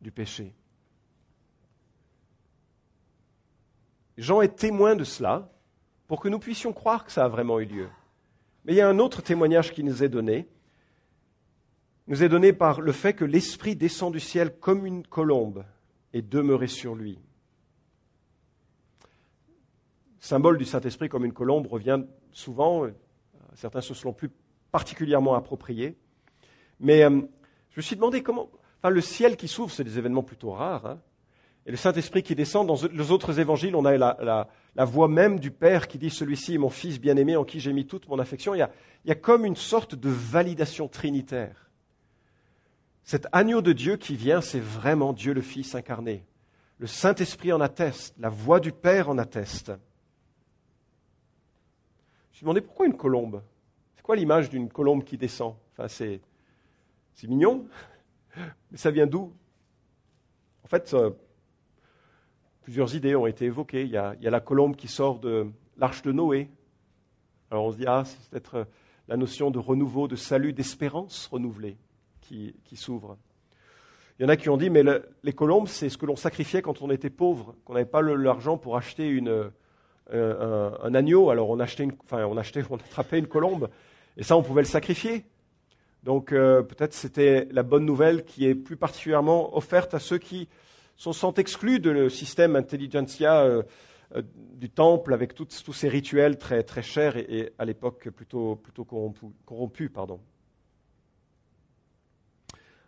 du 0.02 0.12
péché. 0.12 0.54
Jean 4.18 4.42
est 4.42 4.54
témoin 4.54 4.94
de 4.94 5.04
cela 5.04 5.50
pour 6.08 6.20
que 6.20 6.28
nous 6.28 6.40
puissions 6.40 6.72
croire 6.72 7.04
que 7.04 7.12
ça 7.12 7.24
a 7.24 7.28
vraiment 7.28 7.60
eu 7.60 7.66
lieu. 7.66 7.88
Mais 8.64 8.72
il 8.72 8.76
y 8.76 8.80
a 8.80 8.88
un 8.88 8.98
autre 8.98 9.22
témoignage 9.22 9.72
qui 9.72 9.84
nous 9.84 10.02
est 10.02 10.08
donné. 10.08 10.48
Nous 12.08 12.24
est 12.24 12.28
donné 12.28 12.52
par 12.52 12.80
le 12.80 12.92
fait 12.92 13.12
que 13.12 13.24
l'Esprit 13.24 13.76
descend 13.76 14.12
du 14.12 14.18
ciel 14.18 14.58
comme 14.58 14.86
une 14.86 15.06
colombe 15.06 15.64
et 16.14 16.22
demeurait 16.22 16.66
sur 16.66 16.94
lui. 16.94 17.18
Le 19.02 20.24
symbole 20.24 20.58
du 20.58 20.64
Saint-Esprit 20.64 21.10
comme 21.10 21.26
une 21.26 21.34
colombe 21.34 21.66
revient 21.66 22.02
souvent, 22.32 22.86
certains 23.54 23.82
se 23.82 23.94
sont 23.94 24.12
plus 24.12 24.30
particulièrement 24.72 25.34
appropriés. 25.34 25.96
Mais 26.80 27.04
euh, 27.04 27.20
je 27.70 27.78
me 27.78 27.82
suis 27.82 27.96
demandé 27.96 28.22
comment. 28.22 28.48
Enfin, 28.78 28.90
le 28.90 29.00
ciel 29.00 29.36
qui 29.36 29.48
s'ouvre, 29.48 29.72
c'est 29.72 29.84
des 29.84 29.98
événements 29.98 30.22
plutôt 30.22 30.52
rares. 30.52 30.86
Hein. 30.86 31.00
Et 31.68 31.70
le 31.70 31.76
Saint-Esprit 31.76 32.22
qui 32.22 32.34
descend, 32.34 32.66
dans 32.66 32.78
les 32.90 33.10
autres 33.10 33.40
évangiles, 33.40 33.76
on 33.76 33.84
a 33.84 33.98
la, 33.98 34.48
voix 34.86 35.06
même 35.06 35.38
du 35.38 35.50
Père 35.50 35.86
qui 35.86 35.98
dit 35.98 36.08
Celui-ci 36.08 36.54
est 36.54 36.58
mon 36.58 36.70
Fils 36.70 36.98
bien-aimé 36.98 37.36
en 37.36 37.44
qui 37.44 37.60
j'ai 37.60 37.74
mis 37.74 37.86
toute 37.86 38.08
mon 38.08 38.18
affection. 38.18 38.54
Il 38.54 38.66
y, 39.04 39.10
a, 39.10 39.14
comme 39.14 39.44
une 39.44 39.54
sorte 39.54 39.94
de 39.94 40.08
validation 40.08 40.88
trinitaire. 40.88 41.68
Cet 43.04 43.26
agneau 43.32 43.60
de 43.60 43.74
Dieu 43.74 43.98
qui 43.98 44.16
vient, 44.16 44.40
c'est 44.40 44.60
vraiment 44.60 45.12
Dieu 45.12 45.34
le 45.34 45.42
Fils 45.42 45.74
incarné. 45.74 46.24
Le 46.78 46.86
Saint-Esprit 46.86 47.52
en 47.52 47.60
atteste, 47.60 48.14
la 48.18 48.30
voix 48.30 48.60
du 48.60 48.72
Père 48.72 49.10
en 49.10 49.18
atteste. 49.18 49.66
Je 49.66 49.72
me 52.30 52.32
suis 52.32 52.44
demandé 52.44 52.62
pourquoi 52.62 52.86
une 52.86 52.96
colombe? 52.96 53.42
C'est 53.94 54.02
quoi 54.02 54.16
l'image 54.16 54.48
d'une 54.48 54.70
colombe 54.70 55.04
qui 55.04 55.18
descend? 55.18 55.54
Enfin, 55.72 55.88
c'est, 55.88 56.22
c'est 57.12 57.26
mignon, 57.26 57.66
mais 58.70 58.78
ça 58.78 58.90
vient 58.90 59.06
d'où? 59.06 59.34
En 60.64 60.68
fait, 60.68 60.94
plusieurs 62.68 62.94
idées 62.94 63.16
ont 63.16 63.26
été 63.26 63.46
évoquées. 63.46 63.84
Il 63.84 63.88
y, 63.88 63.96
a, 63.96 64.14
la 64.20 64.40
colombe 64.40 64.76
qui 64.76 64.88
sort 64.88 65.20
de 65.20 65.46
l'arche 65.78 66.02
de 66.02 66.12
Noé. 66.12 66.50
Alors 67.50 67.64
on 67.64 67.72
se 67.72 67.78
dit, 67.78 67.86
ah, 67.86 68.02
c'est 68.04 68.28
peut-être 68.28 68.54
euh, 68.56 68.64
la 69.08 69.16
notion 69.16 69.50
de 69.50 69.58
renouveau, 69.58 70.06
de 70.06 70.16
salut, 70.16 70.52
d'espérance 70.52 71.28
renouvelée 71.32 71.78
qui, 72.20 72.52
s'ouvre. 72.74 73.16
Il 74.18 74.24
y 74.24 74.26
en 74.26 74.28
a 74.28 74.36
qui 74.36 74.50
ont 74.50 74.58
dit, 74.58 74.68
mais 74.68 74.82
les 75.22 75.32
colombes, 75.32 75.66
c'est 75.66 75.88
ce 75.88 75.96
que 75.96 76.04
l'on 76.04 76.14
sacrifiait 76.14 76.60
quand 76.60 76.82
on 76.82 76.90
était 76.90 77.08
pauvre, 77.08 77.54
qu'on 77.64 77.72
n'avait 77.72 77.86
pas 77.86 78.02
l'argent 78.02 78.58
pour 78.58 78.76
acheter 78.76 79.08
une, 79.08 79.50
euh, 80.12 80.70
un, 80.82 80.94
agneau. 80.94 81.30
Alors 81.30 81.48
on 81.48 81.60
achetait, 81.60 81.88
enfin, 82.04 82.26
on 82.26 82.36
achetait, 82.36 82.64
on 82.70 82.76
attrapait 82.76 83.18
une 83.18 83.28
colombe, 83.28 83.70
et 84.18 84.22
ça, 84.22 84.36
on 84.36 84.42
pouvait 84.42 84.60
le 84.60 84.68
sacrifier. 84.68 85.24
Donc 86.02 86.32
euh, 86.32 86.62
peut-être 86.62 86.92
c'était 86.92 87.48
la 87.50 87.62
bonne 87.62 87.86
nouvelle 87.86 88.26
qui 88.26 88.46
est 88.46 88.54
plus 88.54 88.76
particulièrement 88.76 89.56
offerte 89.56 89.94
à 89.94 89.98
ceux 89.98 90.18
qui 90.18 90.50
sont, 90.98 91.34
exclus 91.34 91.80
de 91.80 91.90
le 91.90 92.10
système 92.10 92.56
intelligentsia 92.56 93.42
euh, 93.42 93.62
euh, 94.16 94.22
du 94.54 94.68
temple 94.68 95.14
avec 95.14 95.34
tous 95.34 95.72
ces 95.72 95.88
rituels 95.88 96.38
très, 96.38 96.64
chers 96.82 97.16
et, 97.16 97.52
à 97.58 97.64
l'époque 97.64 98.08
plutôt, 98.10 98.56
plutôt 98.56 98.84
corrompus. 98.84 99.90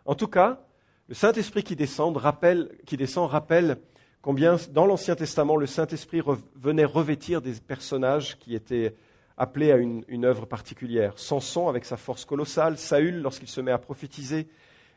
En 0.05 0.15
tout 0.15 0.27
cas, 0.27 0.65
le 1.07 1.15
Saint-Esprit 1.15 1.63
qui 1.63 1.75
descend 1.75 2.17
rappelle, 2.17 2.77
qui 2.85 2.97
descend 2.97 3.29
rappelle 3.29 3.77
combien 4.21 4.57
dans 4.71 4.85
l'Ancien 4.85 5.15
Testament 5.15 5.55
le 5.55 5.65
Saint-Esprit 5.65 6.21
venait 6.55 6.85
revêtir 6.85 7.41
des 7.41 7.53
personnages 7.53 8.37
qui 8.37 8.55
étaient 8.55 8.95
appelés 9.37 9.71
à 9.71 9.77
une, 9.77 10.03
une 10.09 10.25
œuvre 10.25 10.45
particulière. 10.45 11.17
Samson 11.17 11.69
avec 11.69 11.85
sa 11.85 11.97
force 11.97 12.25
colossale, 12.25 12.77
Saül 12.77 13.21
lorsqu'il 13.21 13.47
se 13.47 13.61
met 13.61 13.71
à 13.71 13.77
prophétiser, 13.77 14.47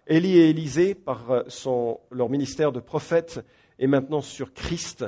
Élie 0.07 0.37
et 0.37 0.51
Élisée, 0.51 0.95
par 0.95 1.31
euh, 1.31 1.43
leur 2.11 2.29
ministère 2.29 2.73
de 2.73 2.81
prophète, 2.81 3.45
et 3.79 3.87
maintenant 3.87 4.21
sur 4.21 4.53
Christ, 4.53 5.07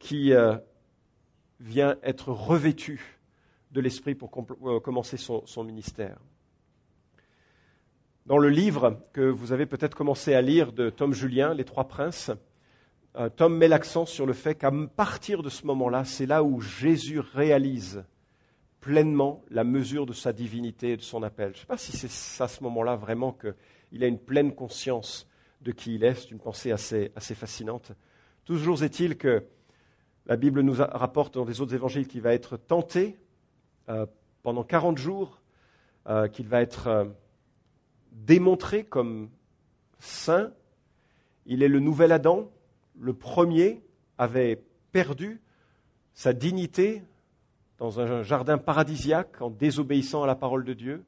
qui 0.00 0.32
euh, 0.32 0.56
vient 1.60 1.96
être 2.02 2.32
revêtu 2.32 3.20
de 3.70 3.80
l'Esprit 3.80 4.16
pour 4.16 4.30
euh, 4.64 4.80
commencer 4.80 5.16
son, 5.16 5.64
ministère. 5.64 6.18
Dans 8.26 8.38
le 8.38 8.48
livre 8.48 9.00
que 9.12 9.20
vous 9.20 9.52
avez 9.52 9.66
peut-être 9.66 9.96
commencé 9.96 10.34
à 10.34 10.42
lire 10.42 10.72
de 10.72 10.90
Tom 10.90 11.12
Julien, 11.12 11.54
Les 11.54 11.64
Trois 11.64 11.86
Princes, 11.86 12.30
Tom 13.36 13.56
met 13.56 13.66
l'accent 13.66 14.06
sur 14.06 14.24
le 14.24 14.32
fait 14.32 14.54
qu'à 14.54 14.70
partir 14.94 15.42
de 15.42 15.48
ce 15.48 15.66
moment-là, 15.66 16.04
c'est 16.04 16.26
là 16.26 16.44
où 16.44 16.60
Jésus 16.60 17.18
réalise 17.18 18.04
pleinement 18.80 19.42
la 19.50 19.64
mesure 19.64 20.06
de 20.06 20.12
sa 20.12 20.32
divinité 20.32 20.92
et 20.92 20.96
de 20.96 21.02
son 21.02 21.24
appel. 21.24 21.48
Je 21.48 21.56
ne 21.56 21.60
sais 21.60 21.66
pas 21.66 21.76
si 21.76 21.96
c'est 21.96 22.42
à 22.42 22.46
ce 22.46 22.62
moment-là 22.62 22.94
vraiment 22.94 23.32
que 23.32 23.56
il 23.92 24.04
a 24.04 24.06
une 24.06 24.18
pleine 24.18 24.54
conscience 24.54 25.26
de 25.60 25.72
qui 25.72 25.94
il 25.94 26.04
est. 26.04 26.14
C'est 26.14 26.30
une 26.30 26.38
pensée 26.38 26.72
assez, 26.72 27.10
fascinante. 27.34 27.92
Toujours 28.44 28.82
est-il 28.82 29.16
que 29.16 29.44
la 30.26 30.36
Bible 30.36 30.60
nous 30.60 30.74
rapporte 30.74 31.34
dans 31.34 31.44
des 31.44 31.60
autres 31.60 31.74
évangiles 31.74 32.06
qu'il 32.06 32.22
va 32.22 32.34
être 32.34 32.56
tenté 32.56 33.18
euh, 33.88 34.06
pendant 34.42 34.64
40 34.64 34.98
jours, 34.98 35.40
euh, 36.08 36.28
qu'il 36.28 36.48
va 36.48 36.62
être 36.62 36.86
euh, 36.86 37.04
démontré 38.12 38.84
comme 38.84 39.30
saint. 39.98 40.52
Il 41.46 41.62
est 41.62 41.68
le 41.68 41.80
nouvel 41.80 42.12
Adam. 42.12 42.50
Le 42.98 43.12
premier 43.12 43.82
avait 44.18 44.62
perdu 44.92 45.40
sa 46.14 46.32
dignité 46.32 47.02
dans 47.78 47.98
un 47.98 48.22
jardin 48.22 48.58
paradisiaque 48.58 49.40
en 49.40 49.50
désobéissant 49.50 50.22
à 50.22 50.26
la 50.26 50.34
parole 50.34 50.64
de 50.64 50.74
Dieu. 50.74 51.04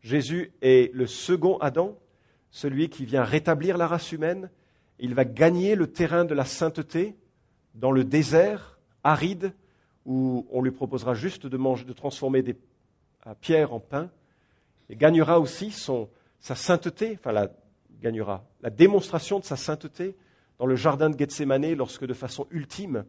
Jésus 0.00 0.52
est 0.62 0.92
le 0.94 1.06
second 1.06 1.58
Adam 1.58 1.98
celui 2.50 2.88
qui 2.88 3.04
vient 3.04 3.24
rétablir 3.24 3.76
la 3.76 3.86
race 3.86 4.12
humaine. 4.12 4.50
Il 4.98 5.14
va 5.14 5.24
gagner 5.24 5.74
le 5.74 5.86
terrain 5.86 6.24
de 6.24 6.34
la 6.34 6.44
sainteté 6.44 7.16
dans 7.74 7.92
le 7.92 8.04
désert 8.04 8.78
aride 9.04 9.52
où 10.04 10.46
on 10.50 10.62
lui 10.62 10.70
proposera 10.70 11.14
juste 11.14 11.46
de, 11.46 11.92
transformer 11.92 12.42
des 12.42 12.56
pierres 13.40 13.72
en 13.72 13.80
pain. 13.80 14.10
Il 14.88 14.96
gagnera 14.96 15.38
aussi 15.38 15.70
sa 15.70 16.54
sainteté, 16.54 17.16
enfin 17.18 17.32
la, 17.32 17.48
gagnera 18.00 18.44
la 18.62 18.70
démonstration 18.70 19.38
de 19.38 19.44
sa 19.44 19.56
sainteté 19.56 20.16
dans 20.58 20.66
le 20.66 20.76
jardin 20.76 21.10
de 21.10 21.18
Gethsemane 21.18 21.74
lorsque 21.74 22.06
de 22.06 22.14
façon 22.14 22.46
ultime 22.50 23.04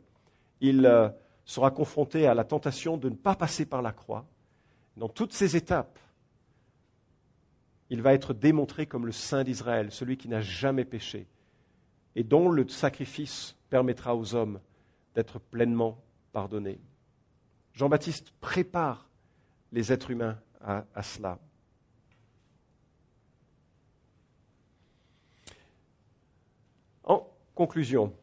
il 0.61 0.85
euh, 0.85 1.09
sera 1.45 1.71
confronté 1.71 2.27
à 2.27 2.33
la 2.33 2.43
tentation 2.43 2.97
de 2.97 3.09
ne 3.09 3.15
pas 3.15 3.35
passer 3.35 3.65
par 3.65 3.81
la 3.81 3.91
croix, 3.91 4.25
dans 4.97 5.09
toutes 5.09 5.33
ces 5.33 5.55
étapes, 5.55 5.97
il 7.89 8.01
va 8.01 8.13
être 8.13 8.33
démontré 8.33 8.85
comme 8.85 9.05
le 9.05 9.11
Saint 9.11 9.43
d'Israël, 9.43 9.91
celui 9.91 10.17
qui 10.17 10.27
n'a 10.27 10.41
jamais 10.41 10.85
péché, 10.85 11.27
et 12.15 12.23
dont 12.23 12.49
le 12.49 12.67
sacrifice 12.67 13.55
permettra 13.69 14.15
aux 14.15 14.35
hommes 14.35 14.59
d'être 15.15 15.39
pleinement 15.39 16.01
pardonnés. 16.31 16.79
Jean-Baptiste 17.73 18.31
prépare 18.41 19.09
les 19.71 19.91
êtres 19.91 20.11
humains 20.11 20.39
à, 20.61 20.83
cela. 21.01 21.39
En 27.03 27.25
conclusion, 27.55 28.13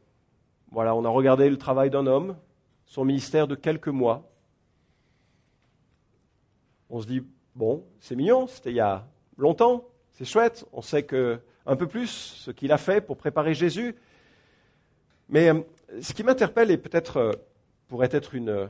voilà, 0.70 0.94
on 0.94 1.04
a 1.04 1.08
regardé 1.08 1.48
le 1.48 1.56
travail 1.56 1.90
d'un 1.90 2.06
homme, 2.06 2.36
son 2.84 3.04
ministère 3.04 3.48
de 3.48 3.54
quelques 3.54 3.88
mois. 3.88 4.30
On 6.90 7.00
se 7.00 7.06
dit, 7.06 7.26
bon, 7.54 7.84
c'est 7.98 8.14
mignon, 8.14 8.46
c'était 8.46 8.72
il 8.72 9.02
longtemps, 9.36 9.84
c'est 10.12 10.24
chouette, 10.24 10.64
on 10.72 10.82
sait 10.82 11.02
que 11.02 11.40
un 11.66 11.76
peu 11.76 11.86
plus 11.86 12.08
ce 12.08 12.50
qu'il 12.50 12.72
a 12.72 12.78
fait 12.78 13.00
pour 13.00 13.16
préparer 13.16 13.54
Jésus. 13.54 13.96
Mais 15.28 15.50
euh, 15.50 15.60
ce 16.00 16.12
qui 16.12 16.22
m'interpelle 16.22 16.70
et 16.70 16.78
peut-être 16.78 17.16
euh, 17.16 17.32
pourrait 17.88 18.08
être 18.12 18.34
une 18.34 18.50
euh, 18.50 18.66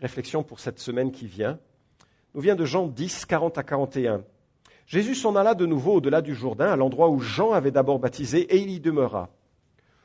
réflexion 0.00 0.42
pour 0.42 0.60
cette 0.60 0.78
semaine 0.78 1.12
qui 1.12 1.26
vient, 1.26 1.58
nous 2.34 2.40
vient 2.40 2.56
de 2.56 2.64
Jean 2.64 2.86
10, 2.86 3.26
40 3.26 3.58
à 3.58 3.62
41. 3.62 4.22
Jésus 4.86 5.14
s'en 5.14 5.36
alla 5.36 5.54
de 5.54 5.66
nouveau 5.66 5.94
au-delà 5.94 6.20
du 6.20 6.34
Jourdain, 6.34 6.72
à 6.72 6.76
l'endroit 6.76 7.08
où 7.08 7.20
Jean 7.20 7.52
avait 7.52 7.70
d'abord 7.70 8.00
baptisé, 8.00 8.40
et 8.40 8.58
il 8.58 8.70
y 8.70 8.80
demeura. 8.80 9.28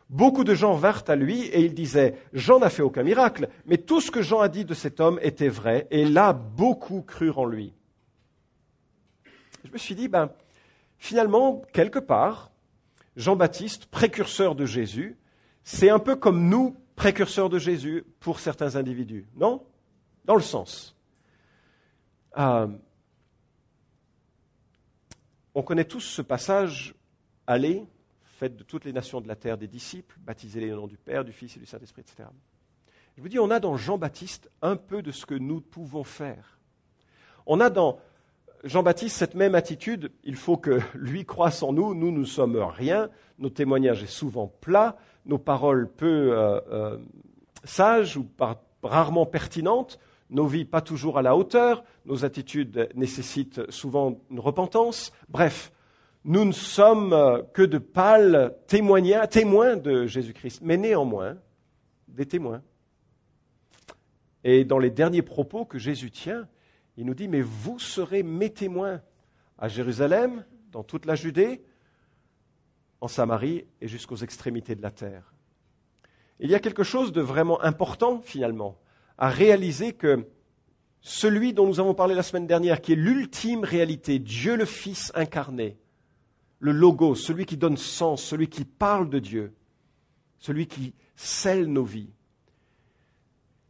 Beaucoup 0.09 0.43
de 0.43 0.53
gens 0.53 0.73
vinrent 0.73 1.03
à 1.07 1.15
lui 1.15 1.45
et 1.47 1.61
ils 1.61 1.73
disaient, 1.73 2.15
Jean 2.33 2.59
n'a 2.59 2.69
fait 2.69 2.83
aucun 2.83 3.01
miracle, 3.01 3.49
mais 3.65 3.77
tout 3.77 3.99
ce 3.99 4.11
que 4.11 4.21
Jean 4.21 4.39
a 4.39 4.49
dit 4.49 4.63
de 4.63 4.75
cet 4.75 4.99
homme 4.99 5.19
était 5.23 5.49
vrai, 5.49 5.87
et 5.89 6.05
là 6.05 6.33
beaucoup 6.33 7.01
crurent 7.01 7.39
en 7.39 7.45
lui. 7.45 7.73
Je 9.65 9.71
me 9.71 9.77
suis 9.77 9.95
dit, 9.95 10.07
ben, 10.07 10.31
finalement, 10.97 11.63
quelque 11.73 11.99
part, 11.99 12.51
Jean-Baptiste, 13.15 13.87
précurseur 13.87 14.55
de 14.55 14.65
Jésus, 14.65 15.17
c'est 15.63 15.89
un 15.89 15.99
peu 15.99 16.15
comme 16.15 16.47
nous, 16.47 16.77
précurseurs 16.95 17.49
de 17.49 17.57
Jésus, 17.57 18.05
pour 18.19 18.39
certains 18.39 18.75
individus, 18.75 19.25
non? 19.35 19.65
Dans 20.23 20.35
le 20.35 20.41
sens. 20.41 20.95
Euh, 22.37 22.67
on 25.55 25.63
connaît 25.63 25.85
tous 25.85 26.01
ce 26.01 26.21
passage, 26.21 26.93
allez, 27.47 27.83
faites 28.37 28.55
de 28.55 28.63
toutes 28.63 28.85
les 28.85 28.93
nations 28.93 29.21
de 29.21 29.27
la 29.27 29.35
terre 29.35 29.57
des 29.57 29.67
disciples, 29.67 30.15
baptisez-les 30.19 30.71
au 30.73 30.75
nom 30.75 30.87
du 30.87 30.97
Père, 30.97 31.25
du 31.25 31.31
Fils 31.31 31.55
et 31.57 31.59
du 31.59 31.65
Saint-Esprit, 31.65 32.01
etc. 32.01 32.29
Je 33.17 33.21
vous 33.21 33.29
dis, 33.29 33.39
on 33.39 33.49
a 33.49 33.59
dans 33.59 33.77
Jean-Baptiste 33.77 34.51
un 34.61 34.75
peu 34.75 35.01
de 35.01 35.11
ce 35.11 35.25
que 35.25 35.35
nous 35.35 35.61
pouvons 35.61 36.03
faire. 36.03 36.59
On 37.45 37.59
a 37.61 37.69
dans 37.69 37.99
Jean-Baptiste 38.65 39.15
cette 39.15 39.35
même 39.35 39.53
attitude, 39.53 40.11
il 40.23 40.35
faut 40.35 40.57
que 40.57 40.79
lui 40.95 41.23
croisse 41.23 41.61
en 41.61 41.71
nous, 41.71 41.93
nous 41.93 42.11
ne 42.11 42.25
sommes 42.25 42.57
rien, 42.57 43.09
nos 43.37 43.51
témoignages 43.51 44.05
sont 44.05 44.25
souvent 44.25 44.51
plats, 44.59 44.97
nos 45.27 45.37
paroles 45.37 45.87
peu 45.87 46.31
euh, 46.31 46.59
euh, 46.71 46.97
sages 47.63 48.17
ou 48.17 48.27
rarement 48.81 49.27
pertinentes, 49.27 49.99
nos 50.31 50.47
vies 50.47 50.65
pas 50.65 50.81
toujours 50.81 51.19
à 51.19 51.21
la 51.21 51.35
hauteur, 51.35 51.83
nos 52.05 52.25
attitudes 52.25 52.89
nécessitent 52.95 53.69
souvent 53.69 54.19
une 54.31 54.39
repentance. 54.39 55.11
Bref, 55.29 55.71
nous 56.23 56.43
ne 56.43 56.51
sommes 56.51 57.13
euh, 57.13 57.43
que 57.53 57.61
de 57.61 57.77
pâles 57.77 58.55
témoins 58.65 59.77
de 59.77 60.07
Jésus-Christ, 60.07 60.61
mais 60.63 60.77
néanmoins 60.77 61.37
des 62.07 62.25
témoins. 62.25 62.63
Et 64.43 64.65
dans 64.65 64.79
les 64.79 64.89
derniers 64.89 65.21
propos 65.21 65.65
que 65.65 65.77
Jésus 65.77 66.09
tient, 66.09 66.47
il 66.97 67.05
nous 67.05 67.13
dit, 67.13 67.27
mais 67.27 67.41
vous 67.41 67.79
serez 67.79 68.23
mes 68.23 68.51
témoins 68.51 69.01
à 69.57 69.67
Jérusalem, 69.67 70.45
dans 70.71 70.83
toute 70.83 71.05
la 71.05 71.15
Judée, 71.15 71.63
en 73.01 73.07
Samarie 73.07 73.65
et 73.81 73.87
jusqu'aux 73.87 74.17
extrémités 74.17 74.75
de 74.75 74.81
la 74.81 74.91
terre. 74.91 75.33
Il 76.39 76.49
y 76.49 76.55
a 76.55 76.59
quelque 76.59 76.83
chose 76.83 77.11
de 77.11 77.21
vraiment 77.21 77.61
important, 77.61 78.21
finalement, 78.21 78.77
à 79.17 79.29
réaliser 79.29 79.93
que 79.93 80.27
celui 81.01 81.53
dont 81.53 81.67
nous 81.67 81.79
avons 81.79 81.93
parlé 81.93 82.15
la 82.15 82.23
semaine 82.23 82.47
dernière, 82.47 82.81
qui 82.81 82.93
est 82.93 82.97
l'ultime 82.97 83.63
réalité, 83.63 84.19
Dieu 84.19 84.55
le 84.55 84.65
Fils 84.65 85.11
incarné, 85.15 85.77
le 86.59 86.71
logo, 86.71 87.15
celui 87.15 87.45
qui 87.45 87.57
donne 87.57 87.77
sens, 87.77 88.23
celui 88.23 88.47
qui 88.47 88.65
parle 88.65 89.09
de 89.09 89.19
Dieu, 89.19 89.53
celui 90.39 90.67
qui 90.67 90.93
scelle 91.15 91.67
nos 91.67 91.83
vies, 91.83 92.11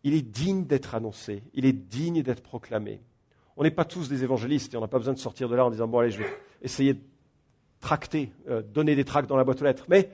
il 0.04 0.14
est 0.14 0.22
digne 0.22 0.66
d'être 0.66 0.96
annoncé, 0.96 1.44
il 1.54 1.66
est 1.66 1.74
digne 1.74 2.22
d'être 2.22 2.44
proclamé. 2.44 3.02
On 3.58 3.64
n'est 3.64 3.72
pas 3.72 3.86
tous 3.86 4.10
des 4.10 4.24
évangélistes 4.24 4.74
et 4.74 4.78
on 4.78 4.82
n'a 4.82 4.88
pas 4.88 4.98
besoin 4.98 5.14
de 5.14 5.20
sortir 5.20 5.48
de 5.50 5.56
là 5.56 5.66
en 5.66 5.72
disant 5.72 5.88
bon 5.88 6.00
allez 6.00 6.12
je 6.12 6.20
vais 6.20 6.38
essayer 6.62 6.94
de 6.94 7.02
tracter, 7.80 8.32
euh, 8.50 8.62
donner 8.62 8.96
des 8.96 9.06
tracts 9.06 9.30
dans 9.30 9.38
la 9.38 9.44
boîte 9.44 9.62
aux 9.62 9.66
lettres, 9.66 9.86
mais 9.88 10.10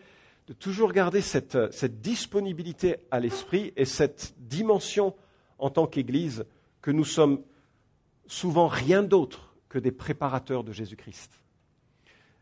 de 0.48 0.54
toujours 0.54 0.92
garder 0.92 1.22
cette, 1.22 1.56
euh, 1.56 1.70
cette 1.72 2.02
disponibilité 2.02 2.98
à 3.10 3.20
l'esprit 3.20 3.74
et 3.76 3.86
cette 3.86 4.34
dimension 4.38 5.16
en 5.58 5.70
tant 5.70 5.88
qu'Église 5.88 6.46
que 6.82 6.92
nous 6.92 7.06
sommes 7.06 7.42
souvent 8.28 8.68
rien 8.68 9.04
d'autre 9.04 9.54
que 9.70 9.80
des 9.80 9.92
préparateurs 9.92 10.64
de 10.64 10.74
Jésus-Christ. 10.74 11.32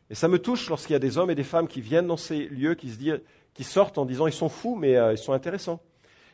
Et 0.09 0.15
ça 0.15 0.27
me 0.27 0.39
touche 0.39 0.69
lorsqu'il 0.69 0.93
y 0.93 0.95
a 0.95 0.99
des 0.99 1.17
hommes 1.17 1.29
et 1.29 1.35
des 1.35 1.43
femmes 1.43 1.67
qui 1.67 1.81
viennent 1.81 2.07
dans 2.07 2.17
ces 2.17 2.47
lieux, 2.47 2.73
qui, 2.73 2.89
se 2.89 3.21
qui 3.53 3.63
sortent 3.63 3.97
en 3.97 4.05
disant 4.05 4.25
ils 4.25 4.33
sont 4.33 4.49
fous, 4.49 4.75
mais 4.75 4.95
euh, 4.95 5.13
ils 5.13 5.17
sont 5.17 5.33
intéressants. 5.33 5.81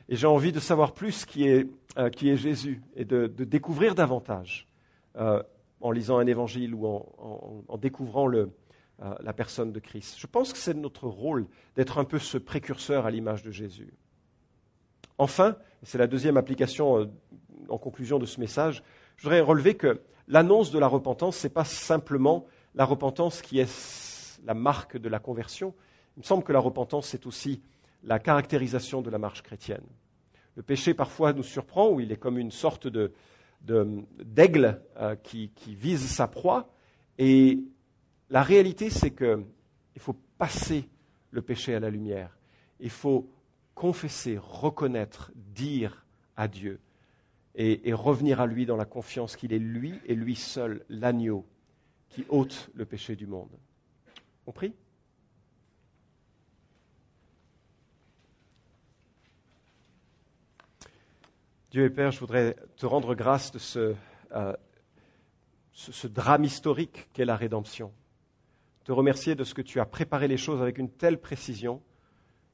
Et 0.09 0.15
j'ai 0.15 0.27
envie 0.27 0.51
de 0.51 0.59
savoir 0.59 0.93
plus 0.93 1.25
qui 1.25 1.47
est, 1.47 1.67
euh, 1.97 2.09
qui 2.09 2.29
est 2.29 2.37
Jésus 2.37 2.81
et 2.95 3.05
de, 3.05 3.27
de 3.27 3.43
découvrir 3.43 3.95
davantage 3.95 4.67
euh, 5.17 5.41
en 5.81 5.91
lisant 5.91 6.17
un 6.17 6.27
évangile 6.27 6.73
ou 6.75 6.85
en, 6.85 7.63
en, 7.67 7.77
découvrant 7.77 8.27
le, 8.27 8.51
euh, 9.01 9.15
la 9.19 9.33
personne 9.33 9.71
de 9.71 9.79
Christ. 9.79 10.15
Je 10.17 10.27
pense 10.27 10.53
que 10.53 10.59
c'est 10.59 10.73
notre 10.73 11.07
rôle 11.07 11.47
d'être 11.75 11.97
un 11.97 12.05
peu 12.05 12.19
ce 12.19 12.37
précurseur 12.37 13.05
à 13.05 13.11
l'image 13.11 13.43
de 13.43 13.51
Jésus. 13.51 13.93
Enfin, 15.17 15.55
c'est 15.83 15.97
la 15.97 16.07
deuxième 16.07 16.37
application 16.37 17.09
en 17.69 17.77
conclusion 17.77 18.19
de 18.19 18.25
ce 18.25 18.39
message, 18.39 18.83
je 19.17 19.23
voudrais 19.23 19.41
relever 19.41 19.75
que 19.75 20.01
l'annonce 20.27 20.71
de 20.71 20.79
la 20.79 20.87
repentance, 20.87 21.37
ce 21.37 21.47
n'est 21.47 21.53
pas 21.53 21.63
simplement 21.63 22.45
la 22.75 22.85
repentance 22.85 23.41
qui 23.41 23.59
est 23.59 24.39
la 24.45 24.53
marque 24.53 24.97
de 24.97 25.09
la 25.09 25.19
conversion. 25.19 25.73
Il 26.17 26.21
me 26.21 26.25
semble 26.25 26.43
que 26.43 26.53
la 26.53 26.59
repentance, 26.59 27.07
c'est 27.07 27.25
aussi 27.25 27.61
la 28.05 28.19
caractérisation 28.19 29.01
de 29.01 29.09
la 29.09 29.17
marche 29.17 29.41
chrétienne. 29.41 29.85
Le 30.55 30.63
péché 30.63 30.93
parfois 30.93 31.33
nous 31.33 31.43
surprend, 31.43 31.89
où 31.89 31.99
il 31.99 32.11
est 32.11 32.17
comme 32.17 32.37
une 32.37 32.51
sorte 32.51 32.87
d'aigle 33.61 34.81
euh, 34.97 35.15
qui, 35.15 35.51
vise 35.67 36.05
sa 36.07 36.27
proie. 36.27 36.69
Et 37.17 37.59
la 38.29 38.43
réalité, 38.43 38.89
c'est 38.89 39.11
qu'il 39.11 39.43
faut 39.99 40.15
passer 40.37 40.87
le 41.31 41.41
péché 41.41 41.75
à 41.75 41.79
la 41.79 41.89
lumière. 41.89 42.37
Il 42.79 42.89
faut 42.89 43.29
confesser, 43.73 44.37
reconnaître, 44.37 45.31
dire 45.35 46.05
à 46.37 46.47
Dieu 46.47 46.79
et 47.57 47.93
revenir 47.93 48.41
à 48.41 48.47
lui 48.47 48.65
dans 48.65 48.75
la 48.75 48.83
confiance 48.83 49.37
qu'il 49.37 49.53
est 49.53 49.59
lui 49.59 49.93
et 50.05 50.13
lui 50.13 50.35
seul 50.35 50.83
l'agneau 50.89 51.45
qui 52.09 52.25
ôte 52.29 52.69
le 52.73 52.85
péché 52.85 53.15
du 53.15 53.27
monde. 53.27 53.57
On 54.45 54.51
prie? 54.51 54.73
Dieu 61.75 61.83
et 61.83 61.89
Père, 61.89 62.11
je 62.11 62.21
voudrais 62.21 62.55
te 62.77 62.85
rendre 62.85 63.15
grâce 63.15 63.51
de 63.51 63.59
ce, 63.59 63.95
euh, 64.33 64.53
ce, 65.73 66.07
drame 66.07 66.45
historique 66.45 67.09
qu'est 67.11 67.25
la 67.25 67.35
rédemption. 67.35 67.91
Te 68.85 68.93
remercier 68.93 69.35
de 69.35 69.43
ce 69.43 69.53
que 69.53 69.61
tu 69.61 69.81
as 69.81 69.85
préparé 69.85 70.29
les 70.29 70.37
choses 70.37 70.61
avec 70.61 70.77
une 70.77 70.89
telle 70.89 71.19
précision 71.19 71.81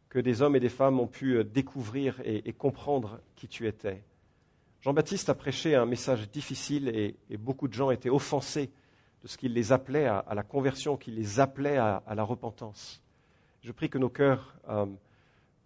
que 0.09 0.17
des 0.17 0.41
hommes 0.41 0.55
et 0.55 0.59
des 0.59 0.69
femmes 0.69 0.99
ont 0.99 1.05
pu 1.05 1.36
euh, 1.36 1.43
découvrir 1.43 2.19
et, 2.26 2.51
comprendre 2.51 3.19
qui 3.36 3.47
tu 3.47 3.67
étais. 3.67 4.03
Jean-Baptiste 4.82 5.30
a 5.30 5.36
prêché 5.36 5.76
un 5.76 5.86
message 5.86 6.28
difficile 6.32 6.88
et, 6.88 7.38
beaucoup 7.38 7.67
de 7.67 7.74
gens 7.74 7.91
étaient 7.91 8.09
offensés 8.09 8.72
de 9.22 9.28
ce 9.28 9.38
qu'il 9.38 9.53
les 9.53 9.72
appelait 9.72 10.07
à, 10.07 10.34
la 10.34 10.41
conversion, 10.41 10.97
qu'il 10.97 11.13
les 11.13 11.39
appelait 11.39 11.78
à, 11.78 12.01
à, 12.07 12.15
la 12.15 12.24
repentance. 12.24 13.03
Je 13.61 13.72
prie 13.72 13.91
que 13.91 13.99
nos 13.99 14.09
cœurs 14.09 14.55
euh, 14.67 14.88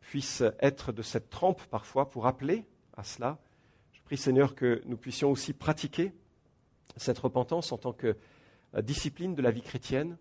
puissent 0.02 0.44
être 0.60 0.92
de 0.92 1.02
cette 1.02 1.30
trempe 1.30 1.64
parfois 1.68 2.10
pour 2.10 2.28
appeler 2.28 2.66
à 2.98 3.06
cela. 3.06 3.38
Prie 4.06 4.18
Seigneur 4.18 4.54
que 4.54 4.82
nous 4.86 4.98
puissions 4.98 5.32
aussi 5.32 5.54
pratiquer 5.54 6.14
cette 6.96 7.18
repentance 7.18 7.72
en 7.72 7.78
tant 7.78 7.92
que 7.92 8.16
euh, 8.76 8.82
discipline 8.82 9.36
de 9.36 9.42
la 9.42 9.52
vie 9.52 9.62
chrétienne. 9.62 10.18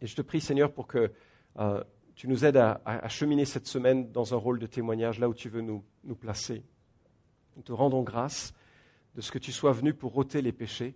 Et 0.00 0.06
je 0.06 0.14
te 0.14 0.22
prie 0.22 0.40
Seigneur 0.40 0.72
pour 0.72 0.86
que 0.86 1.12
euh, 1.58 1.82
tu 2.14 2.28
nous 2.28 2.44
aides 2.44 2.56
à, 2.56 3.08
cheminer 3.08 3.44
cette 3.44 3.66
semaine 3.66 4.12
dans 4.12 4.34
un 4.34 4.36
rôle 4.36 4.58
de 4.58 4.66
témoignage 4.66 5.18
là 5.18 5.28
où 5.28 5.34
tu 5.34 5.48
veux 5.48 5.62
nous, 5.62 5.82
nous 6.04 6.14
placer. 6.14 6.62
Nous 7.56 7.62
te 7.62 7.72
rendons 7.72 8.02
grâce 8.02 8.52
de 9.14 9.20
ce 9.20 9.32
que 9.32 9.38
tu 9.38 9.50
sois 9.50 9.72
venu 9.72 9.94
pour 9.94 10.16
ôter 10.16 10.42
les 10.42 10.52
péchés. 10.52 10.94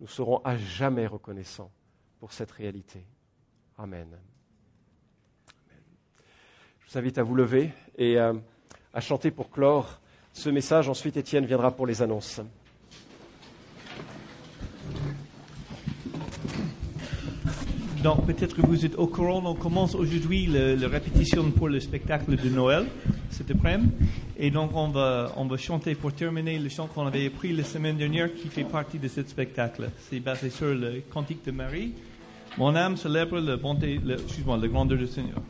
Nous 0.00 0.06
serons 0.06 0.38
à 0.44 0.56
jamais 0.56 1.06
reconnaissants 1.06 1.72
pour 2.18 2.32
cette 2.32 2.50
réalité. 2.50 3.04
Amen. 3.78 4.16
Je 6.80 6.92
vous 6.92 6.98
invite 6.98 7.18
à 7.18 7.22
vous 7.22 7.34
lever 7.34 7.72
et 7.96 8.18
euh, 8.18 8.34
à 8.92 9.00
chanter 9.00 9.30
pour 9.30 9.50
clore 9.50 10.00
ce 10.34 10.50
message. 10.50 10.88
Ensuite, 10.90 11.16
Étienne 11.16 11.46
viendra 11.46 11.70
pour 11.70 11.86
les 11.86 12.02
annonces. 12.02 12.42
Donc 18.02 18.26
peut-être 18.26 18.54
que 18.54 18.60
vous 18.60 18.84
êtes 18.84 18.96
au 18.96 19.06
courant, 19.06 19.42
on 19.46 19.54
commence 19.54 19.94
aujourd'hui 19.94 20.46
la 20.46 20.88
répétition 20.88 21.50
pour 21.50 21.70
le 21.70 21.80
spectacle 21.80 22.36
de 22.36 22.50
Noël, 22.50 22.84
cet 23.30 23.50
après-midi. 23.50 23.90
Et 24.36 24.50
donc 24.50 24.72
on 24.74 24.88
va, 24.88 25.32
on 25.38 25.46
va 25.46 25.56
chanter 25.56 25.94
pour 25.94 26.12
terminer 26.12 26.58
le 26.58 26.68
chant 26.68 26.86
qu'on 26.86 27.06
avait 27.06 27.30
pris 27.30 27.54
la 27.54 27.64
semaine 27.64 27.96
dernière 27.96 28.34
qui 28.34 28.48
fait 28.48 28.64
partie 28.64 28.98
de 28.98 29.08
ce 29.08 29.22
spectacle. 29.22 29.88
C'est 29.98 30.20
basé 30.20 30.50
sur 30.50 30.66
le 30.66 31.02
cantique 31.10 31.46
de 31.46 31.50
Marie. 31.50 31.94
Mon 32.58 32.76
âme 32.76 32.98
célèbre 32.98 33.40
bonté, 33.56 33.98
la 34.04 34.68
grandeur 34.68 34.98
du 34.98 35.06
Seigneur. 35.06 35.40